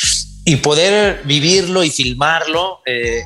y 0.45 0.57
poder 0.57 1.23
vivirlo 1.25 1.85
y 1.85 1.91
filmarlo 1.91 2.81
eh, 2.87 3.25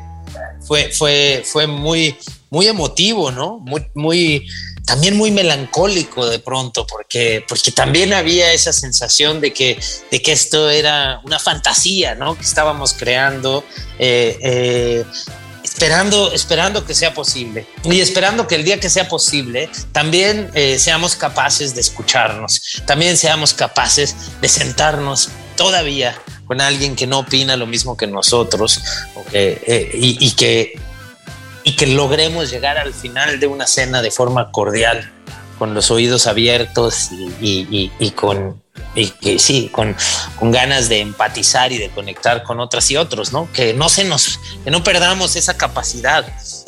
fue, 0.67 0.91
fue, 0.91 1.43
fue 1.45 1.67
muy, 1.67 2.17
muy 2.51 2.67
emotivo, 2.67 3.31
¿no? 3.31 3.63
Muy, 3.95 4.47
también 4.85 5.17
muy 5.17 5.31
melancólico 5.31 6.27
de 6.27 6.39
pronto, 6.39 6.87
porque, 6.87 7.45
porque 7.49 7.71
también 7.71 8.13
había 8.13 8.53
esa 8.53 8.73
sensación 8.73 9.41
de 9.41 9.53
que, 9.53 9.79
de 10.11 10.23
que 10.23 10.33
esto 10.33 10.69
era 10.71 11.21
una 11.25 11.39
fantasía, 11.39 12.15
¿no? 12.15 12.37
Que 12.37 12.43
estábamos 12.43 12.95
creando. 12.95 13.65
Eh, 13.99 14.39
eh, 14.43 15.05
esperando, 15.63 16.33
esperando 16.33 16.85
que 16.85 16.95
sea 16.95 17.15
posible 17.15 17.67
y 17.85 18.01
esperando 18.01 18.47
que 18.47 18.55
el 18.55 18.65
día 18.65 18.79
que 18.79 18.89
sea 18.89 19.09
posible 19.09 19.69
también 19.91 20.51
seamos 20.79 21.17
capaces 21.17 21.75
de 21.75 21.81
escucharnos, 21.81 22.61
también 22.87 23.17
seamos 23.17 23.55
capaces 23.55 24.15
de 24.41 24.49
sentarnos 24.49 25.31
todavía 25.57 26.17
con 26.47 26.61
alguien 26.61 26.97
que 26.97 27.07
no 27.07 27.21
opina 27.21 27.57
lo 27.57 27.67
mismo 27.67 27.97
que 27.97 28.07
nosotros 28.07 28.81
okay, 29.15 29.59
eh, 29.67 29.91
y, 29.95 30.25
y, 30.25 30.33
que, 30.33 30.79
y 31.63 31.77
que 31.77 31.87
logremos 31.87 32.51
llegar 32.51 32.79
al 32.79 32.95
final 32.95 33.41
de 33.41 33.47
una 33.47 33.67
cena 33.67 34.03
de 34.03 34.11
forma 34.11 34.51
cordial, 34.51 35.11
con 35.59 35.75
los 35.75 35.91
oídos 35.91 36.27
abiertos 36.27 37.11
y, 37.41 37.67
y, 37.71 37.93
y 37.99 38.11
con, 38.11 38.63
y 38.95 39.09
que 39.09 39.39
sí, 39.39 39.69
con, 39.73 39.97
con, 40.39 40.51
ganas 40.51 40.89
de 40.89 41.01
empatizar 41.01 41.73
y 41.73 41.79
de 41.79 41.91
conectar 41.91 42.43
con 42.43 42.61
otras 42.61 42.91
y 42.91 42.97
otros, 42.97 43.33
¿no? 43.33 43.49
Que 43.53 43.75
no 43.75 43.89
se 43.89 44.05
nos, 44.05 44.39
que 44.65 44.71
no 44.71 44.83
perdamos 44.83 45.37
esa 45.37 45.57
capacidad, 45.57 46.27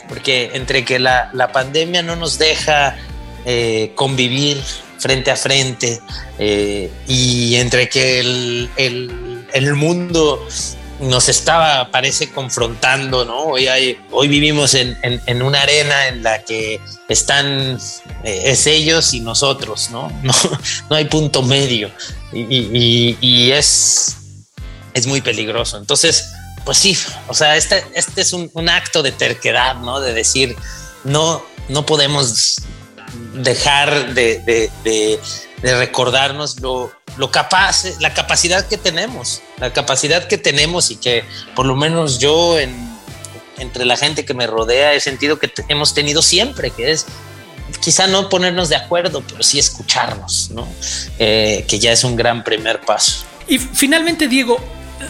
porque 0.09 0.51
entre 0.55 0.85
que 0.85 0.99
la, 0.99 1.31
la 1.33 1.53
pandemia 1.53 2.03
no 2.03 2.17
nos 2.17 2.39
deja 2.39 2.97
eh, 3.45 3.93
convivir 3.95 4.63
frente 4.99 5.31
a 5.31 5.37
frente 5.37 6.01
eh, 6.39 6.91
y 7.07 7.57
entre 7.57 7.89
que 7.89 8.21
el, 8.21 8.71
el, 8.77 9.26
el 9.53 9.75
mundo 9.75 10.47
nos 11.01 11.29
estaba, 11.29 11.91
parece, 11.91 12.31
confrontando, 12.31 13.25
¿no? 13.25 13.45
Hoy, 13.45 14.29
vivimos 14.29 14.75
en, 14.75 14.97
en, 15.03 15.43
una 15.43 15.61
arena 15.61 16.09
en 16.09 16.23
la 16.23 16.43
que 16.43 16.81
están, 17.09 17.79
eh, 18.25 18.43
es 18.47 18.67
ellos 18.67 19.13
y 19.13 19.21
nosotros, 19.21 19.91
¿no? 19.91 20.11
No, 20.91 20.97
hay 20.97 21.05
punto 21.07 21.43
medio 21.43 21.91
y, 22.33 23.51
es, 23.51 24.17
es 24.95 25.07
muy 25.07 25.21
peligroso. 25.21 25.77
Entonces, 25.77 26.33
pues 26.65 26.79
sí, 26.79 26.97
o 27.29 27.35
sea, 27.35 27.57
este, 27.57 27.85
este 27.95 28.23
es 28.23 28.33
un, 28.33 28.51
un 28.55 28.69
acto 28.69 29.03
de 29.03 29.13
terquedad, 29.13 29.77
¿no? 29.77 30.01
De 30.01 30.15
decir, 30.15 30.57
no, 31.05 31.45
no 31.69 31.85
podemos 31.85 32.57
dejar 33.35 34.15
de, 34.15 34.39
de, 34.41 34.71
de, 34.85 35.21
de 35.63 35.77
recordarnos 35.79 36.61
lo, 36.61 36.93
lo 37.17 37.31
capaz, 37.31 37.85
la 38.01 38.13
capacidad 38.15 38.67
que 38.67 38.77
tenemos, 38.77 39.43
la 39.59 39.73
capacidad 39.73 40.27
que 40.27 40.39
tenemos 40.39 40.91
y 40.91 40.97
que 40.97 41.25
por 41.55 41.67
lo 41.67 41.77
menos 41.77 42.19
yo 42.19 42.59
en, 42.59 42.75
entre 43.59 43.85
la 43.85 43.97
gente 43.97 44.25
que 44.25 44.35
me 44.35 44.47
rodea 44.47 44.95
he 44.95 45.01
sentido 45.01 45.39
que 45.39 45.51
hemos 45.69 45.95
tenido 45.95 46.23
siempre, 46.23 46.71
que 46.71 46.91
es 46.91 47.07
quizá 47.81 48.07
no 48.07 48.29
ponernos 48.29 48.69
de 48.69 48.77
acuerdo, 48.77 49.23
pero 49.27 49.43
sí 49.43 49.59
escucharnos, 49.59 50.51
¿no? 50.51 50.69
Eh, 51.19 51.65
que 51.69 51.79
ya 51.79 51.93
es 51.93 52.05
un 52.05 52.17
gran 52.17 52.45
primer 52.45 52.81
paso. 52.81 53.25
Y 53.49 53.59
finalmente, 53.59 54.29
Diego, 54.29 54.59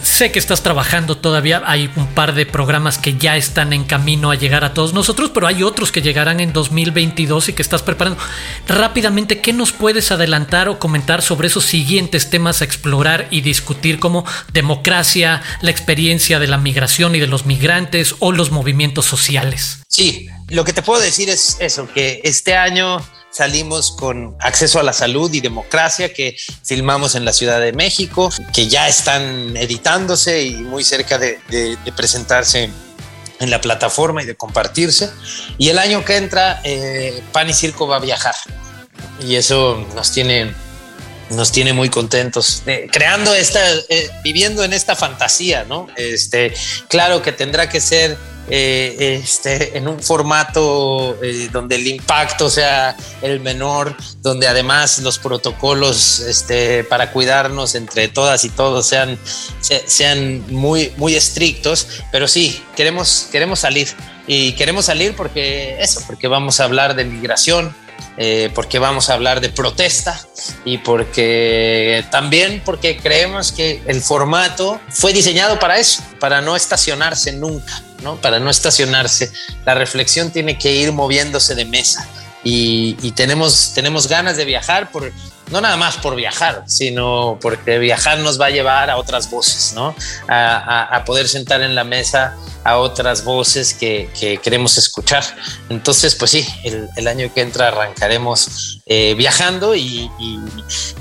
sé 0.03 0.31
que 0.31 0.39
estás 0.39 0.63
trabajando 0.63 1.17
todavía, 1.17 1.61
hay 1.65 1.89
un 1.95 2.07
par 2.07 2.33
de 2.33 2.45
programas 2.45 2.97
que 2.97 3.17
ya 3.17 3.37
están 3.37 3.73
en 3.73 3.83
camino 3.83 4.31
a 4.31 4.35
llegar 4.35 4.63
a 4.63 4.73
todos 4.73 4.93
nosotros, 4.93 5.31
pero 5.33 5.47
hay 5.47 5.63
otros 5.63 5.91
que 5.91 6.01
llegarán 6.01 6.39
en 6.39 6.53
2022 6.53 7.49
y 7.49 7.53
que 7.53 7.61
estás 7.61 7.83
preparando. 7.83 8.21
Rápidamente, 8.67 9.41
¿qué 9.41 9.53
nos 9.53 9.71
puedes 9.71 10.11
adelantar 10.11 10.69
o 10.69 10.79
comentar 10.79 11.21
sobre 11.21 11.47
esos 11.47 11.65
siguientes 11.65 12.29
temas 12.29 12.61
a 12.61 12.65
explorar 12.65 13.27
y 13.31 13.41
discutir 13.41 13.99
como 13.99 14.25
democracia, 14.53 15.41
la 15.61 15.71
experiencia 15.71 16.39
de 16.39 16.47
la 16.47 16.57
migración 16.57 17.15
y 17.15 17.19
de 17.19 17.27
los 17.27 17.45
migrantes 17.45 18.15
o 18.19 18.31
los 18.31 18.51
movimientos 18.51 19.05
sociales? 19.05 19.79
Sí, 19.87 20.27
lo 20.49 20.63
que 20.63 20.73
te 20.73 20.81
puedo 20.81 21.01
decir 21.01 21.29
es 21.29 21.57
eso, 21.59 21.87
que 21.93 22.21
este 22.23 22.55
año 22.55 23.01
salimos 23.37 23.91
con 23.91 24.35
acceso 24.39 24.79
a 24.79 24.83
la 24.83 24.93
salud 24.93 25.31
y 25.31 25.41
democracia 25.41 26.11
que 26.11 26.35
filmamos 26.63 27.13
en 27.13 27.23
la 27.23 27.33
Ciudad 27.33 27.61
de 27.61 27.71
México, 27.71 28.31
que 28.51 28.67
ya 28.67 28.87
están 28.87 29.55
editándose 29.55 30.41
y 30.41 30.55
muy 30.55 30.83
cerca 30.83 31.19
de, 31.19 31.37
presentarse 31.95 32.71
en 33.39 33.51
la 33.51 33.61
plataforma 33.61 34.23
y 34.23 34.25
de 34.25 34.35
compartirse. 34.35 35.11
Y 35.59 35.69
el 35.69 35.77
año 35.77 36.03
que 36.03 36.17
entra, 36.17 36.61
eh, 36.63 37.21
Pan 37.31 37.47
y 37.47 37.53
Circo 37.53 37.87
va 37.87 37.97
a 37.97 37.99
viajar. 37.99 38.33
Y 39.19 39.35
eso 39.35 39.85
nos 39.93 40.11
tiene, 40.11 40.51
nos 41.29 41.51
tiene 41.51 41.73
muy 41.73 41.89
contentos, 41.89 42.63
eh, 42.65 42.87
creando 42.91 43.33
esta, 43.33 43.59
eh, 43.89 44.09
viviendo 44.23 44.63
en 44.63 44.73
esta 44.73 44.95
fantasía, 44.95 45.65
¿no? 45.65 45.87
Este, 45.95 46.53
claro 46.87 47.21
que 47.21 47.31
tendrá 47.31 47.69
que 47.69 47.81
ser 47.81 48.17
eh, 48.49 49.19
este, 49.21 49.77
en 49.77 49.89
un 49.89 50.01
formato 50.01 51.17
donde 51.51 51.75
el 51.75 51.87
impacto 51.87 52.49
sea 52.49 52.95
el 53.21 53.41
menor, 53.41 53.95
donde 54.21 54.47
además 54.47 54.99
los 54.99 55.19
protocolos 55.19 56.21
este, 56.21 56.85
para 56.85 57.11
cuidarnos 57.11 57.75
entre 57.75 58.07
todas 58.07 58.45
y 58.45 58.49
todos 58.49 58.87
sean, 58.87 59.19
sean 59.59 60.45
muy, 60.49 60.93
muy 60.95 61.15
estrictos, 61.15 61.87
pero 62.11 62.27
sí, 62.27 62.63
queremos, 62.77 63.27
queremos 63.31 63.59
salir 63.59 63.89
y 64.27 64.53
queremos 64.53 64.85
salir 64.85 65.13
porque 65.15 65.77
eso, 65.81 66.01
porque 66.07 66.29
vamos 66.29 66.61
a 66.61 66.63
hablar 66.63 66.95
de 66.95 67.03
migración, 67.03 67.75
eh, 68.17 68.49
porque 68.53 68.79
vamos 68.79 69.09
a 69.09 69.13
hablar 69.13 69.41
de 69.41 69.49
protesta 69.49 70.19
y 70.65 70.79
porque 70.79 72.05
también 72.11 72.61
porque 72.65 72.97
creemos 72.97 73.51
que 73.51 73.81
el 73.85 74.01
formato 74.01 74.79
fue 74.89 75.13
diseñado 75.13 75.59
para 75.59 75.77
eso, 75.77 76.01
para 76.19 76.41
no 76.41 76.55
estacionarse 76.55 77.33
nunca, 77.33 77.81
¿no? 78.01 78.15
Para 78.21 78.39
no 78.39 78.49
estacionarse. 78.49 79.31
La 79.65 79.75
reflexión 79.75 80.31
tiene 80.31 80.57
que 80.57 80.73
ir 80.73 80.91
moviéndose 80.91 81.55
de 81.55 81.65
mesa 81.65 82.07
y, 82.43 83.11
tenemos, 83.11 83.73
tenemos 83.73 84.07
ganas 84.07 84.37
de 84.37 84.45
viajar 84.45 84.91
por, 84.91 85.11
no 85.49 85.61
nada 85.61 85.77
más 85.77 85.97
por 85.97 86.15
viajar, 86.15 86.63
sino 86.67 87.37
porque 87.41 87.79
viajar 87.79 88.19
nos 88.19 88.39
va 88.39 88.47
a 88.47 88.49
llevar 88.49 88.89
a 88.89 88.97
otras 88.97 89.29
voces, 89.29 89.73
¿no? 89.73 89.95
A, 90.27 91.03
poder 91.05 91.27
sentar 91.29 91.61
en 91.61 91.73
la 91.73 91.83
mesa 91.83 92.35
a 92.63 92.77
otras 92.77 93.23
voces 93.23 93.73
que, 93.73 94.09
queremos 94.43 94.77
escuchar. 94.77 95.23
Entonces, 95.69 96.15
pues 96.15 96.31
sí, 96.31 96.45
el, 96.63 97.07
año 97.07 97.31
que 97.33 97.41
entra 97.41 97.69
arrancaremos 97.69 98.81
eh, 98.85 99.13
viajando 99.15 99.75
y, 99.75 100.09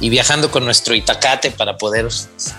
viajando 0.00 0.50
con 0.50 0.64
nuestro 0.64 0.94
itacate 0.94 1.50
para 1.50 1.76
poder 1.76 2.08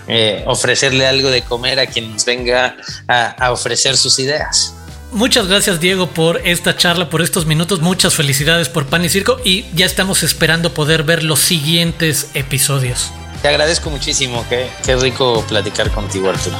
eh, 0.08 0.44
ofrecerle 0.46 1.06
algo 1.06 1.30
de 1.30 1.42
comer 1.42 1.80
a 1.80 1.86
quien 1.86 2.12
nos 2.12 2.24
venga 2.24 2.76
a 3.08 3.52
ofrecer 3.52 3.96
sus 3.96 4.18
ideas. 4.18 4.74
Muchas 5.12 5.48
gracias 5.48 5.80
Diego 5.80 6.06
por 6.08 6.46
esta 6.46 6.76
charla, 6.76 7.08
por 7.08 7.22
estos 7.22 7.46
minutos. 7.46 7.80
Muchas 7.80 8.14
felicidades 8.14 8.68
por 8.68 8.86
Pan 8.86 9.04
y 9.04 9.08
Circo 9.08 9.38
y 9.44 9.64
ya 9.74 9.86
estamos 9.86 10.22
esperando 10.22 10.74
poder 10.74 11.02
ver 11.02 11.22
los 11.22 11.40
siguientes 11.40 12.30
episodios. 12.34 13.10
Te 13.40 13.48
agradezco 13.48 13.88
muchísimo, 13.88 14.44
qué, 14.48 14.68
qué 14.84 14.96
rico 14.96 15.44
platicar 15.48 15.90
contigo 15.90 16.28
Arturo. 16.28 16.58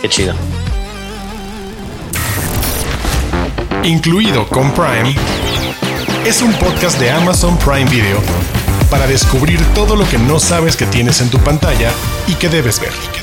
Qué 0.00 0.08
chido. 0.08 0.34
Incluido 3.82 4.46
con 4.46 4.72
Prime, 4.72 5.16
es 6.26 6.42
un 6.42 6.52
podcast 6.54 6.98
de 6.98 7.10
Amazon 7.10 7.58
Prime 7.58 7.90
Video 7.90 8.20
para 8.90 9.06
descubrir 9.06 9.58
todo 9.74 9.96
lo 9.96 10.06
que 10.08 10.18
no 10.18 10.38
sabes 10.38 10.76
que 10.76 10.84
tienes 10.86 11.20
en 11.22 11.30
tu 11.30 11.38
pantalla 11.38 11.90
y 12.26 12.34
que 12.34 12.48
debes 12.48 12.78
ver. 12.80 13.19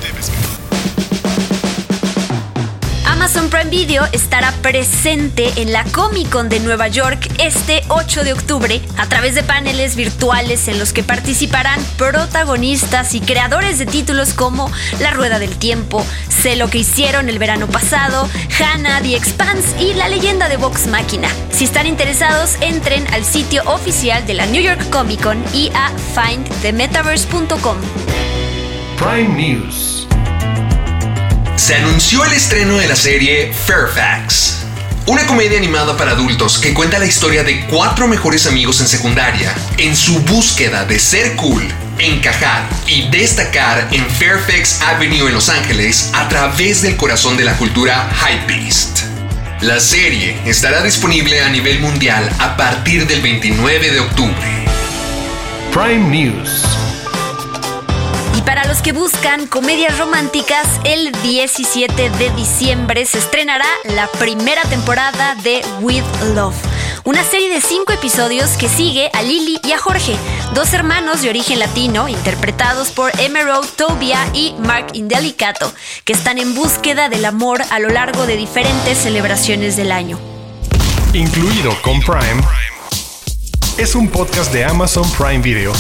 Amazon 3.27 3.49
Prime 3.49 3.69
Video 3.69 4.05
estará 4.13 4.53
presente 4.61 5.51
en 5.57 5.73
la 5.73 5.83
Comic 5.83 6.29
Con 6.29 6.47
de 6.47 6.61
Nueva 6.61 6.87
York 6.87 7.29
este 7.39 7.83
8 7.89 8.23
de 8.23 8.31
octubre 8.31 8.81
a 8.95 9.09
través 9.09 9.35
de 9.35 9.43
paneles 9.43 9.97
virtuales 9.97 10.69
en 10.69 10.79
los 10.79 10.93
que 10.93 11.03
participarán 11.03 11.77
protagonistas 11.97 13.15
y 13.15 13.19
creadores 13.19 13.79
de 13.79 13.85
títulos 13.85 14.33
como 14.33 14.71
La 15.01 15.11
Rueda 15.11 15.39
del 15.39 15.57
Tiempo, 15.57 16.05
Sé 16.29 16.55
lo 16.55 16.69
que 16.69 16.77
hicieron 16.77 17.27
el 17.27 17.37
verano 17.37 17.67
pasado, 17.67 18.29
Hannah, 18.61 19.01
The 19.01 19.17
Expanse 19.17 19.77
y 19.77 19.93
La 19.93 20.07
leyenda 20.07 20.47
de 20.47 20.55
Vox 20.55 20.87
Máquina. 20.87 21.27
Si 21.51 21.65
están 21.65 21.85
interesados, 21.85 22.55
entren 22.61 23.05
al 23.11 23.25
sitio 23.25 23.61
oficial 23.65 24.25
de 24.25 24.35
la 24.35 24.45
New 24.45 24.61
York 24.61 24.89
Comic 24.89 25.21
Con 25.21 25.43
y 25.53 25.69
a 25.73 25.91
findthemetaverse.com. 26.15 27.75
Prime 28.97 29.35
News 29.35 29.96
se 31.67 31.75
anunció 31.75 32.23
el 32.23 32.31
estreno 32.31 32.77
de 32.77 32.87
la 32.87 32.95
serie 32.95 33.51
Fairfax, 33.51 34.59
una 35.05 35.27
comedia 35.27 35.57
animada 35.57 35.97
para 35.97 36.11
adultos 36.11 36.59
que 36.59 36.73
cuenta 36.73 36.97
la 36.97 37.05
historia 37.05 37.43
de 37.43 37.65
cuatro 37.65 38.07
mejores 38.07 38.47
amigos 38.47 38.79
en 38.79 38.87
secundaria 38.87 39.53
en 39.77 39.93
su 39.93 40.17
búsqueda 40.21 40.85
de 40.85 40.97
ser 40.97 41.35
cool, 41.35 41.67
encajar 41.99 42.69
y 42.87 43.09
destacar 43.09 43.89
en 43.91 44.05
Fairfax 44.09 44.81
Avenue 44.83 45.27
en 45.27 45.33
Los 45.33 45.49
Ángeles 45.49 46.11
a 46.13 46.29
través 46.29 46.83
del 46.83 46.95
corazón 46.95 47.35
de 47.35 47.43
la 47.43 47.57
cultura 47.57 48.09
hypebeast. 48.15 48.99
La 49.59 49.81
serie 49.81 50.37
estará 50.45 50.81
disponible 50.81 51.41
a 51.41 51.49
nivel 51.49 51.81
mundial 51.81 52.31
a 52.39 52.55
partir 52.55 53.05
del 53.07 53.19
29 53.19 53.91
de 53.91 53.99
octubre. 53.99 54.65
Prime 55.73 56.07
News 56.07 56.86
para 58.47 58.65
los 58.65 58.81
que 58.81 58.93
buscan 58.93 59.45
comedias 59.45 59.97
románticas, 59.97 60.65
el 60.85 61.11
17 61.21 62.09
de 62.11 62.29
diciembre 62.29 63.05
se 63.05 63.17
estrenará 63.17 63.65
la 63.93 64.07
primera 64.07 64.61
temporada 64.61 65.35
de 65.43 65.61
With 65.81 66.05
Love. 66.33 66.55
Una 67.03 67.25
serie 67.25 67.49
de 67.49 67.59
cinco 67.59 67.91
episodios 67.91 68.51
que 68.51 68.69
sigue 68.69 69.09
a 69.11 69.21
Lily 69.21 69.59
y 69.65 69.73
a 69.73 69.77
Jorge, 69.77 70.15
dos 70.53 70.71
hermanos 70.71 71.21
de 71.21 71.29
origen 71.29 71.59
latino 71.59 72.07
interpretados 72.07 72.91
por 72.91 73.11
Emerald 73.19 73.69
Tobia 73.75 74.19
y 74.33 74.55
Mark 74.59 74.87
Indelicato, 74.93 75.73
que 76.05 76.13
están 76.13 76.37
en 76.37 76.55
búsqueda 76.55 77.09
del 77.09 77.25
amor 77.25 77.61
a 77.69 77.79
lo 77.79 77.89
largo 77.89 78.25
de 78.27 78.37
diferentes 78.37 78.97
celebraciones 78.97 79.75
del 79.75 79.91
año. 79.91 80.17
Incluido 81.11 81.75
con 81.81 81.99
Prime, 81.99 82.41
es 83.77 83.93
un 83.93 84.07
podcast 84.07 84.53
de 84.53 84.63
Amazon 84.63 85.11
Prime 85.17 85.39
Video 85.39 85.73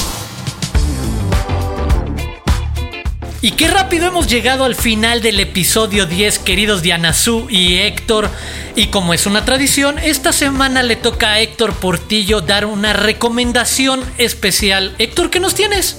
Y 3.47 3.51
qué 3.51 3.69
rápido 3.69 4.07
hemos 4.07 4.27
llegado 4.27 4.65
al 4.65 4.75
final 4.75 5.21
del 5.21 5.39
episodio 5.39 6.05
10, 6.05 6.39
queridos 6.39 6.81
Diana 6.81 7.13
Su 7.13 7.47
y 7.49 7.77
Héctor. 7.77 8.29
Y 8.75 8.87
como 8.87 9.13
es 9.13 9.25
una 9.25 9.45
tradición, 9.45 9.99
esta 9.99 10.33
semana 10.33 10.83
le 10.83 10.97
toca 10.97 11.31
a 11.31 11.39
Héctor 11.39 11.73
Portillo 11.75 12.41
dar 12.41 12.65
una 12.65 12.91
recomendación 12.91 14.03
especial. 14.17 14.93
Héctor, 14.97 15.29
¿qué 15.29 15.39
nos 15.39 15.55
tienes? 15.55 15.95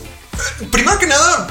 Primero 0.70 0.98
que 0.98 1.06
nada, 1.06 1.48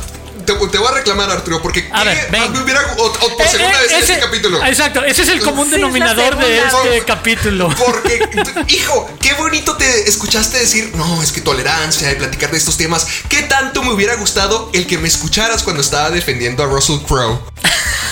te, 0.48 0.78
voy 0.78 0.88
a 0.88 0.92
reclamar, 0.92 1.30
Arturo, 1.30 1.62
porque 1.62 1.88
a 1.92 2.04
ver, 2.04 2.30
ven. 2.32 2.56
Hubiera, 2.58 2.82
o, 2.98 3.12
por 3.12 3.46
eh, 3.46 3.50
segunda 3.50 3.80
eh, 3.80 3.84
vez 3.84 3.92
en 3.92 4.00
este 4.00 4.20
capítulo. 4.20 4.64
Exacto, 4.64 5.04
ese 5.04 5.24
es 5.24 5.30
el 5.30 5.42
común 5.42 5.70
denominador 5.70 6.38
de 6.38 6.60
este 6.60 7.04
capítulo. 7.06 7.70
Porque, 7.78 8.20
hijo, 8.70 9.10
qué 9.22 9.34
bonito 9.34 9.76
te 9.76 10.10
escuchaste 10.10 10.58
decir, 10.58 10.92
no, 10.96 11.22
es 11.22 11.32
que 11.32 11.42
tolerancia 11.42 12.12
y 12.12 12.16
platicar 12.16 12.52
de 12.52 12.58
estos 12.58 12.78
temas. 12.78 13.08
¿Qué 13.30 13.44
tanto 13.44 13.84
me 13.84 13.92
hubiera 13.92 14.16
gustado 14.16 14.70
el 14.74 14.88
que 14.88 14.98
me 14.98 15.08
escucharas 15.08 15.64
cuando 15.64 15.82
estaba 15.82 16.10
defendiendo 16.10 16.64
a 16.64 16.68
Russell 16.68 17.00
Crowe? 17.06 17.40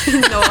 No. 0.08 0.42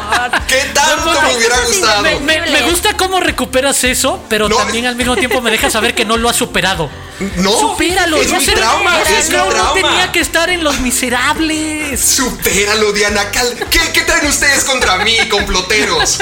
¿Qué 0.47 0.71
tanto 0.73 1.21
me 1.21 1.35
hubiera 1.35 1.59
gustado? 1.61 2.03
Me, 2.21 2.61
gusta 2.69 2.95
cómo 2.97 3.19
recuperas 3.19 3.83
eso, 3.83 4.23
pero 4.29 4.49
también 4.49 4.85
al 4.85 4.95
mismo 4.95 5.15
tiempo 5.15 5.41
me 5.41 5.51
deja 5.51 5.69
saber 5.69 5.95
que 5.95 6.05
no 6.05 6.17
lo 6.17 6.29
has 6.29 6.35
superado. 6.35 6.89
No, 7.37 7.57
supéralo. 7.57 8.17
Es 8.17 8.29
no 8.29 8.39
mi 8.39 8.45
trauma, 8.45 9.01
es 9.01 9.29
no, 9.29 9.49
no 9.49 9.71
tenía 9.71 10.11
que 10.11 10.19
estar 10.19 10.49
en 10.49 10.65
Los 10.65 10.81
Miserables. 10.81 11.97
Supéralo, 12.01 12.91
Diana. 12.91 13.31
¿Qué, 13.31 13.79
¿Qué 13.93 14.01
traen 14.01 14.27
ustedes 14.27 14.65
contra 14.65 14.97
mí, 14.97 15.15
comploteros? 15.29 16.19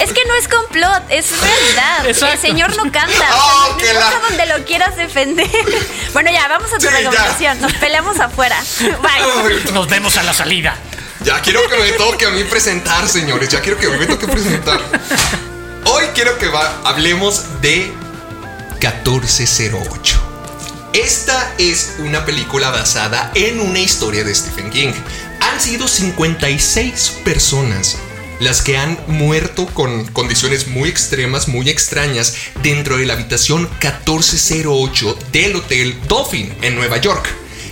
Es 0.00 0.12
que 0.14 0.24
no 0.24 0.34
es 0.34 0.48
complot, 0.48 1.02
es 1.10 1.26
realidad. 1.40 2.06
El 2.06 2.38
señor 2.38 2.74
no 2.74 2.90
canta. 2.90 3.28
Oh, 3.34 3.76
no 3.78 3.86
importa 3.86 4.20
donde 4.28 4.46
lo 4.46 4.64
quieras 4.64 4.96
defender. 4.96 5.48
Bueno, 6.12 6.32
ya, 6.32 6.48
vamos 6.48 6.72
a 6.72 6.78
tu 6.78 6.88
recomendación. 6.88 7.60
Nos 7.60 7.72
peleamos 7.74 8.18
afuera. 8.18 8.60
Bye. 8.80 9.72
Nos 9.72 9.88
vemos 9.88 10.16
a 10.16 10.24
la 10.24 10.34
salida. 10.34 10.74
Ya 11.24 11.42
quiero 11.42 11.68
que 11.68 11.76
me 11.76 11.92
toque 11.92 12.24
a 12.24 12.30
mí 12.30 12.44
presentar, 12.44 13.06
señores. 13.06 13.50
Ya 13.50 13.60
quiero 13.60 13.78
que 13.78 13.88
me 13.88 14.06
toque 14.06 14.26
presentar. 14.26 14.80
Hoy 15.84 16.04
quiero 16.14 16.38
que 16.38 16.50
hablemos 16.84 17.60
de 17.60 17.92
1408. 18.80 20.30
Esta 20.94 21.54
es 21.58 21.96
una 21.98 22.24
película 22.24 22.70
basada 22.70 23.30
en 23.34 23.60
una 23.60 23.80
historia 23.80 24.24
de 24.24 24.34
Stephen 24.34 24.70
King. 24.70 24.92
Han 25.40 25.60
sido 25.60 25.88
56 25.88 27.20
personas 27.22 27.98
las 28.40 28.62
que 28.62 28.78
han 28.78 28.98
muerto 29.06 29.66
con 29.66 30.06
condiciones 30.06 30.68
muy 30.68 30.88
extremas, 30.88 31.48
muy 31.48 31.68
extrañas, 31.68 32.34
dentro 32.62 32.96
de 32.96 33.04
la 33.04 33.12
habitación 33.12 33.68
1408 33.82 35.18
del 35.30 35.56
Hotel 35.56 36.00
Dolphin 36.08 36.54
en 36.62 36.74
Nueva 36.76 36.96
York. 36.96 37.28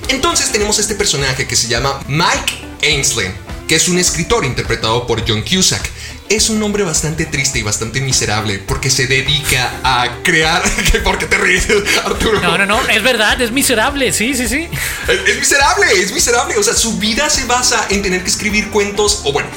Entonces 0.08 0.50
tenemos 0.52 0.78
este 0.78 0.94
personaje 0.94 1.46
que 1.46 1.56
se 1.56 1.68
llama 1.68 2.00
Mike 2.06 2.64
Ainsley, 2.82 3.30
que 3.66 3.76
es 3.76 3.88
un 3.88 3.98
escritor 3.98 4.44
interpretado 4.44 5.06
por 5.06 5.28
John 5.28 5.42
Cusack. 5.42 5.90
Es 6.28 6.50
un 6.50 6.62
hombre 6.62 6.84
bastante 6.84 7.24
triste 7.24 7.58
y 7.58 7.62
bastante 7.62 8.00
miserable 8.00 8.58
porque 8.58 8.90
se 8.90 9.06
dedica 9.06 9.72
a 9.82 10.22
crear. 10.22 10.62
¿Por 11.04 11.18
qué 11.18 11.26
te 11.26 11.38
ríes, 11.38 11.66
Arturo? 12.04 12.40
No, 12.40 12.58
no, 12.58 12.66
no, 12.66 12.86
es 12.88 13.02
verdad, 13.02 13.40
es 13.40 13.50
miserable, 13.50 14.12
sí, 14.12 14.34
sí, 14.34 14.46
sí. 14.46 14.68
es 15.08 15.38
miserable, 15.38 15.86
es 15.92 16.12
miserable. 16.12 16.56
O 16.58 16.62
sea, 16.62 16.74
su 16.74 16.98
vida 16.98 17.30
se 17.30 17.44
basa 17.46 17.86
en 17.88 18.02
tener 18.02 18.22
que 18.22 18.28
escribir 18.28 18.68
cuentos, 18.68 19.22
o 19.24 19.32
bueno, 19.32 19.48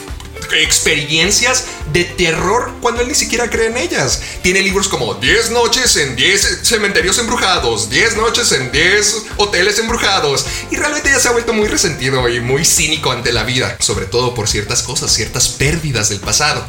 experiencias 0.53 1.65
de 1.91 2.03
terror 2.03 2.71
cuando 2.81 3.01
él 3.01 3.07
ni 3.07 3.15
siquiera 3.15 3.49
cree 3.49 3.67
en 3.67 3.77
ellas. 3.77 4.21
Tiene 4.41 4.61
libros 4.61 4.87
como 4.87 5.15
10 5.15 5.51
noches 5.51 5.95
en 5.97 6.15
10 6.15 6.59
cementerios 6.63 7.17
embrujados, 7.19 7.89
10 7.89 8.17
noches 8.17 8.51
en 8.51 8.71
10 8.71 9.23
hoteles 9.37 9.79
embrujados. 9.79 10.45
Y 10.71 10.75
realmente 10.75 11.09
ya 11.09 11.19
se 11.19 11.27
ha 11.27 11.31
vuelto 11.31 11.53
muy 11.53 11.67
resentido 11.67 12.27
y 12.29 12.39
muy 12.39 12.65
cínico 12.65 13.11
ante 13.11 13.33
la 13.33 13.43
vida, 13.43 13.77
sobre 13.79 14.05
todo 14.05 14.33
por 14.33 14.47
ciertas 14.47 14.83
cosas, 14.83 15.11
ciertas 15.11 15.49
pérdidas 15.49 16.09
del 16.09 16.19
pasado. 16.19 16.65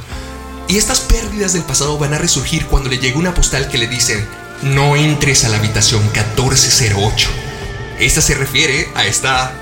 Y 0.69 0.79
estas 0.79 1.01
pérdidas 1.01 1.53
del 1.53 1.65
pasado 1.65 1.99
van 1.99 2.15
a 2.15 2.19
resurgir 2.19 2.67
cuando 2.67 2.89
le 2.89 2.99
llegue 2.99 3.19
una 3.19 3.35
postal 3.35 3.69
que 3.69 3.79
le 3.79 3.89
dicen, 3.89 4.27
no 4.63 4.97
entres 4.97 5.45
a 5.45 5.49
la 5.49 5.59
habitación 5.59 6.03
1408. 6.13 7.52
Esta 7.99 8.21
se 8.21 8.35
refiere 8.35 8.89
a 8.95 9.05
esta... 9.07 9.53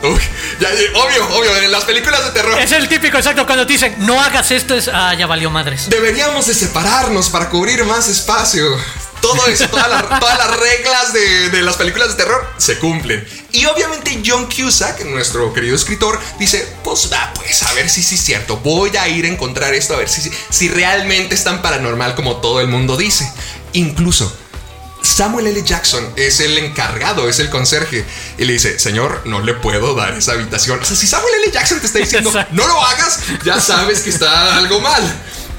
Ya, 0.61 0.68
obvio, 0.95 1.28
obvio, 1.37 1.57
en 1.57 1.70
las 1.70 1.85
películas 1.85 2.24
de 2.24 2.31
terror. 2.31 2.59
Es 2.59 2.72
el 2.72 2.89
típico 2.89 3.18
exacto 3.18 3.47
cuando 3.47 3.66
te 3.66 3.74
dicen, 3.74 3.95
no 3.99 4.20
hagas 4.20 4.51
esto, 4.51 4.74
es, 4.74 4.89
ah, 4.89 5.14
ya 5.14 5.26
valió 5.26 5.51
madres. 5.51 5.89
Deberíamos 5.91 6.47
de 6.47 6.55
separarnos 6.55 7.28
para 7.28 7.49
cubrir 7.49 7.85
más 7.85 8.09
espacio. 8.09 8.64
Todo 9.20 9.47
eso, 9.49 9.68
todas 9.68 9.89
las, 9.91 10.09
todas 10.20 10.39
las 10.39 10.57
reglas 10.57 11.12
de, 11.12 11.51
de 11.51 11.62
las 11.62 11.76
películas 11.76 12.09
de 12.09 12.14
terror 12.14 12.47
se 12.57 12.78
cumplen. 12.78 13.26
Y 13.53 13.66
obviamente 13.66 14.22
John 14.24 14.49
Cusack, 14.49 15.05
nuestro 15.05 15.53
querido 15.53 15.76
escritor, 15.76 16.18
dice, 16.39 16.66
pues 16.83 17.11
va, 17.12 17.33
pues 17.35 17.62
a 17.62 17.72
ver 17.74 17.91
si 17.91 18.03
sí 18.03 18.14
es 18.14 18.22
cierto. 18.22 18.57
Voy 18.59 18.97
a 18.97 19.09
ir 19.09 19.26
a 19.26 19.28
encontrar 19.28 19.74
esto, 19.74 19.95
a 19.95 19.99
ver 19.99 20.09
si, 20.09 20.31
si 20.49 20.68
realmente 20.68 21.35
es 21.35 21.45
tan 21.45 21.61
paranormal 21.61 22.14
como 22.14 22.37
todo 22.37 22.61
el 22.61 22.68
mundo 22.68 22.97
dice. 22.97 23.31
Incluso 23.72 24.35
Samuel 25.03 25.47
L. 25.47 25.63
Jackson 25.63 26.07
es 26.17 26.41
el 26.41 26.59
encargado, 26.59 27.29
es 27.29 27.39
el 27.39 27.51
conserje. 27.51 28.05
Y 28.39 28.45
le 28.45 28.55
dice, 28.55 28.79
señor, 28.79 29.23
no 29.25 29.41
le 29.41 29.55
puedo 29.55 29.95
dar 29.95 30.15
esa 30.15 30.33
habitación. 30.33 30.81
O 30.81 30.85
sea, 30.85 30.97
si 30.97 31.07
Samuel 31.07 31.35
L. 31.43 31.53
Jackson 31.53 31.81
te 31.81 31.87
está 31.87 31.99
diciendo, 31.99 32.33
no 32.53 32.67
lo 32.67 32.85
hagas, 32.85 33.21
ya 33.45 33.61
sabes 33.61 34.01
que 34.01 34.11
está 34.11 34.57
algo 34.57 34.81
mal. 34.81 35.03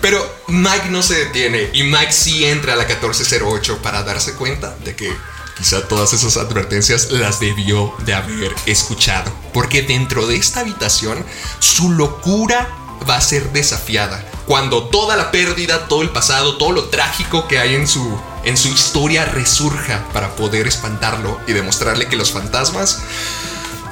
Pero 0.01 0.35
Mike 0.47 0.89
no 0.89 1.03
se 1.03 1.13
detiene 1.25 1.69
y 1.73 1.83
Mike 1.83 2.11
sí 2.11 2.45
entra 2.45 2.73
a 2.73 2.75
la 2.75 2.85
1408 2.85 3.81
para 3.83 4.03
darse 4.03 4.33
cuenta 4.33 4.75
de 4.83 4.95
que 4.95 5.15
quizá 5.55 5.87
todas 5.87 6.11
esas 6.13 6.37
advertencias 6.37 7.11
las 7.11 7.39
debió 7.39 7.93
de 7.99 8.15
haber 8.15 8.53
escuchado. 8.65 9.31
Porque 9.53 9.83
dentro 9.83 10.25
de 10.25 10.37
esta 10.37 10.61
habitación 10.61 11.23
su 11.59 11.91
locura 11.91 12.67
va 13.07 13.17
a 13.17 13.21
ser 13.21 13.51
desafiada. 13.51 14.25
Cuando 14.47 14.89
toda 14.89 15.15
la 15.15 15.31
pérdida, 15.31 15.87
todo 15.87 16.01
el 16.01 16.09
pasado, 16.09 16.57
todo 16.57 16.71
lo 16.71 16.85
trágico 16.85 17.47
que 17.47 17.59
hay 17.59 17.75
en 17.75 17.87
su, 17.87 18.19
en 18.43 18.57
su 18.57 18.69
historia 18.69 19.25
resurja 19.25 20.03
para 20.13 20.35
poder 20.35 20.67
espantarlo 20.67 21.39
y 21.47 21.53
demostrarle 21.53 22.07
que 22.07 22.15
los 22.15 22.31
fantasmas 22.31 23.01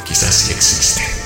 quizás 0.05 0.35
sí 0.35 0.53
existen. 0.53 1.18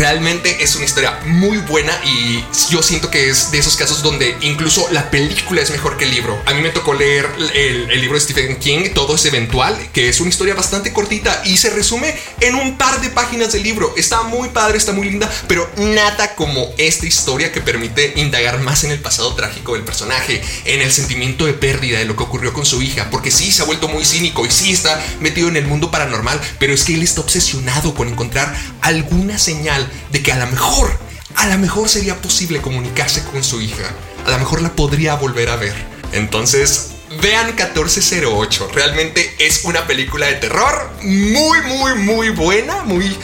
Realmente 0.00 0.64
es 0.64 0.76
una 0.76 0.86
historia 0.86 1.20
muy 1.26 1.58
buena 1.58 1.92
y 2.06 2.42
yo 2.70 2.82
siento 2.82 3.10
que 3.10 3.28
es 3.28 3.50
de 3.50 3.58
esos 3.58 3.76
casos 3.76 4.02
donde 4.02 4.34
incluso 4.40 4.88
la 4.92 5.10
película 5.10 5.60
es 5.60 5.70
mejor 5.70 5.98
que 5.98 6.04
el 6.04 6.10
libro. 6.10 6.40
A 6.46 6.54
mí 6.54 6.62
me 6.62 6.70
tocó 6.70 6.94
leer 6.94 7.28
el, 7.52 8.00
libro 8.00 8.14
de 8.14 8.22
Stephen 8.22 8.56
King, 8.56 8.94
Todo 8.94 9.16
es 9.16 9.26
eventual, 9.26 9.76
que 9.92 10.08
es 10.08 10.18
una 10.20 10.30
historia 10.30 10.54
bastante 10.54 10.94
cortita 10.94 11.42
y 11.44 11.58
se 11.58 11.68
resume 11.68 12.14
en 12.40 12.54
un 12.54 12.78
par 12.78 12.98
de 13.02 13.10
páginas 13.10 13.52
del 13.52 13.62
libro. 13.62 13.92
Está 13.94 14.22
muy 14.22 14.48
padre, 14.48 14.78
está 14.78 14.92
muy 14.92 15.06
linda, 15.06 15.30
pero 15.46 15.70
nada 15.76 16.34
como 16.34 16.72
esta 16.78 17.04
historia 17.04 17.52
que 17.52 17.60
permite 17.60 18.14
indagar 18.16 18.58
más 18.60 18.84
en 18.84 18.92
el 18.92 19.00
pasado 19.00 19.34
trágico 19.34 19.74
del 19.74 19.82
personaje, 19.82 20.40
en 20.64 20.80
el 20.80 20.92
sentimiento 20.92 21.44
de 21.44 21.52
pérdida 21.52 21.98
de 21.98 22.06
lo 22.06 22.16
que 22.16 22.22
ocurrió 22.22 22.54
con 22.54 22.64
su 22.64 22.80
hija, 22.80 23.10
porque 23.10 23.30
sí 23.30 23.52
se 23.52 23.60
ha 23.60 23.66
vuelto 23.66 23.86
muy 23.86 24.06
cínico 24.06 24.46
y 24.46 24.50
sí 24.50 24.72
está 24.72 24.98
metido 25.20 25.48
en 25.48 25.58
el 25.58 25.66
mundo 25.66 25.90
paranormal, 25.90 26.40
pero 26.58 26.72
es 26.72 26.84
que 26.84 26.94
él 26.94 27.02
está 27.02 27.20
obsesionado 27.20 27.94
con 27.94 28.08
encontrar 28.08 28.56
alguna 28.80 29.38
señal 29.38 29.89
de 30.10 30.22
que 30.22 30.32
a 30.32 30.38
lo 30.38 30.46
mejor, 30.46 30.90
a 31.36 31.46
lo 31.48 31.58
mejor 31.58 31.88
sería 31.88 32.20
posible 32.20 32.60
comunicarse 32.60 33.22
con 33.24 33.42
su 33.44 33.60
hija. 33.60 33.84
A 34.26 34.30
lo 34.30 34.38
mejor 34.38 34.62
la 34.62 34.74
podría 34.74 35.14
volver 35.14 35.48
a 35.50 35.56
ver. 35.56 35.74
Entonces, 36.12 36.90
vean 37.20 37.46
1408. 37.46 38.70
Realmente 38.72 39.34
es 39.38 39.64
una 39.64 39.86
película 39.86 40.26
de 40.26 40.34
terror 40.34 40.90
muy, 41.02 41.60
muy, 41.62 41.94
muy 41.94 42.28
buena. 42.30 42.82
Muy... 42.84 43.16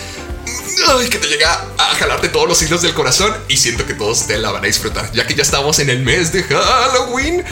Ay, 0.88 1.08
que 1.08 1.18
te 1.18 1.26
llega 1.26 1.64
a 1.78 1.94
jalarte 1.94 2.28
todos 2.28 2.48
los 2.48 2.60
hilos 2.62 2.82
del 2.82 2.94
corazón 2.94 3.34
y 3.48 3.56
siento 3.56 3.86
que 3.86 3.94
todos 3.94 4.26
te 4.26 4.38
la 4.38 4.50
van 4.50 4.64
a 4.64 4.66
disfrutar. 4.66 5.10
Ya 5.12 5.26
que 5.26 5.34
ya 5.34 5.42
estamos 5.42 5.78
en 5.78 5.90
el 5.90 6.00
mes 6.00 6.32
de 6.32 6.42
Halloween, 6.42 7.44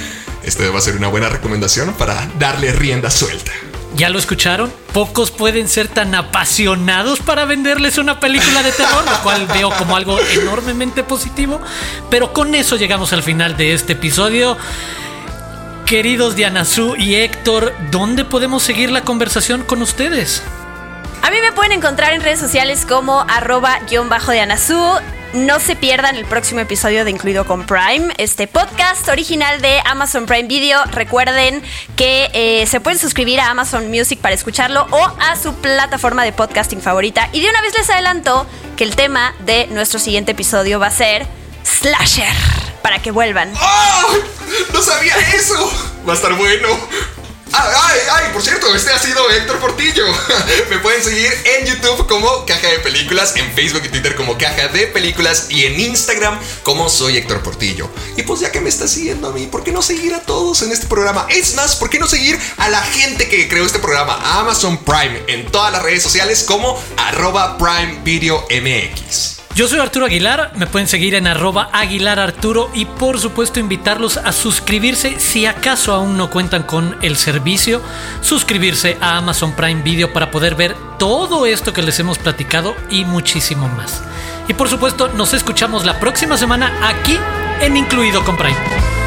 este 0.43 0.69
va 0.69 0.79
a 0.79 0.83
ser 0.83 0.97
una 0.97 1.09
buena 1.09 1.29
recomendación 1.29 1.95
para 1.95 2.31
darle 2.39 2.73
rienda 2.73 3.11
suelta. 3.11 3.53
¿Ya 3.97 4.09
lo 4.09 4.19
escucharon? 4.19 4.73
Pocos 4.93 5.31
pueden 5.31 5.69
ser 5.69 5.87
tan 5.87 6.15
apasionados 6.17 7.21
para 7.21 7.45
venderles 7.45 7.97
una 7.97 8.19
película 8.19 8.63
de 8.65 8.73
terror, 8.73 9.05
lo 9.05 9.23
cual 9.23 9.47
veo 9.47 9.71
como 9.71 9.95
algo 9.95 10.19
enormemente 10.33 11.05
positivo. 11.05 11.61
Pero 12.11 12.33
con 12.33 12.57
eso 12.57 12.77
llegamos 12.77 13.13
al 13.13 13.23
final 13.23 13.57
de 13.57 13.73
este 13.73 13.93
episodio. 13.93 14.57
Queridos 15.87 16.35
Diana 16.35 16.65
Su 16.65 16.97
y 16.97 17.15
Héctor, 17.15 17.73
¿dónde 17.93 18.25
podemos 18.25 18.65
seguir 18.65 18.91
la 18.91 19.03
conversación 19.03 19.63
con 19.63 19.81
ustedes? 19.81 20.43
A 21.23 21.31
mí 21.31 21.37
me 21.41 21.53
pueden 21.53 21.73
encontrar 21.73 22.15
en 22.15 22.21
redes 22.21 22.41
sociales 22.41 22.85
como 22.87 23.21
arroba 23.29 23.79
guion 23.89 24.09
bajo 24.09 24.33
de. 24.33 25.01
No 25.35 25.59
se 25.59 25.75
pierdan 25.75 26.15
el 26.15 26.27
próximo 26.27 26.61
episodio 26.61 27.05
de 27.05 27.11
Incluido 27.11 27.45
con 27.45 27.67
Prime, 27.67 28.15
este 28.19 28.47
podcast 28.47 29.09
original 29.09 29.61
de 29.61 29.81
Amazon 29.85 30.27
Prime 30.27 30.47
Video. 30.47 30.85
Recuerden 30.93 31.61
que 31.97 32.31
eh, 32.33 32.65
se 32.69 32.79
pueden 32.79 33.01
suscribir 33.01 33.41
a 33.41 33.51
Amazon 33.51 33.91
Music 33.91 34.21
para 34.21 34.37
escucharlo 34.37 34.87
o 34.93 35.13
a 35.19 35.35
su 35.35 35.53
plataforma 35.57 36.23
de 36.23 36.31
podcasting 36.31 36.81
favorita. 36.81 37.31
Y 37.33 37.41
de 37.41 37.51
una 37.51 37.61
vez 37.63 37.77
les 37.77 37.91
adelanto 37.91 38.47
que 38.77 38.85
el 38.85 38.95
tema 38.95 39.35
de 39.41 39.67
nuestro 39.67 39.99
siguiente 39.99 40.31
episodio 40.31 40.79
va 40.79 40.87
a 40.87 40.93
ser 40.93 41.27
Slasher, 41.65 42.33
para 42.81 43.03
que 43.03 43.11
vuelvan. 43.11 43.53
¡Oh! 43.61 44.17
¡No 44.73 44.83
sabía 44.83 45.19
eso! 45.35 45.73
Va 46.09 46.13
a 46.13 46.17
estar 46.17 46.33
bueno. 46.35 46.69
Ay, 47.57 47.73
ay, 47.73 48.01
ay, 48.11 48.33
por 48.33 48.43
cierto, 48.43 48.75
este 48.75 48.91
ha 48.93 48.99
sido 48.99 49.31
Héctor 49.31 49.61
Portillo. 49.61 50.05
Me 50.71 50.79
pueden 50.79 51.05
seguir 51.05 51.33
en 51.45 51.67
YouTube 51.67 52.05
como 52.09 52.45
Caja 52.47 52.67
de 52.67 52.81
Películas, 52.81 53.37
en 53.37 53.53
Facebook 53.53 53.83
y 53.85 53.89
Twitter 53.91 54.17
como 54.17 54.37
Caja 54.37 54.67
de 54.69 54.89
Películas 54.89 55.47
y 55.51 55.65
en 55.65 55.79
Instagram 55.79 56.37
como 56.65 56.89
soy 56.89 57.17
Héctor 57.19 57.45
Portillo. 57.45 57.89
Y 58.17 58.23
pues 58.23 58.41
ya 58.41 58.51
que 58.51 58.61
me 58.61 58.69
estás 58.69 58.91
siguiendo 58.91 59.29
a 59.29 59.33
mí, 59.33 59.47
¿por 59.47 59.63
qué 59.63 59.71
no 59.71 59.83
seguir 59.83 60.15
a 60.15 60.23
todos 60.23 60.63
en 60.63 60.73
este 60.73 60.87
programa? 60.89 61.27
Es 61.31 61.55
más, 61.55 61.77
¿por 61.77 61.91
qué 61.91 62.01
no 62.01 62.09
seguir 62.09 62.37
a 62.57 62.69
la 62.69 62.83
gente 62.83 63.29
que 63.29 63.49
creó 63.49 63.65
este 63.65 63.79
programa? 63.79 64.15
A 64.15 64.41
Amazon 64.41 64.79
Prime 64.79 65.23
en 65.29 65.47
todas 65.53 65.71
las 65.71 65.83
redes 65.85 66.03
sociales 66.03 66.43
como 66.43 66.83
arroba 66.97 67.57
Prime 67.57 68.01
Video 68.03 68.45
MX. 68.51 69.34
Yo 69.55 69.69
soy 69.69 69.79
Arturo 69.79 70.07
Aguilar, 70.07 70.51
me 70.57 70.67
pueden 70.67 70.89
seguir 70.89 71.15
en 71.15 71.29
arroba 71.29 71.69
Aguilar 71.73 72.19
Arturo 72.19 72.71
y 72.75 72.87
por 72.87 73.21
supuesto 73.21 73.61
invitarlos 73.61 74.17
a 74.17 74.33
suscribirse 74.33 75.21
si 75.21 75.47
acaso 75.47 75.95
aún 75.95 76.17
no 76.17 76.29
cuentan 76.29 76.65
con 76.65 76.97
el 77.03 77.15
servicio, 77.15 77.81
suscribirse 78.21 78.99
a 79.01 79.17
Amazon 79.17 79.53
Prime 79.53 79.83
Video 79.83 80.13
para 80.13 80.33
poder 80.33 80.57
ver 80.57 80.75
todo 80.99 81.47
esto 81.47 81.73
que 81.73 81.83
les 81.83 82.01
hemos 82.01 82.19
platicado 82.19 82.75
y 82.91 83.05
muchísimo 83.05 83.69
más. 83.69 84.03
Y 84.49 84.55
por 84.55 84.69
supuesto 84.69 85.07
nos 85.07 85.35
escuchamos 85.35 85.85
la 85.85 86.01
próxima 86.01 86.37
semana 86.37 86.73
aquí 86.83 87.17
en 87.61 87.77
Incluido 87.77 88.25
con 88.25 88.37
Prime. 88.37 89.04